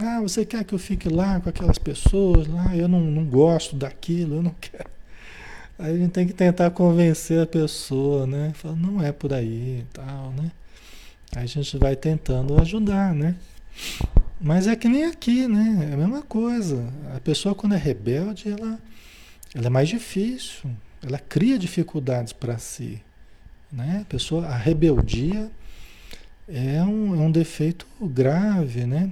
Ah, 0.01 0.21
você 0.21 0.45
quer 0.45 0.65
que 0.65 0.75
eu 0.75 0.79
fique 0.79 1.09
lá 1.09 1.41
com 1.41 1.49
aquelas 1.49 1.79
pessoas 1.79 2.47
lá? 2.49 2.77
Eu 2.77 2.89
não, 2.89 3.01
não 3.01 3.25
gosto 3.25 3.77
daquilo, 3.77 4.37
eu 4.37 4.43
não 4.43 4.55
quero. 4.61 4.94
Aí 5.79 5.95
a 5.95 5.97
gente 5.97 6.13
tem 6.13 6.27
que 6.27 6.33
tentar 6.33 6.71
convencer 6.71 7.43
a 7.43 7.47
pessoa, 7.47 8.27
né? 8.27 8.53
Fala, 8.55 8.77
não 8.77 9.03
é 9.03 9.11
por 9.11 9.33
aí 9.33 9.81
e 9.81 9.87
tal, 9.93 10.31
né? 10.33 10.51
Aí 11.35 11.45
a 11.45 11.47
gente 11.47 11.77
vai 11.79 11.97
tentando 11.97 12.61
ajudar, 12.61 13.13
né? 13.13 13.35
Mas 14.41 14.67
é 14.67 14.77
que 14.77 14.89
nem 14.89 15.05
aqui, 15.05 15.49
né? 15.49 15.89
É 15.91 15.95
a 15.95 15.97
mesma 15.97 16.23
coisa. 16.23 16.87
A 17.17 17.21
pessoa 17.21 17.55
quando 17.55 17.75
é 17.75 17.79
rebelde, 17.79 18.51
ela, 18.51 18.79
ela 19.55 19.67
é 19.67 19.71
mais 19.71 19.89
difícil. 19.89 20.71
Ela 21.03 21.19
cria 21.19 21.59
dificuldades 21.59 22.33
para 22.33 22.57
si. 22.59 23.03
Né? 23.73 24.01
A 24.03 24.05
pessoa, 24.05 24.47
a 24.47 24.57
rebeldia 24.57 25.51
é 26.49 26.83
um, 26.83 27.15
é 27.15 27.19
um 27.19 27.31
defeito 27.31 27.87
grave, 28.01 28.87
né? 28.87 29.11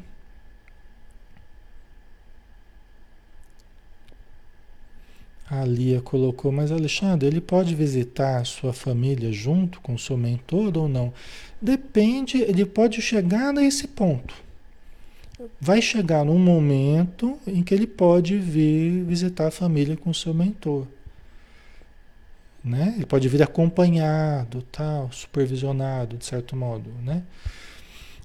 A 5.54 5.66
Lia 5.66 6.00
colocou, 6.00 6.50
mas 6.50 6.72
Alexandre, 6.72 7.26
ele 7.26 7.40
pode 7.40 7.74
visitar 7.74 8.38
a 8.38 8.44
sua 8.44 8.72
família 8.72 9.30
junto 9.30 9.82
com 9.82 9.92
o 9.92 9.98
seu 9.98 10.16
mentor 10.16 10.78
ou 10.78 10.88
não? 10.88 11.12
Depende, 11.60 12.40
ele 12.40 12.64
pode 12.64 13.02
chegar 13.02 13.52
nesse 13.52 13.86
ponto. 13.86 14.34
Vai 15.60 15.82
chegar 15.82 16.24
num 16.24 16.38
momento 16.38 17.38
em 17.46 17.62
que 17.62 17.74
ele 17.74 17.86
pode 17.86 18.38
vir 18.38 19.04
visitar 19.04 19.48
a 19.48 19.50
família 19.50 19.94
com 19.94 20.08
o 20.08 20.14
seu 20.14 20.32
mentor. 20.32 20.86
Né? 22.64 22.94
Ele 22.96 23.04
pode 23.04 23.28
vir 23.28 23.42
acompanhado, 23.42 24.62
tal, 24.72 25.12
supervisionado, 25.12 26.16
de 26.16 26.24
certo 26.24 26.56
modo, 26.56 26.88
né? 27.04 27.24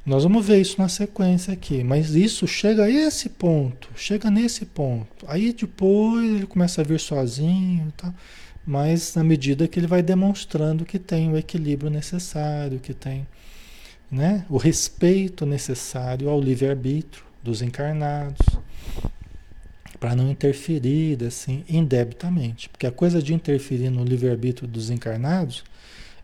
Nós 0.08 0.24
vamos 0.24 0.48
ver 0.48 0.62
isso 0.62 0.80
na 0.80 0.88
sequência 0.88 1.52
aqui, 1.52 1.84
mas 1.84 2.16
isso 2.16 2.48
chega 2.48 2.86
a 2.86 2.90
esse 2.90 3.28
ponto, 3.28 3.90
chega 3.94 4.32
nesse 4.32 4.64
ponto. 4.66 5.26
Aí 5.28 5.52
depois 5.52 6.24
ele 6.24 6.46
começa 6.46 6.80
a 6.80 6.84
vir 6.86 6.98
sozinho, 6.98 7.92
tá? 7.98 8.14
mas 8.66 9.16
na 9.16 9.24
medida 9.24 9.68
que 9.68 9.78
ele 9.78 9.86
vai 9.86 10.02
demonstrando 10.02 10.86
que 10.86 10.98
tem 10.98 11.30
o 11.30 11.38
equilíbrio 11.38 11.90
necessário, 11.90 12.80
que 12.80 12.94
tem 12.94 13.28
né, 14.10 14.46
o 14.50 14.56
respeito 14.56 15.46
necessário 15.46 16.30
ao 16.30 16.40
livre-arbítrio 16.40 17.26
dos 17.44 17.62
encarnados, 17.62 18.48
para 20.00 20.16
não 20.16 20.32
interferir 20.32 21.22
assim 21.22 21.66
indebitamente. 21.68 22.70
Porque 22.70 22.88
a 22.88 22.92
coisa 22.94 23.22
de 23.22 23.34
interferir 23.34 23.90
no 23.90 24.06
livre-arbítrio 24.06 24.70
dos 24.70 24.90
encarnados 24.90 25.66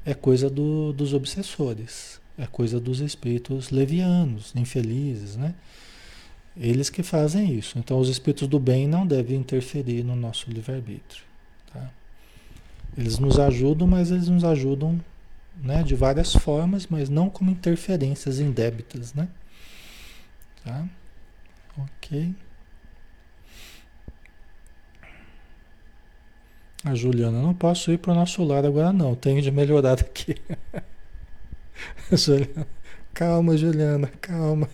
é 0.05 0.13
coisa 0.13 0.49
do, 0.49 0.93
dos 0.93 1.13
obsessores. 1.13 2.22
É 2.37 2.47
coisa 2.47 2.79
dos 2.79 2.99
espíritos 2.99 3.69
levianos, 3.69 4.53
infelizes, 4.55 5.35
né? 5.35 5.53
Eles 6.55 6.89
que 6.89 7.03
fazem 7.03 7.53
isso. 7.53 7.79
Então, 7.79 7.99
os 7.99 8.09
espíritos 8.09 8.47
do 8.47 8.59
bem 8.59 8.87
não 8.87 9.05
devem 9.05 9.39
interferir 9.39 10.03
no 10.03 10.15
nosso 10.15 10.49
livre-arbítrio. 10.51 11.23
Tá? 11.71 11.89
Eles 12.97 13.17
nos 13.17 13.39
ajudam, 13.39 13.87
mas 13.87 14.11
eles 14.11 14.29
nos 14.29 14.43
ajudam 14.43 14.99
né, 15.61 15.83
de 15.83 15.95
várias 15.95 16.33
formas, 16.33 16.87
mas 16.87 17.09
não 17.09 17.29
como 17.29 17.51
interferências 17.51 18.39
indébitas, 18.39 19.13
né? 19.13 19.27
Tá? 20.63 20.85
Ok. 21.77 22.33
A 26.85 26.93
Juliana, 26.95 27.41
não 27.41 27.53
posso 27.53 27.91
ir 27.91 27.97
para 27.97 28.11
o 28.11 28.15
nosso 28.15 28.43
lado 28.43 28.67
agora 28.67 28.91
não, 28.91 29.15
tenho 29.15 29.41
de 29.41 29.49
melhorar 29.49 29.95
daqui. 29.97 30.35
Juliana, 32.11 32.67
calma, 33.13 33.57
Juliana, 33.57 34.11
calma. 34.21 34.69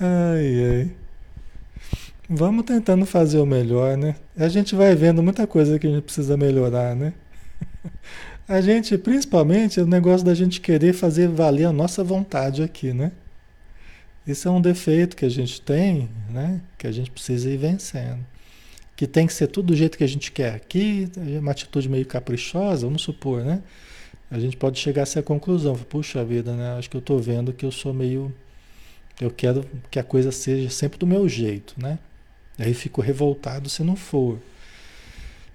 Ai, 0.00 0.64
ai. 0.64 0.96
Vamos 2.28 2.64
tentando 2.64 3.06
fazer 3.06 3.38
o 3.38 3.46
melhor, 3.46 3.96
né? 3.96 4.14
A 4.36 4.48
gente 4.48 4.74
vai 4.74 4.94
vendo 4.94 5.22
muita 5.22 5.46
coisa 5.46 5.78
que 5.78 5.86
a 5.86 5.90
gente 5.90 6.02
precisa 6.02 6.36
melhorar, 6.36 6.94
né? 6.94 7.14
A 8.46 8.62
gente, 8.62 8.96
principalmente, 8.96 9.78
o 9.78 9.86
negócio 9.86 10.24
da 10.24 10.34
gente 10.34 10.58
querer 10.58 10.94
fazer 10.94 11.28
valer 11.28 11.66
a 11.66 11.72
nossa 11.72 12.02
vontade 12.02 12.62
aqui, 12.62 12.94
né? 12.94 13.12
Isso 14.26 14.48
é 14.48 14.50
um 14.50 14.60
defeito 14.60 15.14
que 15.14 15.24
a 15.26 15.28
gente 15.28 15.60
tem, 15.60 16.08
né? 16.30 16.60
Que 16.78 16.86
a 16.86 16.92
gente 16.92 17.10
precisa 17.10 17.50
ir 17.50 17.58
vencendo. 17.58 18.24
Que 18.96 19.06
tem 19.06 19.26
que 19.26 19.34
ser 19.34 19.48
tudo 19.48 19.66
do 19.66 19.76
jeito 19.76 19.98
que 19.98 20.04
a 20.04 20.08
gente 20.08 20.32
quer. 20.32 20.54
Aqui, 20.54 21.10
uma 21.38 21.52
atitude 21.52 21.90
meio 21.90 22.06
caprichosa, 22.06 22.86
vamos 22.86 23.02
supor, 23.02 23.44
né? 23.44 23.62
A 24.30 24.38
gente 24.38 24.56
pode 24.56 24.78
chegar 24.78 25.02
a 25.02 25.04
essa 25.04 25.22
conclusão. 25.22 25.74
Puxa 25.74 26.24
vida, 26.24 26.54
né? 26.54 26.76
Acho 26.78 26.90
que 26.90 26.96
eu 26.96 27.00
estou 27.00 27.18
vendo 27.18 27.52
que 27.52 27.64
eu 27.64 27.72
sou 27.72 27.94
meio. 27.94 28.32
Eu 29.20 29.30
quero 29.30 29.64
que 29.90 29.98
a 29.98 30.04
coisa 30.04 30.30
seja 30.30 30.68
sempre 30.70 30.98
do 30.98 31.06
meu 31.06 31.28
jeito, 31.28 31.74
né? 31.76 31.98
Aí 32.58 32.74
fico 32.74 33.00
revoltado 33.00 33.68
se 33.68 33.82
não 33.82 33.96
for. 33.96 34.38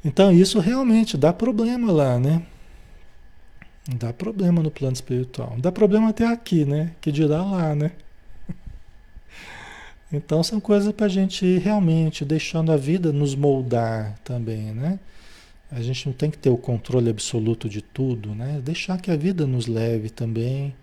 Então 0.04 0.32
isso 0.32 0.60
realmente 0.60 1.18
dá 1.18 1.32
problema 1.32 1.92
lá, 1.92 2.20
né? 2.20 2.44
Dá 3.88 4.12
problema 4.14 4.64
no 4.64 4.72
plano 4.72 4.94
espiritual. 4.94 5.56
Dá 5.60 5.72
problema 5.72 6.10
até 6.10 6.26
aqui, 6.26 6.66
né? 6.66 6.92
Que 7.00 7.12
dirá 7.12 7.44
lá, 7.44 7.76
né? 7.76 7.92
Então 10.12 10.44
são 10.44 10.60
coisas 10.60 10.94
para 10.94 11.08
a 11.08 11.10
gente 11.10 11.44
ir 11.44 11.60
realmente 11.60 12.24
deixando 12.24 12.72
a 12.72 12.78
vida 12.78 13.12
nos 13.12 13.34
moldar 13.34 14.16
também, 14.24 14.72
né? 14.72 15.00
A 15.76 15.82
gente 15.82 16.06
não 16.06 16.14
tem 16.14 16.30
que 16.30 16.38
ter 16.38 16.52
o 16.52 16.58
controle 16.58 17.10
absoluto 17.10 17.68
de 17.68 17.82
tudo, 17.82 18.36
né? 18.36 18.62
Deixar 18.64 19.02
que 19.02 19.10
a 19.10 19.18
vida 19.18 19.48
nos 19.48 19.66
leve 19.66 20.12
também, 20.12 20.76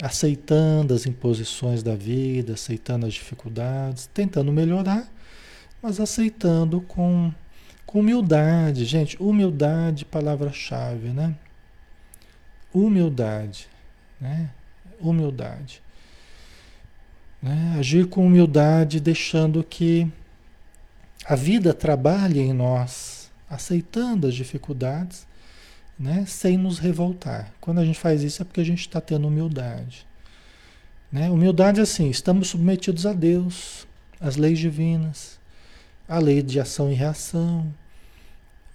aceitando 0.00 0.94
as 0.94 1.04
imposições 1.04 1.82
da 1.82 1.96
vida, 1.96 2.54
aceitando 2.54 3.06
as 3.06 3.14
dificuldades, 3.14 4.08
tentando 4.14 4.52
melhorar, 4.52 5.12
mas 5.82 5.98
aceitando 5.98 6.80
com, 6.80 7.32
com 7.84 7.98
humildade. 7.98 8.84
Gente, 8.84 9.20
humildade, 9.20 10.04
palavra-chave, 10.04 11.08
né? 11.08 11.34
Humildade, 12.72 13.66
né? 14.20 14.48
Humildade. 15.00 15.82
Né? 17.42 17.74
Agir 17.80 18.06
com 18.06 18.24
humildade, 18.24 19.00
deixando 19.00 19.64
que 19.64 20.08
a 21.26 21.34
vida 21.34 21.74
trabalhe 21.74 22.38
em 22.38 22.52
nós, 22.52 23.23
aceitando 23.54 24.26
as 24.26 24.34
dificuldades, 24.34 25.26
né? 25.98 26.24
sem 26.26 26.58
nos 26.58 26.78
revoltar. 26.78 27.52
Quando 27.60 27.78
a 27.80 27.84
gente 27.84 27.98
faz 27.98 28.22
isso 28.22 28.42
é 28.42 28.44
porque 28.44 28.60
a 28.60 28.64
gente 28.64 28.80
está 28.80 29.00
tendo 29.00 29.26
humildade. 29.28 30.06
Né? 31.10 31.30
Humildade 31.30 31.80
é 31.80 31.82
assim, 31.82 32.10
estamos 32.10 32.48
submetidos 32.48 33.06
a 33.06 33.12
Deus, 33.12 33.86
às 34.20 34.36
leis 34.36 34.58
divinas, 34.58 35.38
à 36.08 36.18
lei 36.18 36.42
de 36.42 36.58
ação 36.58 36.90
e 36.90 36.94
reação, 36.94 37.72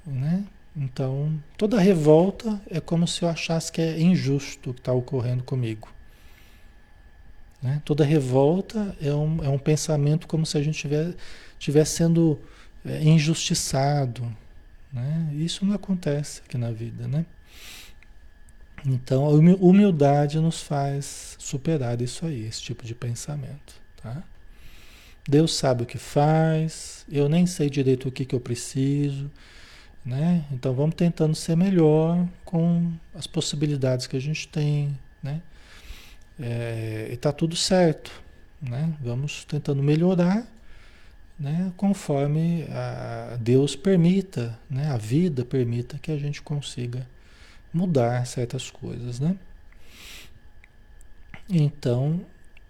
né? 0.06 0.44
Então, 0.76 1.38
toda 1.58 1.80
revolta 1.80 2.62
é 2.70 2.80
como 2.80 3.08
se 3.08 3.24
eu 3.24 3.30
achasse 3.30 3.72
que 3.72 3.82
é 3.82 4.00
injusto 4.00 4.70
o 4.70 4.74
que 4.74 4.80
está 4.80 4.94
ocorrendo 4.94 5.44
comigo. 5.44 5.90
Né? 7.62 7.82
Toda 7.84 8.06
revolta 8.06 8.96
é 9.02 9.14
um, 9.14 9.44
é 9.44 9.50
um 9.50 9.58
pensamento 9.58 10.28
como 10.28 10.46
se 10.46 10.58
a 10.58 10.64
gente 10.64 10.88
estivesse 11.58 11.96
sendo 11.98 12.40
é, 12.86 13.04
injustiçado. 13.04 14.34
Né? 14.92 15.32
Isso 15.34 15.66
não 15.66 15.76
acontece 15.76 16.42
aqui 16.46 16.58
na 16.58 16.72
vida. 16.72 17.08
Né? 17.08 17.26
Então, 18.86 19.26
a 19.26 19.30
humildade 19.30 20.40
nos 20.40 20.62
faz 20.62 21.36
superar 21.38 22.02
isso 22.02 22.26
aí, 22.26 22.46
esse 22.46 22.62
tipo 22.62 22.86
de 22.86 22.96
pensamento. 22.96 23.76
Tá? 24.02 24.24
Deus 25.28 25.56
sabe 25.56 25.84
o 25.84 25.86
que 25.86 25.98
faz, 25.98 27.06
eu 27.10 27.30
nem 27.30 27.46
sei 27.46 27.70
direito 27.70 28.08
o 28.08 28.12
que, 28.12 28.26
que 28.26 28.36
eu 28.36 28.40
preciso. 28.40 29.30
Né? 30.04 30.46
Então 30.52 30.74
vamos 30.74 30.96
tentando 30.96 31.36
ser 31.36 31.56
melhor 31.56 32.28
com 32.46 32.92
as 33.14 33.28
possibilidades 33.28 34.08
que 34.08 34.16
a 34.16 34.20
gente 34.20 34.48
tem, 34.48 34.98
né? 35.22 35.42
É, 36.40 37.08
e 37.12 37.14
está 37.14 37.34
tudo 37.34 37.56
certo, 37.56 38.10
né? 38.62 38.94
Vamos 39.02 39.44
tentando 39.44 39.84
melhorar, 39.84 40.48
né? 41.40 41.72
Conforme 41.78 42.66
Deus 43.40 43.76
permita, 43.76 44.60
né? 44.70 44.92
A 44.92 44.98
vida 44.98 45.46
permita 45.46 45.98
que 45.98 46.12
a 46.12 46.18
gente 46.18 46.42
consiga 46.42 47.08
mudar 47.74 48.26
certas 48.26 48.70
coisas, 48.70 49.20
né? 49.20 49.36
Então 51.50 52.22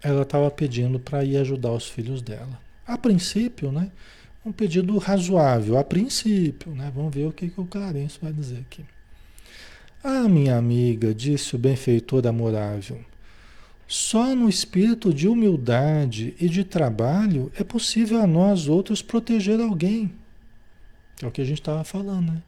ela 0.02 0.22
estava 0.22 0.50
pedindo 0.50 0.98
para 0.98 1.24
ir 1.24 1.36
ajudar 1.36 1.72
os 1.72 1.88
filhos 1.88 2.22
dela. 2.22 2.58
A 2.86 2.96
princípio, 2.96 3.70
né? 3.72 3.90
Um 4.44 4.52
pedido 4.52 4.96
razoável, 4.96 5.76
a 5.76 5.84
princípio, 5.84 6.74
né? 6.74 6.90
Vamos 6.94 7.14
ver 7.14 7.26
o 7.26 7.32
que, 7.32 7.48
que 7.48 7.60
o 7.60 7.66
Clarence 7.66 8.18
vai 8.22 8.32
dizer 8.32 8.60
aqui. 8.60 8.84
Ah, 10.02 10.26
minha 10.28 10.56
amiga, 10.56 11.12
disse 11.12 11.54
o 11.54 11.58
benfeitor 11.58 12.26
amorável, 12.26 13.04
só 13.90 14.36
no 14.36 14.48
espírito 14.48 15.12
de 15.12 15.26
humildade 15.26 16.32
e 16.40 16.48
de 16.48 16.62
trabalho 16.62 17.50
é 17.56 17.64
possível 17.64 18.22
a 18.22 18.26
nós 18.26 18.68
outros 18.68 19.02
proteger 19.02 19.60
alguém. 19.60 20.12
É 21.20 21.26
o 21.26 21.30
que 21.32 21.40
a 21.40 21.44
gente 21.44 21.60
estava 21.60 21.82
falando, 21.82 22.30
né? 22.30 22.42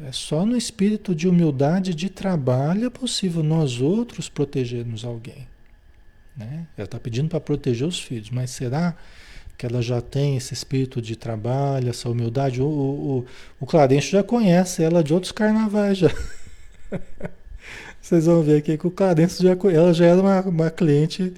É 0.00 0.10
só 0.10 0.46
no 0.46 0.56
espírito 0.56 1.14
de 1.14 1.28
humildade 1.28 1.90
e 1.90 1.94
de 1.94 2.08
trabalho 2.08 2.86
é 2.86 2.88
possível 2.88 3.42
nós 3.42 3.78
outros 3.78 4.26
protegermos 4.26 5.04
alguém. 5.04 5.46
Né? 6.34 6.66
Ela 6.74 6.86
está 6.86 6.98
pedindo 6.98 7.28
para 7.28 7.38
proteger 7.38 7.86
os 7.86 8.00
filhos, 8.00 8.30
mas 8.30 8.52
será 8.52 8.96
que 9.58 9.66
ela 9.66 9.82
já 9.82 10.00
tem 10.00 10.38
esse 10.38 10.54
espírito 10.54 11.02
de 11.02 11.14
trabalho, 11.14 11.90
essa 11.90 12.08
humildade. 12.08 12.62
O, 12.62 12.66
o, 12.66 13.26
o 13.60 13.66
Clarence 13.66 14.10
já 14.10 14.22
conhece 14.22 14.82
ela 14.82 15.04
de 15.04 15.12
outros 15.12 15.30
carnavais 15.30 15.98
já. 15.98 16.10
Vocês 18.02 18.26
vão 18.26 18.42
ver 18.42 18.56
aqui 18.56 18.76
que 18.76 18.86
o 18.86 18.90
Clarence 18.90 19.40
já 19.40 19.56
ela 19.72 19.94
já 19.94 20.06
era 20.06 20.20
uma, 20.20 20.40
uma 20.40 20.70
cliente 20.70 21.32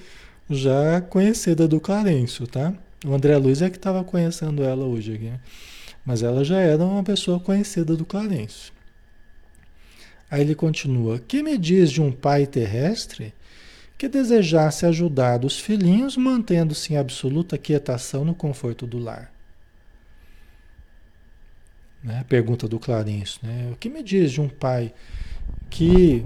já 0.48 0.98
conhecida 1.02 1.68
do 1.68 1.78
Clarence, 1.78 2.44
tá? 2.46 2.72
O 3.04 3.12
André 3.12 3.36
Luiz 3.36 3.60
é 3.60 3.68
que 3.68 3.76
estava 3.76 4.02
conhecendo 4.02 4.64
ela 4.64 4.86
hoje 4.86 5.14
aqui. 5.14 5.32
Mas 6.06 6.22
ela 6.22 6.42
já 6.42 6.58
era 6.58 6.82
uma 6.82 7.04
pessoa 7.04 7.38
conhecida 7.38 7.94
do 7.94 8.06
Clarence. 8.06 8.72
Aí 10.30 10.40
ele 10.40 10.54
continua: 10.54 11.18
Que 11.18 11.42
me 11.42 11.58
diz 11.58 11.90
de 11.90 12.00
um 12.00 12.10
pai 12.10 12.46
terrestre 12.46 13.34
que 13.98 14.08
desejasse 14.08 14.86
ajudar 14.86 15.44
os 15.44 15.60
filhinhos 15.60 16.16
mantendo-se 16.16 16.94
em 16.94 16.96
absoluta 16.96 17.58
quietação 17.58 18.24
no 18.24 18.34
conforto 18.34 18.86
do 18.86 18.98
lar. 18.98 19.30
Né? 22.02 22.24
Pergunta 22.26 22.66
do 22.66 22.78
Clarencio. 22.78 23.40
Né? 23.42 23.70
O 23.70 23.76
que 23.76 23.88
me 23.90 24.02
diz 24.02 24.32
de 24.32 24.40
um 24.40 24.48
pai 24.48 24.92
que 25.70 26.24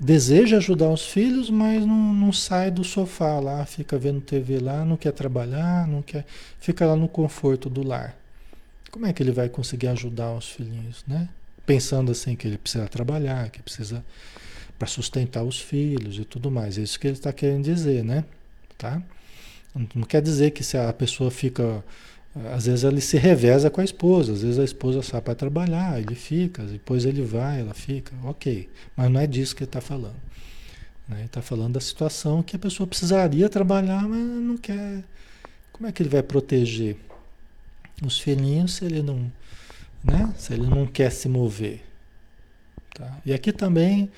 deseja 0.00 0.56
ajudar 0.56 0.88
os 0.88 1.06
filhos, 1.06 1.50
mas 1.50 1.84
não, 1.84 2.14
não 2.14 2.32
sai 2.32 2.70
do 2.70 2.82
sofá 2.82 3.38
lá, 3.38 3.66
fica 3.66 3.98
vendo 3.98 4.20
TV 4.22 4.58
lá, 4.58 4.82
não 4.82 4.96
quer 4.96 5.12
trabalhar, 5.12 5.86
não 5.86 6.00
quer, 6.00 6.24
fica 6.58 6.86
lá 6.86 6.96
no 6.96 7.06
conforto 7.06 7.68
do 7.68 7.86
lar. 7.86 8.16
Como 8.90 9.04
é 9.04 9.12
que 9.12 9.22
ele 9.22 9.30
vai 9.30 9.48
conseguir 9.48 9.88
ajudar 9.88 10.32
os 10.32 10.48
filhinhos, 10.48 11.04
né? 11.06 11.28
Pensando 11.66 12.10
assim 12.10 12.34
que 12.34 12.48
ele 12.48 12.56
precisa 12.56 12.88
trabalhar, 12.88 13.50
que 13.50 13.62
precisa 13.62 14.02
para 14.78 14.88
sustentar 14.88 15.44
os 15.44 15.60
filhos 15.60 16.18
e 16.18 16.24
tudo 16.24 16.50
mais. 16.50 16.78
É 16.78 16.80
isso 16.80 16.98
que 16.98 17.06
ele 17.06 17.14
está 17.14 17.32
querendo 17.32 17.64
dizer, 17.64 18.02
né? 18.02 18.24
Tá? 18.78 19.02
Não 19.94 20.02
quer 20.02 20.22
dizer 20.22 20.50
que 20.52 20.64
se 20.64 20.78
a 20.78 20.92
pessoa 20.92 21.30
fica. 21.30 21.84
Às 22.54 22.66
vezes 22.66 22.84
ele 22.84 23.00
se 23.00 23.16
reveza 23.16 23.68
com 23.68 23.80
a 23.80 23.84
esposa, 23.84 24.32
às 24.32 24.42
vezes 24.42 24.58
a 24.58 24.64
esposa 24.64 25.02
sai 25.02 25.20
para 25.20 25.34
trabalhar, 25.34 26.00
ele 26.00 26.14
fica, 26.14 26.62
depois 26.62 27.04
ele 27.04 27.22
vai, 27.22 27.60
ela 27.60 27.74
fica, 27.74 28.12
ok. 28.22 28.68
Mas 28.96 29.10
não 29.10 29.20
é 29.20 29.26
disso 29.26 29.54
que 29.56 29.64
ele 29.64 29.68
está 29.68 29.80
falando. 29.80 30.16
Né? 31.08 31.16
Ele 31.18 31.26
está 31.26 31.42
falando 31.42 31.74
da 31.74 31.80
situação 31.80 32.40
que 32.42 32.54
a 32.54 32.58
pessoa 32.58 32.86
precisaria 32.86 33.48
trabalhar, 33.48 34.02
mas 34.08 34.20
não 34.20 34.56
quer. 34.56 35.02
Como 35.72 35.88
é 35.88 35.92
que 35.92 36.02
ele 36.02 36.10
vai 36.10 36.22
proteger 36.22 36.96
os 38.04 38.20
filhinhos 38.20 38.74
se 38.74 38.84
ele 38.84 39.02
não, 39.02 39.30
né? 40.04 40.32
se 40.38 40.52
ele 40.52 40.66
não 40.66 40.86
quer 40.86 41.10
se 41.10 41.28
mover? 41.28 41.82
Tá? 42.94 43.18
E 43.26 43.32
aqui 43.32 43.52
também 43.52 44.08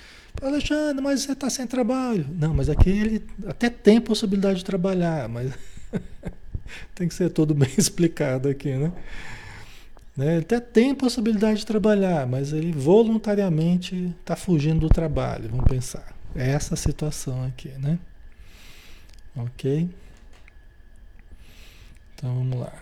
Alexandre, 0.41 1.03
mas 1.03 1.23
você 1.23 1.33
está 1.33 1.51
sem 1.51 1.67
trabalho. 1.67 2.27
Não, 2.39 2.55
mas 2.55 2.69
aqui 2.69 2.91
ele 2.91 3.27
até 3.47 3.69
tem 3.69 4.01
possibilidade 4.01 4.61
de 4.61 4.65
trabalhar, 4.65 5.29
mas 5.29 5.53
tem 6.95 7.09
que 7.09 7.15
ser 7.15 7.31
tudo 7.31 7.55
bem 7.55 7.71
explicado 7.77 8.49
aqui, 8.49 8.75
né? 8.75 8.93
né? 10.17 10.37
Ele 10.37 10.45
até 10.45 10.61
tem 10.61 10.95
possibilidade 10.95 11.61
de 11.61 11.67
trabalhar, 11.67 12.27
mas 12.27 12.53
ele 12.53 12.73
voluntariamente 12.73 14.15
está 14.21 14.37
fugindo 14.37 14.81
do 14.81 14.89
trabalho, 14.89 15.49
vamos 15.51 15.67
pensar. 15.67 16.15
É 16.35 16.51
essa 16.51 16.77
situação 16.77 17.45
aqui, 17.45 17.69
né? 17.79 17.99
Ok? 19.37 19.89
Então 22.15 22.35
vamos 22.35 22.59
lá. 22.59 22.73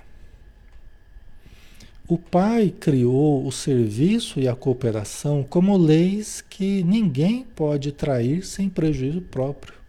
O 2.10 2.18
Pai 2.18 2.74
criou 2.80 3.46
o 3.46 3.52
serviço 3.52 4.40
e 4.40 4.48
a 4.48 4.56
cooperação 4.56 5.44
como 5.44 5.76
leis 5.76 6.40
que 6.40 6.82
ninguém 6.82 7.44
pode 7.54 7.92
trair 7.92 8.44
sem 8.44 8.68
prejuízo 8.68 9.20
próprio. 9.20 9.79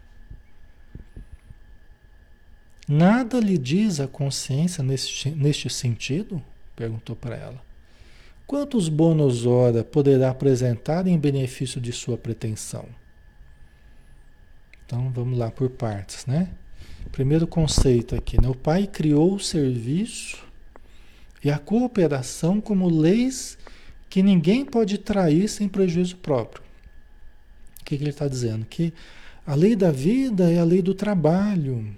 Nada 2.88 3.38
lhe 3.38 3.56
diz 3.56 4.00
a 4.00 4.08
consciência 4.08 4.82
neste, 4.82 5.30
neste 5.30 5.70
sentido? 5.70 6.42
perguntou 6.74 7.14
para 7.14 7.36
ela. 7.36 7.62
Quantos 8.46 8.88
bônus 8.88 9.46
hora 9.46 9.84
poderá 9.84 10.30
apresentar 10.30 11.06
em 11.06 11.18
benefício 11.18 11.80
de 11.80 11.92
sua 11.92 12.18
pretensão? 12.18 12.86
Então 14.84 15.10
vamos 15.10 15.38
lá 15.38 15.50
por 15.50 15.70
partes, 15.70 16.26
né? 16.26 16.50
Primeiro 17.12 17.46
conceito 17.46 18.14
aqui, 18.14 18.40
né? 18.40 18.48
O 18.48 18.54
Pai 18.54 18.86
criou 18.86 19.34
o 19.34 19.40
serviço 19.40 20.44
e 21.42 21.50
a 21.50 21.58
cooperação 21.58 22.60
como 22.60 22.88
leis 22.88 23.56
que 24.10 24.22
ninguém 24.22 24.64
pode 24.64 24.98
trair 24.98 25.48
sem 25.48 25.68
prejuízo 25.68 26.16
próprio. 26.16 26.62
O 27.80 27.84
que, 27.84 27.96
que 27.96 28.02
ele 28.02 28.10
está 28.10 28.28
dizendo? 28.28 28.66
Que 28.66 28.92
a 29.46 29.54
lei 29.54 29.74
da 29.74 29.90
vida 29.90 30.50
é 30.50 30.58
a 30.58 30.64
lei 30.64 30.82
do 30.82 30.94
trabalho. 30.94 31.96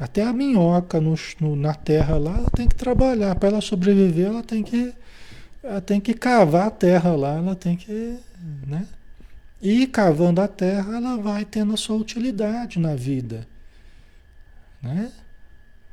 Até 0.00 0.22
a 0.22 0.32
minhoca 0.32 0.98
no, 0.98 1.14
no, 1.40 1.54
na 1.54 1.74
terra 1.74 2.16
lá, 2.16 2.38
ela 2.38 2.50
tem 2.50 2.66
que 2.66 2.74
trabalhar. 2.74 3.34
Para 3.34 3.50
ela 3.50 3.60
sobreviver, 3.60 4.28
ela 4.28 4.42
tem 4.42 4.62
que, 4.62 4.94
ela 5.62 5.80
tem 5.82 6.00
que 6.00 6.14
cavar 6.14 6.68
a 6.68 6.70
terra 6.70 7.14
lá, 7.14 7.34
ela 7.34 7.54
tem 7.54 7.76
que. 7.76 8.18
Né? 8.66 8.86
E 9.60 9.86
cavando 9.86 10.40
a 10.40 10.48
terra, 10.48 10.96
ela 10.96 11.18
vai 11.18 11.44
tendo 11.44 11.74
a 11.74 11.76
sua 11.76 11.96
utilidade 11.96 12.78
na 12.78 12.94
vida. 12.94 13.46
Né? 14.80 15.12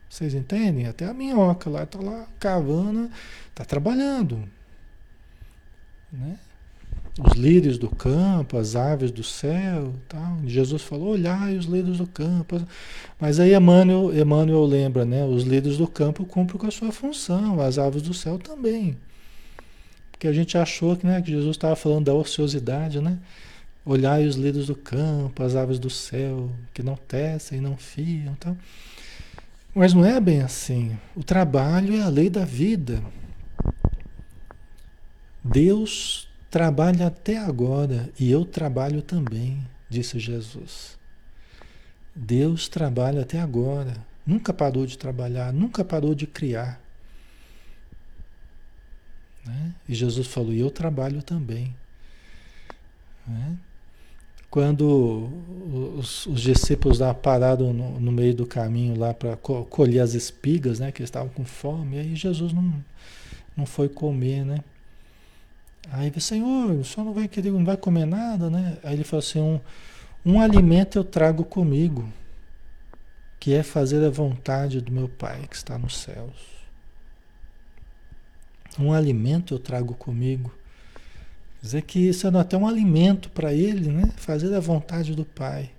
Vocês 0.10 0.34
entendem? 0.34 0.88
Até 0.88 1.05
a 1.05 1.14
minhoca 1.14 1.70
lá 1.70 1.84
está 1.84 1.99
lá 1.99 2.26
cavando, 2.39 3.12
está 3.49 3.66
trabalhando. 3.66 4.47
Né? 6.10 6.38
Os 7.20 7.34
lírios 7.34 7.80
do 7.80 7.89
campo, 7.89 8.57
as 8.57 8.76
aves 8.76 9.09
do 9.09 9.24
céu, 9.24 9.91
tal. 10.07 10.38
Jesus 10.45 10.84
falou, 10.84 11.09
olhai 11.09 11.57
os 11.57 11.65
lírios 11.65 11.97
do 11.97 12.05
campo. 12.05 12.61
Mas 13.20 13.39
aí 13.39 13.55
Emmanuel, 13.55 14.15
Emmanuel 14.15 14.63
lembra, 14.65 15.03
né? 15.03 15.26
Os 15.26 15.43
lírios 15.43 15.78
do 15.78 15.88
campo 15.88 16.26
cumprem 16.26 16.59
com 16.59 16.68
a 16.68 16.72
sua 16.72 16.91
função, 16.91 17.59
as 17.59 17.80
aves 17.80 18.03
do 18.03 18.13
céu 18.13 18.38
também. 18.38 18.95
Porque 20.11 20.28
a 20.28 20.34
gente 20.34 20.57
achou 20.57 20.95
que, 20.95 21.07
né, 21.07 21.20
que 21.22 21.32
Jesus 21.32 21.55
estava 21.55 21.76
falando 21.76 22.05
da 22.05 22.13
ociosidade, 22.13 23.01
né? 23.01 23.18
Olhai 23.84 24.26
os 24.28 24.36
lírios 24.36 24.68
do 24.68 24.76
campo, 24.76 25.41
as 25.41 25.55
aves 25.55 25.80
do 25.80 25.89
céu, 25.89 26.51
que 26.72 26.84
não 26.84 26.95
tecem, 26.95 27.61
não 27.61 27.78
fiam, 27.78 28.36
tal. 28.36 28.55
Mas 29.74 29.93
não 29.93 30.05
é 30.05 30.20
bem 30.20 30.41
assim. 30.41 30.97
O 31.15 31.24
trabalho 31.24 31.95
é 31.95 32.01
a 32.01 32.09
lei 32.09 32.30
da 32.30 32.45
vida. 32.45 33.01
Deus 35.43 36.28
trabalha 36.49 37.07
até 37.07 37.37
agora 37.37 38.09
e 38.19 38.31
eu 38.31 38.45
trabalho 38.45 39.01
também, 39.01 39.65
disse 39.89 40.19
Jesus. 40.19 40.97
Deus 42.15 42.67
trabalha 42.67 43.21
até 43.21 43.39
agora. 43.39 43.93
Nunca 44.25 44.51
parou 44.53 44.85
de 44.85 44.97
trabalhar, 44.97 45.53
nunca 45.53 45.85
parou 45.85 46.13
de 46.15 46.25
criar. 46.27 46.81
Né? 49.45 49.73
E 49.87 49.95
Jesus 49.95 50.27
falou: 50.27 50.51
e 50.51 50.59
eu 50.59 50.71
trabalho 50.71 51.21
também. 51.21 51.73
Né? 53.25 53.57
Quando 54.49 55.29
os, 55.97 56.25
os 56.25 56.41
discípulos 56.41 56.99
lá 56.99 57.13
pararam 57.13 57.73
no, 57.73 57.99
no, 57.99 58.11
meio 58.11 58.33
do 58.33 58.45
caminho 58.45 58.97
lá 58.97 59.13
para 59.13 59.35
co 59.35 59.65
colher 59.65 59.99
as 59.99 60.13
espigas, 60.13 60.79
né? 60.79 60.91
Que 60.91 61.01
eles 61.01 61.09
estavam 61.09 61.29
com 61.29 61.45
fome, 61.45 61.99
aí 61.99 62.15
Jesus 62.15 62.53
não, 62.53 62.73
não 63.55 63.65
foi 63.65 63.89
comer, 63.89 64.45
né? 64.45 64.63
Aí 65.91 66.07
ele 66.07 66.19
Senhor, 66.19 66.71
o 66.71 66.83
senhor 66.83 67.05
não 67.05 67.13
vai 67.13 67.27
querer, 67.27 67.51
não 67.51 67.65
vai 67.65 67.77
comer 67.77 68.05
nada, 68.05 68.49
né? 68.49 68.77
Aí 68.83 68.93
ele 68.93 69.03
falou 69.03 69.19
assim, 69.19 69.39
um, 69.39 69.59
um 70.25 70.39
alimento 70.39 70.97
eu 70.97 71.03
trago 71.03 71.43
comigo, 71.43 72.07
que 73.39 73.53
é 73.53 73.63
fazer 73.63 74.05
a 74.05 74.09
vontade 74.09 74.81
do 74.81 74.91
meu 74.91 75.07
Pai 75.07 75.47
que 75.49 75.55
está 75.55 75.77
nos 75.77 75.97
céus. 75.97 76.57
Um 78.79 78.93
alimento 78.93 79.53
eu 79.53 79.59
trago 79.59 79.93
comigo 79.93 80.51
dizer 81.61 81.81
que 81.81 81.99
isso 81.99 82.27
é 82.27 82.39
até 82.39 82.57
um 82.57 82.67
alimento 82.67 83.29
para 83.29 83.53
ele, 83.53 83.89
né? 83.89 84.09
Fazer 84.15 84.53
a 84.55 84.59
vontade 84.59 85.15
do 85.15 85.25
Pai. 85.25 85.71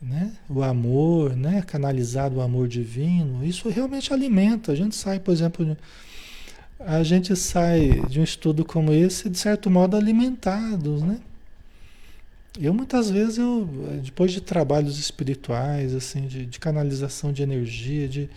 Né? 0.00 0.32
O 0.48 0.62
amor, 0.62 1.36
né? 1.36 1.60
canalizado 1.62 2.36
o 2.36 2.40
amor 2.40 2.68
divino, 2.68 3.44
isso 3.44 3.68
realmente 3.68 4.12
alimenta. 4.12 4.72
A 4.72 4.74
gente 4.74 4.94
sai, 4.94 5.18
por 5.18 5.32
exemplo, 5.32 5.76
a 6.78 7.02
gente 7.02 7.34
sai 7.34 8.00
de 8.08 8.20
um 8.20 8.24
estudo 8.24 8.64
como 8.64 8.92
esse, 8.92 9.28
de 9.28 9.38
certo 9.38 9.70
modo, 9.70 9.96
alimentados, 9.96 11.02
né? 11.02 11.20
Eu 12.58 12.74
muitas 12.74 13.10
vezes, 13.10 13.38
eu, 13.38 13.68
depois 14.02 14.32
de 14.32 14.40
trabalhos 14.40 14.98
espirituais, 14.98 15.94
assim, 15.94 16.26
de, 16.26 16.46
de 16.46 16.58
canalização 16.58 17.32
de 17.32 17.42
energia, 17.42 18.08
de, 18.08 18.28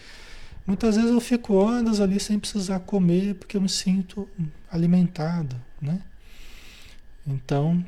muitas 0.66 0.96
vezes 0.96 1.12
eu 1.12 1.22
fico 1.22 1.56
horas 1.56 2.00
ali 2.00 2.20
sem 2.20 2.38
precisar 2.40 2.80
comer, 2.82 3.36
porque 3.36 3.58
eu 3.58 3.62
me 3.62 3.70
sinto 3.70 4.28
alimentado, 4.70 5.56
né? 5.82 6.02
Então, 7.26 7.84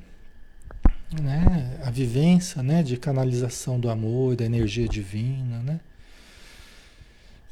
né, 1.21 1.79
a 1.83 1.91
vivência 1.91 2.63
né, 2.63 2.81
de 2.81 2.97
canalização 2.97 3.79
do 3.79 3.89
amor, 3.89 4.35
da 4.35 4.45
energia 4.45 4.87
divina, 4.87 5.59
né? 5.59 5.79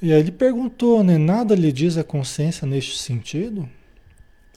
E 0.01 0.11
aí 0.11 0.19
ele 0.19 0.31
perguntou, 0.31 1.03
né, 1.03 1.17
nada 1.17 1.53
lhe 1.53 1.71
diz 1.71 1.97
a 1.97 2.03
consciência 2.03 2.65
neste 2.65 2.97
sentido? 2.97 3.69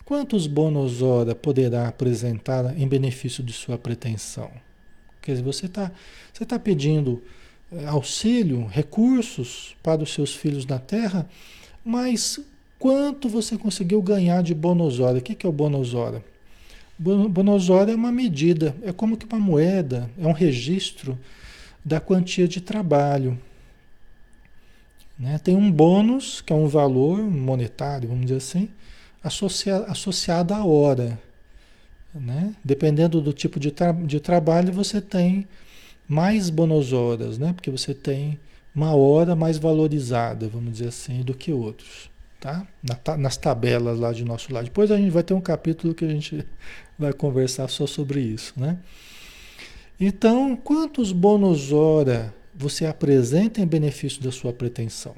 Quantos 0.04 0.46
bônus 0.46 1.02
hora 1.02 1.34
poderá 1.34 1.88
apresentar 1.88 2.78
em 2.78 2.88
benefício 2.88 3.42
de 3.42 3.52
sua 3.52 3.76
pretensão? 3.76 4.50
Quer 5.20 5.32
dizer, 5.32 5.44
você 5.44 5.66
está 5.66 5.90
você 6.32 6.44
tá 6.44 6.58
pedindo 6.58 7.22
eh, 7.72 7.84
auxílio, 7.86 8.66
recursos 8.66 9.76
para 9.82 10.02
os 10.02 10.12
seus 10.12 10.34
filhos 10.34 10.66
na 10.66 10.78
Terra, 10.78 11.28
mas 11.84 12.40
quanto 12.78 13.28
você 13.28 13.56
conseguiu 13.56 14.00
ganhar 14.02 14.42
de 14.42 14.54
bônus 14.54 15.00
hora? 15.00 15.18
O 15.18 15.22
que 15.22 15.46
é 15.46 15.48
o 15.48 15.52
bônus 15.52 15.94
hora? 15.94 16.22
Bonosório 16.98 17.92
é 17.92 17.96
uma 17.96 18.12
medida, 18.12 18.74
é 18.82 18.92
como 18.92 19.16
que 19.16 19.26
uma 19.26 19.40
moeda, 19.40 20.08
é 20.16 20.26
um 20.26 20.32
registro 20.32 21.18
da 21.84 21.98
quantia 21.98 22.46
de 22.46 22.60
trabalho. 22.60 23.38
Né? 25.18 25.38
Tem 25.38 25.56
um 25.56 25.70
bônus, 25.70 26.40
que 26.40 26.52
é 26.52 26.56
um 26.56 26.66
valor 26.66 27.18
monetário, 27.18 28.08
vamos 28.08 28.26
dizer 28.26 28.38
assim, 28.38 28.68
associa, 29.22 29.76
associado 29.84 30.54
à 30.54 30.64
hora. 30.64 31.18
Né? 32.14 32.54
Dependendo 32.64 33.20
do 33.20 33.32
tipo 33.32 33.58
de, 33.58 33.70
tra 33.70 33.92
de 33.92 34.20
trabalho, 34.20 34.72
você 34.72 35.00
tem 35.00 35.46
mais 36.08 36.52
horas, 36.92 37.38
né? 37.38 37.52
porque 37.52 37.70
você 37.70 37.94
tem 37.94 38.38
uma 38.74 38.94
hora 38.94 39.34
mais 39.36 39.58
valorizada, 39.58 40.48
vamos 40.48 40.72
dizer 40.72 40.88
assim, 40.88 41.22
do 41.22 41.34
que 41.34 41.52
outros 41.52 42.10
tá? 42.44 42.66
Na, 42.82 43.16
nas 43.16 43.38
tabelas 43.38 43.98
lá 43.98 44.12
de 44.12 44.22
nosso 44.22 44.52
lado. 44.52 44.64
Depois 44.64 44.90
a 44.90 44.98
gente 44.98 45.10
vai 45.10 45.22
ter 45.22 45.32
um 45.32 45.40
capítulo 45.40 45.94
que 45.94 46.04
a 46.04 46.08
gente 46.08 46.46
vai 46.98 47.14
conversar 47.14 47.68
só 47.68 47.86
sobre 47.86 48.20
isso, 48.20 48.52
né? 48.54 48.76
Então, 49.98 50.54
quantos 50.54 51.10
bônus 51.10 51.72
hora 51.72 52.34
você 52.54 52.86
apresenta 52.86 53.60
em 53.60 53.66
benefício 53.66 54.22
da 54.22 54.30
sua 54.30 54.52
pretensão? 54.52 55.16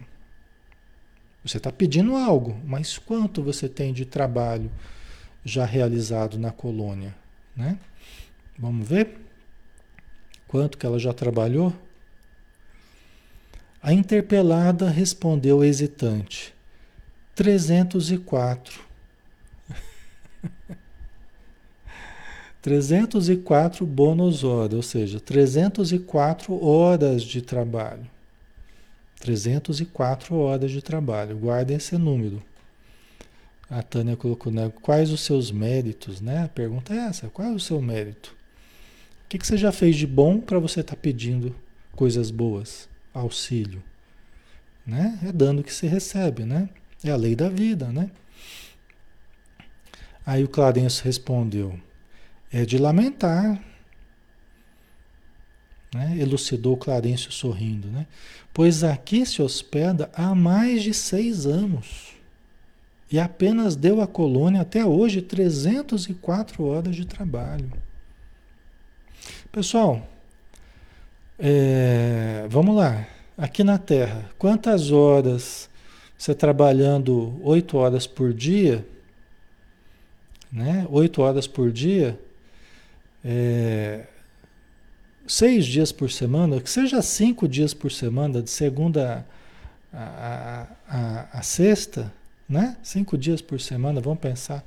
Você 1.44 1.58
está 1.58 1.70
pedindo 1.70 2.16
algo, 2.16 2.60
mas 2.64 2.98
quanto 2.98 3.42
você 3.42 3.68
tem 3.68 3.92
de 3.92 4.04
trabalho 4.04 4.70
já 5.44 5.64
realizado 5.64 6.38
na 6.38 6.50
colônia, 6.50 7.14
né? 7.56 7.78
Vamos 8.58 8.88
ver? 8.88 9.18
Quanto 10.48 10.78
que 10.78 10.86
ela 10.86 10.98
já 10.98 11.12
trabalhou? 11.12 11.72
A 13.82 13.92
interpelada 13.92 14.90
respondeu 14.90 15.62
hesitante: 15.62 16.52
304. 17.34 18.85
304 22.66 23.86
bônus 23.86 24.42
ou 24.42 24.82
seja, 24.82 25.20
304 25.20 26.64
horas 26.64 27.22
de 27.22 27.40
trabalho. 27.40 28.04
304 29.20 30.34
horas 30.34 30.72
de 30.72 30.82
trabalho. 30.82 31.38
Guardem 31.38 31.76
esse 31.76 31.96
número. 31.96 32.42
A 33.70 33.84
Tânia 33.84 34.16
colocou, 34.16 34.52
né? 34.52 34.72
Quais 34.82 35.12
os 35.12 35.20
seus 35.20 35.52
méritos, 35.52 36.20
né? 36.20 36.42
A 36.42 36.48
pergunta 36.48 36.92
é 36.92 36.96
essa: 37.06 37.28
qual 37.28 37.46
é 37.46 37.52
o 37.52 37.60
seu 37.60 37.80
mérito? 37.80 38.34
O 39.24 39.28
que, 39.28 39.38
que 39.38 39.46
você 39.46 39.56
já 39.56 39.70
fez 39.70 39.94
de 39.94 40.06
bom 40.06 40.40
para 40.40 40.58
você 40.58 40.80
estar 40.80 40.96
tá 40.96 41.00
pedindo 41.00 41.54
coisas 41.94 42.32
boas? 42.32 42.88
Auxílio. 43.14 43.80
Né? 44.84 45.16
É 45.24 45.30
dando 45.30 45.62
que 45.62 45.72
se 45.72 45.86
recebe, 45.86 46.44
né? 46.44 46.68
É 47.04 47.12
a 47.12 47.16
lei 47.16 47.36
da 47.36 47.48
vida, 47.48 47.92
né? 47.92 48.10
Aí 50.26 50.42
o 50.42 50.48
Clarence 50.48 51.00
respondeu: 51.04 51.78
É 52.52 52.64
de 52.64 52.78
lamentar. 52.78 53.60
né? 55.94 56.16
elucidou 56.18 56.76
Clarencio 56.76 57.32
sorrindo, 57.32 57.88
né? 57.88 58.06
pois 58.52 58.84
aqui 58.84 59.24
se 59.24 59.42
hospeda 59.42 60.10
há 60.14 60.34
mais 60.34 60.82
de 60.82 60.92
seis 60.92 61.46
anos 61.46 62.14
e 63.10 63.18
apenas 63.18 63.76
deu 63.76 64.00
à 64.00 64.06
colônia 64.06 64.60
até 64.60 64.84
hoje 64.84 65.22
304 65.22 66.64
horas 66.64 66.96
de 66.96 67.06
trabalho. 67.06 67.72
Pessoal, 69.52 70.06
é, 71.38 72.46
vamos 72.48 72.76
lá. 72.76 73.06
Aqui 73.38 73.62
na 73.62 73.78
Terra, 73.78 74.30
quantas 74.38 74.90
horas 74.90 75.68
você 76.16 76.34
trabalhando 76.34 77.38
oito 77.44 77.76
horas 77.76 78.06
por 78.06 78.32
dia, 78.32 78.86
né? 80.50 80.86
Oito 80.90 81.20
horas 81.20 81.46
por 81.46 81.70
dia, 81.70 82.18
é, 83.28 84.06
seis 85.26 85.66
dias 85.66 85.90
por 85.90 86.12
semana, 86.12 86.60
que 86.60 86.70
seja 86.70 87.02
cinco 87.02 87.48
dias 87.48 87.74
por 87.74 87.90
semana, 87.90 88.40
de 88.40 88.48
segunda 88.48 89.26
a, 89.92 90.68
a, 90.88 91.38
a, 91.38 91.42
sexta, 91.42 92.14
né? 92.48 92.76
Cinco 92.84 93.18
dias 93.18 93.42
por 93.42 93.60
semana, 93.60 94.00
vamos 94.00 94.20
pensar. 94.20 94.64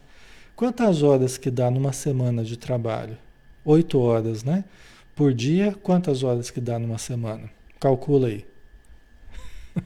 Quantas 0.57 1.01
horas 1.03 1.37
que 1.37 1.49
dá 1.49 1.71
numa 1.71 1.93
semana 1.93 2.43
de 2.43 2.57
trabalho? 2.57 3.17
Oito 3.63 3.97
horas, 3.97 4.43
né? 4.43 4.65
Por 5.15 5.33
dia, 5.33 5.73
quantas 5.81 6.21
horas 6.21 6.51
que 6.51 6.59
dá 6.59 6.77
numa 6.77 6.97
semana? 6.97 7.49
Calcula 7.79 8.27
aí. 8.27 8.45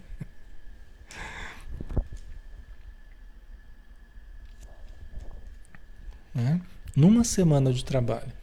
né? 6.34 6.60
Numa 6.96 7.24
semana 7.24 7.72
de 7.72 7.86
trabalho. 7.86 8.34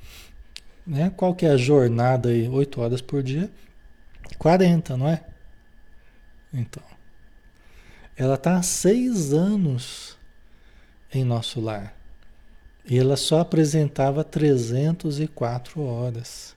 Né? 0.90 1.08
Qual 1.16 1.36
que 1.36 1.46
é 1.46 1.50
a 1.50 1.56
jornada 1.56 2.30
aí? 2.30 2.48
Oito 2.48 2.80
horas 2.80 3.00
por 3.00 3.22
dia? 3.22 3.48
40, 4.38 4.96
não 4.96 5.08
é? 5.08 5.24
Então. 6.52 6.82
Ela 8.16 8.34
está 8.34 8.56
há 8.56 8.62
seis 8.64 9.32
anos 9.32 10.18
em 11.14 11.22
nosso 11.22 11.60
lar. 11.60 11.94
E 12.84 12.98
ela 12.98 13.16
só 13.16 13.38
apresentava 13.38 14.24
304 14.24 15.80
horas. 15.80 16.56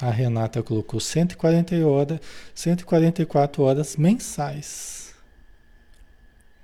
A 0.00 0.10
Renata 0.10 0.62
colocou 0.62 0.98
140 0.98 1.86
horas, 1.86 2.20
144 2.54 3.62
horas 3.62 3.96
mensais. 3.98 5.14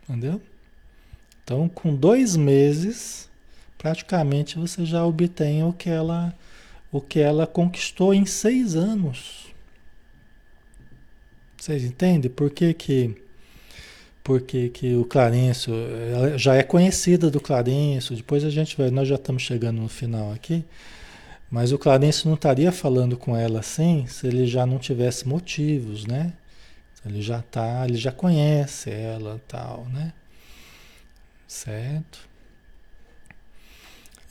Entendeu? 0.08 0.40
Então, 1.44 1.68
com 1.68 1.94
dois 1.94 2.34
meses, 2.34 3.29
praticamente 3.80 4.58
você 4.58 4.84
já 4.84 5.06
obtém 5.06 5.64
o 5.64 5.72
que 5.72 5.88
ela, 5.88 6.34
o 6.92 7.00
que 7.00 7.18
ela 7.18 7.46
conquistou 7.46 8.12
em 8.12 8.26
seis 8.26 8.76
anos. 8.76 9.46
Vocês 11.56 11.82
entendem 11.82 12.30
por 12.30 12.50
que 12.50 12.74
que, 12.74 13.16
por 14.22 14.42
que, 14.42 14.68
que 14.68 14.94
o 14.96 15.06
Clarencio, 15.06 15.72
já 16.36 16.56
é 16.56 16.62
conhecida 16.62 17.30
do 17.30 17.40
Clarencio, 17.40 18.14
depois 18.14 18.44
a 18.44 18.50
gente 18.50 18.76
vai, 18.76 18.90
nós 18.90 19.08
já 19.08 19.14
estamos 19.14 19.42
chegando 19.42 19.80
no 19.80 19.88
final 19.88 20.30
aqui, 20.30 20.62
mas 21.50 21.72
o 21.72 21.78
Clarencio 21.78 22.28
não 22.28 22.34
estaria 22.34 22.70
falando 22.70 23.16
com 23.16 23.34
ela 23.34 23.60
assim 23.60 24.06
se 24.06 24.26
ele 24.26 24.46
já 24.46 24.66
não 24.66 24.78
tivesse 24.78 25.26
motivos, 25.26 26.04
né? 26.04 26.34
Ele 27.04 27.22
já 27.22 27.40
tá, 27.40 27.86
ele 27.88 27.96
já 27.96 28.12
conhece 28.12 28.90
ela 28.90 29.40
tal, 29.48 29.86
né? 29.86 30.12
Certo? 31.48 32.29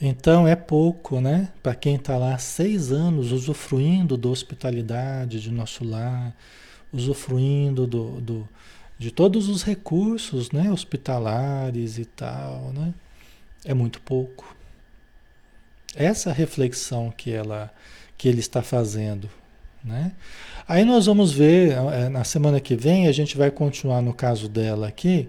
Então 0.00 0.48
é 0.48 0.56
pouco, 0.56 1.20
né? 1.20 1.50
Para 1.62 1.74
quem 1.74 1.96
está 1.96 2.16
lá 2.16 2.38
seis 2.38 2.90
anos 2.90 3.32
usufruindo 3.32 4.16
da 4.16 4.28
hospitalidade 4.30 5.40
de 5.40 5.50
nosso 5.50 5.84
lar, 5.84 6.34
usufruindo 6.90 7.86
do, 7.86 8.20
do, 8.20 8.48
de 8.98 9.10
todos 9.10 9.48
os 9.48 9.62
recursos 9.62 10.52
né, 10.52 10.72
hospitalares 10.72 11.98
e 11.98 12.06
tal, 12.06 12.72
né? 12.74 12.94
É 13.64 13.74
muito 13.74 14.00
pouco. 14.00 14.56
Essa 15.94 16.32
reflexão 16.32 17.12
que, 17.14 17.30
ela, 17.30 17.70
que 18.16 18.26
ele 18.26 18.40
está 18.40 18.62
fazendo. 18.62 19.28
Né? 19.84 20.12
Aí 20.66 20.84
nós 20.84 21.06
vamos 21.06 21.32
ver, 21.32 21.72
é, 21.72 22.08
na 22.08 22.24
semana 22.24 22.60
que 22.60 22.74
vem, 22.74 23.06
a 23.06 23.12
gente 23.12 23.36
vai 23.36 23.50
continuar 23.50 24.00
no 24.00 24.14
caso 24.14 24.48
dela 24.48 24.88
aqui, 24.88 25.28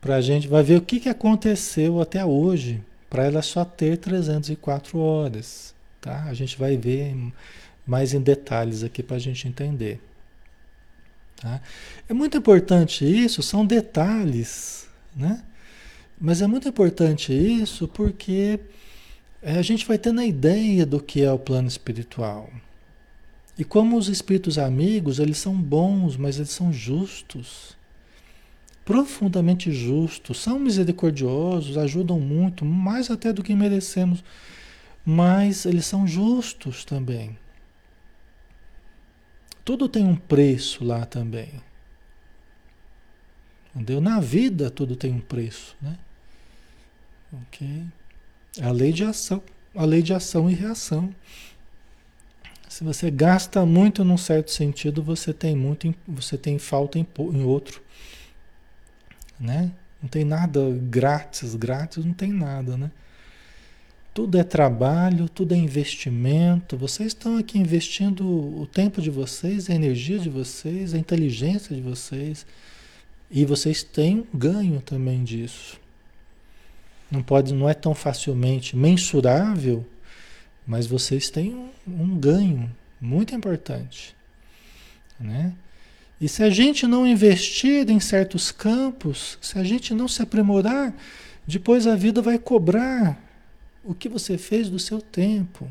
para 0.00 0.16
a 0.16 0.20
gente 0.20 0.46
vai 0.46 0.62
ver 0.62 0.76
o 0.76 0.82
que, 0.82 1.00
que 1.00 1.08
aconteceu 1.08 2.00
até 2.00 2.24
hoje, 2.24 2.82
para 3.14 3.26
ela 3.26 3.42
só 3.42 3.64
ter 3.64 3.96
304 3.98 4.98
horas. 4.98 5.72
Tá? 6.00 6.24
A 6.24 6.34
gente 6.34 6.58
vai 6.58 6.76
ver 6.76 7.14
mais 7.86 8.12
em 8.12 8.20
detalhes 8.20 8.82
aqui 8.82 9.04
para 9.04 9.14
a 9.14 9.20
gente 9.20 9.46
entender. 9.46 10.00
Tá? 11.36 11.60
É 12.08 12.12
muito 12.12 12.36
importante 12.36 13.04
isso, 13.04 13.40
são 13.40 13.64
detalhes, 13.64 14.88
né? 15.14 15.44
Mas 16.20 16.42
é 16.42 16.48
muito 16.48 16.68
importante 16.68 17.32
isso 17.32 17.86
porque 17.86 18.58
é, 19.40 19.58
a 19.58 19.62
gente 19.62 19.86
vai 19.86 19.96
tendo 19.96 20.20
a 20.20 20.26
ideia 20.26 20.84
do 20.84 21.00
que 21.00 21.22
é 21.22 21.30
o 21.30 21.38
plano 21.38 21.68
espiritual. 21.68 22.50
E 23.56 23.62
como 23.62 23.96
os 23.96 24.08
espíritos 24.08 24.58
amigos, 24.58 25.20
eles 25.20 25.38
são 25.38 25.54
bons, 25.54 26.16
mas 26.16 26.38
eles 26.38 26.50
são 26.50 26.72
justos. 26.72 27.76
Profundamente 28.84 29.72
justos, 29.72 30.40
são 30.40 30.58
misericordiosos, 30.58 31.78
ajudam 31.78 32.20
muito, 32.20 32.64
mais 32.64 33.10
até 33.10 33.32
do 33.32 33.42
que 33.42 33.54
merecemos, 33.54 34.22
mas 35.04 35.64
eles 35.64 35.86
são 35.86 36.06
justos 36.06 36.84
também. 36.84 37.38
Tudo 39.64 39.88
tem 39.88 40.04
um 40.04 40.16
preço 40.16 40.84
lá 40.84 41.06
também. 41.06 41.48
Entendeu? 43.74 44.00
Na 44.00 44.20
vida 44.20 44.70
tudo 44.70 44.94
tem 44.94 45.10
um 45.10 45.20
preço, 45.20 45.74
né? 45.80 45.98
Ok? 47.32 47.84
A 48.60 48.70
lei 48.70 48.92
de 48.92 49.02
ação, 49.02 49.42
a 49.74 49.84
lei 49.84 50.02
de 50.02 50.12
ação 50.12 50.48
e 50.48 50.54
reação. 50.54 51.12
Se 52.68 52.84
você 52.84 53.10
gasta 53.10 53.64
muito 53.64 54.04
num 54.04 54.18
certo 54.18 54.50
sentido, 54.50 55.02
você 55.02 55.32
tem 55.32 55.56
muito, 55.56 55.94
você 56.06 56.36
tem 56.36 56.58
falta 56.58 56.98
em, 56.98 57.06
em 57.18 57.42
outro, 57.42 57.82
né? 59.44 59.70
Não 60.02 60.08
tem 60.08 60.24
nada 60.24 60.60
grátis, 60.88 61.54
grátis 61.54 62.04
não 62.04 62.12
tem 62.12 62.32
nada, 62.32 62.76
né? 62.76 62.90
Tudo 64.12 64.38
é 64.38 64.44
trabalho, 64.44 65.28
tudo 65.28 65.54
é 65.54 65.56
investimento. 65.56 66.76
Vocês 66.76 67.08
estão 67.08 67.36
aqui 67.36 67.58
investindo 67.58 68.24
o 68.24 68.66
tempo 68.66 69.02
de 69.02 69.10
vocês, 69.10 69.68
a 69.68 69.74
energia 69.74 70.18
de 70.18 70.30
vocês, 70.30 70.94
a 70.94 70.98
inteligência 70.98 71.74
de 71.74 71.82
vocês. 71.82 72.46
E 73.30 73.44
vocês 73.44 73.82
têm 73.82 74.26
ganho 74.32 74.80
também 74.80 75.24
disso. 75.24 75.80
Não 77.10 77.22
pode, 77.22 77.52
não 77.52 77.68
é 77.68 77.74
tão 77.74 77.94
facilmente 77.94 78.76
mensurável, 78.76 79.84
mas 80.66 80.86
vocês 80.86 81.28
têm 81.28 81.54
um, 81.54 81.70
um 81.86 82.16
ganho 82.16 82.70
muito 83.00 83.34
importante, 83.34 84.14
né? 85.18 85.54
E 86.20 86.28
se 86.28 86.42
a 86.42 86.50
gente 86.50 86.86
não 86.86 87.06
investir 87.06 87.90
em 87.90 88.00
certos 88.00 88.50
campos, 88.50 89.38
se 89.40 89.58
a 89.58 89.64
gente 89.64 89.92
não 89.92 90.08
se 90.08 90.22
aprimorar, 90.22 90.94
depois 91.46 91.86
a 91.86 91.96
vida 91.96 92.22
vai 92.22 92.38
cobrar 92.38 93.18
o 93.84 93.94
que 93.94 94.08
você 94.08 94.38
fez 94.38 94.70
do 94.70 94.78
seu 94.78 95.00
tempo? 95.00 95.68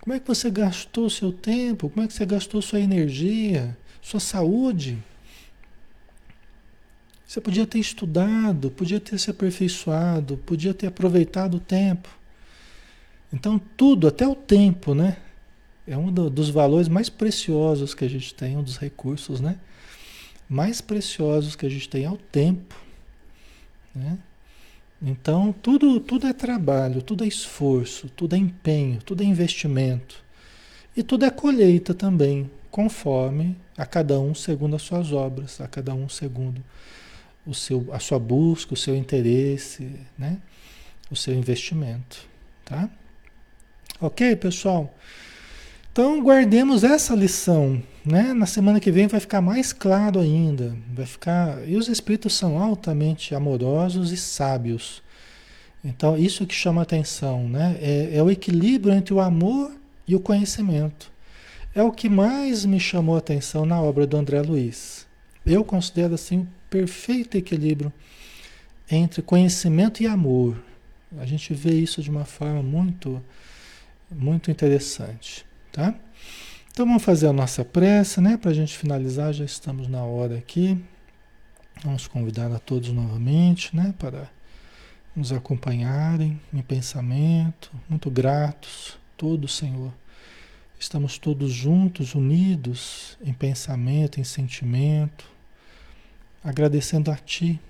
Como 0.00 0.14
é 0.14 0.18
que 0.18 0.26
você 0.26 0.50
gastou 0.50 1.06
o 1.06 1.10
seu 1.10 1.32
tempo? 1.32 1.90
Como 1.90 2.04
é 2.04 2.08
que 2.08 2.14
você 2.14 2.24
gastou 2.24 2.62
sua 2.62 2.80
energia, 2.80 3.76
sua 4.00 4.20
saúde? 4.20 4.98
Você 7.26 7.42
podia 7.42 7.66
ter 7.66 7.78
estudado, 7.78 8.70
podia 8.70 8.98
ter 8.98 9.18
se 9.18 9.30
aperfeiçoado, 9.30 10.38
podia 10.38 10.72
ter 10.72 10.86
aproveitado 10.86 11.58
o 11.58 11.60
tempo. 11.60 12.08
Então, 13.30 13.60
tudo, 13.76 14.08
até 14.08 14.26
o 14.26 14.34
tempo, 14.34 14.94
né? 14.94 15.18
É 15.88 15.96
um 15.96 16.12
do, 16.12 16.28
dos 16.28 16.50
valores 16.50 16.86
mais 16.86 17.08
preciosos 17.08 17.94
que 17.94 18.04
a 18.04 18.08
gente 18.08 18.34
tem, 18.34 18.56
um 18.56 18.62
dos 18.62 18.76
recursos, 18.76 19.40
né? 19.40 19.58
Mais 20.48 20.80
preciosos 20.80 21.56
que 21.56 21.64
a 21.64 21.68
gente 21.68 21.88
tem 21.88 22.04
é 22.04 22.10
o 22.10 22.16
tempo. 22.16 22.74
Né? 23.94 24.18
Então, 25.00 25.52
tudo, 25.52 25.98
tudo 25.98 26.26
é 26.26 26.32
trabalho, 26.32 27.00
tudo 27.00 27.24
é 27.24 27.26
esforço, 27.26 28.08
tudo 28.10 28.34
é 28.34 28.38
empenho, 28.38 29.00
tudo 29.02 29.22
é 29.22 29.26
investimento. 29.26 30.22
E 30.96 31.02
tudo 31.02 31.24
é 31.24 31.30
colheita 31.30 31.94
também, 31.94 32.50
conforme 32.70 33.56
a 33.76 33.86
cada 33.86 34.18
um 34.20 34.34
segundo 34.34 34.76
as 34.76 34.82
suas 34.82 35.12
obras, 35.12 35.60
a 35.60 35.68
cada 35.68 35.94
um 35.94 36.08
segundo 36.08 36.62
o 37.46 37.54
seu, 37.54 37.88
a 37.92 37.98
sua 37.98 38.18
busca, 38.18 38.74
o 38.74 38.76
seu 38.76 38.94
interesse, 38.94 39.90
né? 40.18 40.38
o 41.10 41.16
seu 41.16 41.34
investimento. 41.34 42.28
Tá? 42.64 42.90
Ok, 44.00 44.36
pessoal? 44.36 44.94
Então, 45.98 46.22
guardemos 46.22 46.84
essa 46.84 47.12
lição. 47.12 47.82
Né? 48.04 48.32
Na 48.32 48.46
semana 48.46 48.78
que 48.78 48.92
vem 48.92 49.08
vai 49.08 49.18
ficar 49.18 49.40
mais 49.40 49.72
claro 49.72 50.20
ainda. 50.20 50.76
Vai 50.94 51.04
ficar. 51.04 51.68
E 51.68 51.76
os 51.76 51.88
espíritos 51.88 52.34
são 52.34 52.56
altamente 52.56 53.34
amorosos 53.34 54.12
e 54.12 54.16
sábios. 54.16 55.02
Então, 55.84 56.16
isso 56.16 56.46
que 56.46 56.54
chama 56.54 56.82
atenção, 56.82 57.48
né? 57.48 57.76
É, 57.80 58.10
é 58.16 58.22
o 58.22 58.30
equilíbrio 58.30 58.94
entre 58.94 59.12
o 59.12 59.18
amor 59.18 59.72
e 60.06 60.14
o 60.14 60.20
conhecimento. 60.20 61.10
É 61.74 61.82
o 61.82 61.90
que 61.90 62.08
mais 62.08 62.64
me 62.64 62.78
chamou 62.78 63.16
atenção 63.16 63.66
na 63.66 63.82
obra 63.82 64.06
do 64.06 64.16
André 64.16 64.40
Luiz. 64.40 65.04
Eu 65.44 65.64
considero 65.64 66.14
assim 66.14 66.38
um 66.38 66.46
perfeito 66.70 67.36
equilíbrio 67.36 67.92
entre 68.88 69.20
conhecimento 69.20 70.00
e 70.00 70.06
amor. 70.06 70.62
A 71.18 71.26
gente 71.26 71.52
vê 71.52 71.72
isso 71.72 72.00
de 72.00 72.08
uma 72.08 72.24
forma 72.24 72.62
muito, 72.62 73.20
muito 74.08 74.48
interessante, 74.48 75.47
tá? 75.78 75.94
Então 76.72 76.84
vamos 76.84 77.04
fazer 77.04 77.28
a 77.28 77.32
nossa 77.32 77.64
prece, 77.64 78.20
né? 78.20 78.36
Para 78.36 78.50
a 78.50 78.54
gente 78.54 78.76
finalizar, 78.76 79.32
já 79.32 79.44
estamos 79.44 79.86
na 79.86 80.02
hora 80.02 80.36
aqui. 80.36 80.76
Vamos 81.84 82.08
convidar 82.08 82.50
a 82.50 82.58
todos 82.58 82.90
novamente, 82.90 83.74
né? 83.76 83.94
Para 83.96 84.28
nos 85.14 85.32
acompanharem 85.32 86.40
em 86.52 86.62
pensamento, 86.62 87.70
muito 87.88 88.10
gratos, 88.10 88.98
todos, 89.16 89.56
Senhor. 89.56 89.92
Estamos 90.80 91.16
todos 91.16 91.52
juntos, 91.52 92.14
unidos 92.16 93.16
em 93.22 93.32
pensamento, 93.32 94.20
em 94.20 94.24
sentimento, 94.24 95.30
agradecendo 96.42 97.10
a 97.12 97.16
Ti 97.16 97.60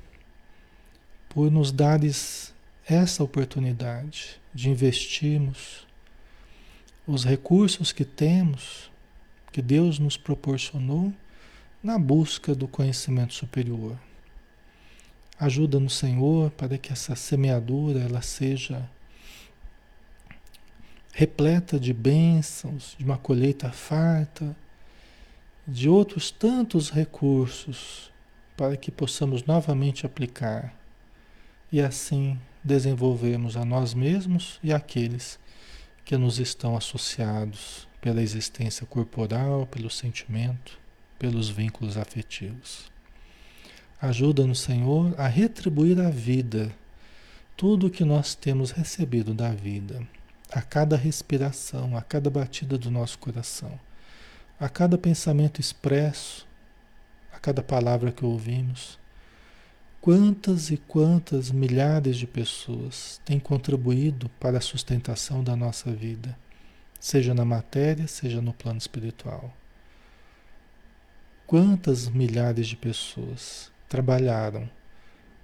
por 1.29 1.51
nos 1.51 1.71
dares 1.71 2.55
essa 2.87 3.23
oportunidade 3.23 4.41
de 4.55 4.71
investirmos 4.71 5.88
os 7.09 7.25
recursos 7.25 7.91
que 7.91 8.05
temos, 8.05 8.91
que 9.51 9.63
Deus 9.63 9.99
nos 9.99 10.19
proporcionou, 10.19 11.11
na 11.83 11.99
busca 11.99 12.55
do 12.55 12.69
conhecimento 12.69 13.33
superior. 13.33 13.99
Ajuda-nos, 15.41 15.97
Senhor, 15.97 16.51
para 16.51 16.77
que 16.77 16.93
essa 16.93 17.17
semeadura 17.17 18.01
ela 18.01 18.21
seja 18.21 18.87
repleta 21.15 21.81
de 21.81 21.95
bênçãos, 21.95 22.95
de 22.99 23.05
uma 23.05 23.17
colheita 23.17 23.73
farta, 23.73 24.55
de 25.67 25.89
outros 25.89 26.31
tantos 26.31 26.91
recursos 26.91 28.13
para 28.55 28.77
que 28.77 28.91
possamos 28.91 29.45
novamente 29.45 30.05
aplicar 30.05 30.75
e 31.73 31.81
assim 31.81 32.39
desenvolvermos 32.63 33.57
a 33.57 33.65
nós 33.65 33.95
mesmos 33.95 34.59
e 34.63 34.73
aqueles 34.73 35.39
que 36.09 36.17
nos 36.17 36.39
estão 36.39 36.75
associados 36.75 37.87
pela 38.01 38.23
existência 38.23 38.87
corporal, 38.87 39.67
pelo 39.67 39.91
sentimento, 39.91 40.79
pelos 41.19 41.51
vínculos 41.51 41.99
afetivos. 41.99 42.91
Ajuda-nos, 44.01 44.59
Senhor, 44.61 45.15
a 45.21 45.27
retribuir 45.27 46.01
à 46.01 46.09
vida 46.09 46.75
tudo 47.59 47.89
o 47.89 47.91
que 47.91 48.07
nós 48.07 48.35
temos 48.35 48.71
recebido 48.71 49.35
da 49.35 49.51
vida, 49.51 50.01
a 50.51 50.63
cada 50.63 50.97
respiração, 50.97 51.95
a 51.95 52.01
cada 52.01 52.31
batida 52.31 52.79
do 52.79 52.91
nosso 52.91 53.19
coração, 53.19 53.79
a 54.59 54.67
cada 54.67 54.97
pensamento 54.97 55.61
expresso, 55.61 56.49
a 57.31 57.39
cada 57.39 57.63
palavra 57.63 58.11
que 58.13 58.25
ouvimos 58.25 58.99
Quantas 60.01 60.71
e 60.71 60.77
quantas 60.77 61.51
milhares 61.51 62.17
de 62.17 62.27
pessoas 62.27 63.21
têm 63.25 63.41
contribuído 63.41 64.29
para 64.41 64.59
a 64.59 64.61
sustentação 64.61 65.43
da 65.43 65.57
nossa 65.57 65.91
vida, 65.91 66.39
seja 67.01 67.35
na 67.35 67.45
matéria, 67.45 68.07
seja 68.07 68.41
no 68.41 68.55
plano 68.55 68.79
espiritual? 68.79 69.53
Quantas 71.49 72.09
milhares 72.09 72.69
de 72.69 72.77
pessoas 72.77 73.73
trabalharam 73.89 74.71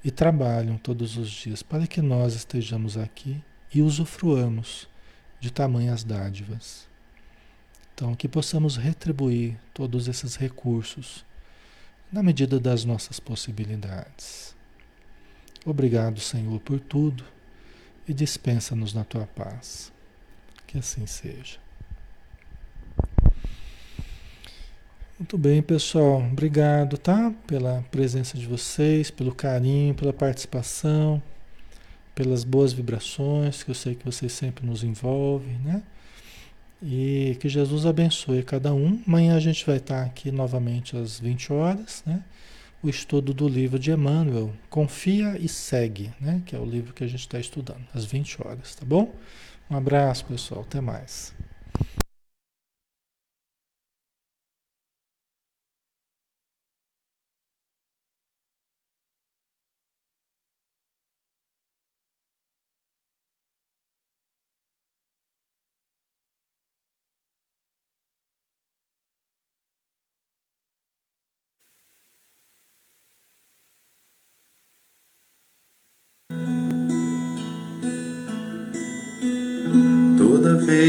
e 0.05 0.11
trabalham 0.11 0.78
todos 0.78 1.16
os 1.16 1.30
dias 1.30 1.61
para 1.61 1.86
que 1.88 2.00
nós 2.00 2.34
estejamos 2.34 2.96
aqui 2.96 3.42
e 3.74 3.82
usufruamos 3.82 4.88
de 5.40 5.50
tamanhas 5.52 6.05
dádivas? 6.05 6.86
Então, 7.92 8.14
que 8.14 8.28
possamos 8.28 8.76
retribuir 8.76 9.59
todos 9.72 10.07
esses 10.07 10.36
recursos 10.36 11.24
na 12.14 12.22
medida 12.22 12.60
das 12.60 12.84
nossas 12.84 13.18
possibilidades. 13.18 14.54
Obrigado, 15.66 16.20
Senhor, 16.20 16.60
por 16.60 16.78
tudo 16.78 17.24
e 18.06 18.14
dispensa-nos 18.14 18.94
na 18.94 19.02
tua 19.02 19.26
paz. 19.26 19.92
Que 20.64 20.78
assim 20.78 21.06
seja. 21.06 21.58
Muito 25.18 25.36
bem, 25.36 25.60
pessoal. 25.60 26.20
Obrigado, 26.20 26.96
tá? 26.98 27.34
Pela 27.48 27.84
presença 27.90 28.38
de 28.38 28.46
vocês, 28.46 29.10
pelo 29.10 29.34
carinho, 29.34 29.92
pela 29.92 30.12
participação, 30.12 31.20
pelas 32.14 32.44
boas 32.44 32.72
vibrações 32.72 33.64
que 33.64 33.72
eu 33.72 33.74
sei 33.74 33.96
que 33.96 34.04
vocês 34.04 34.32
sempre 34.32 34.64
nos 34.64 34.84
envolvem, 34.84 35.58
né? 35.58 35.82
E 36.87 37.39
que 37.41 37.49
Jesus 37.49 37.87
abençoe 37.87 38.43
cada 38.43 38.74
um. 38.74 39.03
Amanhã 39.07 39.37
a 39.37 39.41
gente 39.41 39.64
vai 39.64 39.78
estar 39.78 40.05
aqui 40.05 40.30
novamente 40.30 40.95
às 40.95 41.18
20 41.18 41.51
horas, 41.51 42.03
né? 42.05 42.22
O 42.82 42.91
estudo 42.91 43.32
do 43.32 43.49
livro 43.49 43.78
de 43.78 43.91
Emmanuel, 43.91 44.53
Confia 44.68 45.39
e 45.41 45.49
Segue, 45.49 46.12
né? 46.20 46.43
Que 46.45 46.55
é 46.55 46.59
o 46.59 46.64
livro 46.66 46.93
que 46.93 47.03
a 47.03 47.07
gente 47.07 47.20
está 47.20 47.41
estudando, 47.41 47.80
às 47.95 48.05
20 48.05 48.47
horas, 48.47 48.74
tá 48.74 48.85
bom? 48.85 49.14
Um 49.70 49.76
abraço, 49.76 50.26
pessoal. 50.26 50.61
Até 50.61 50.82
mais. 50.82 51.32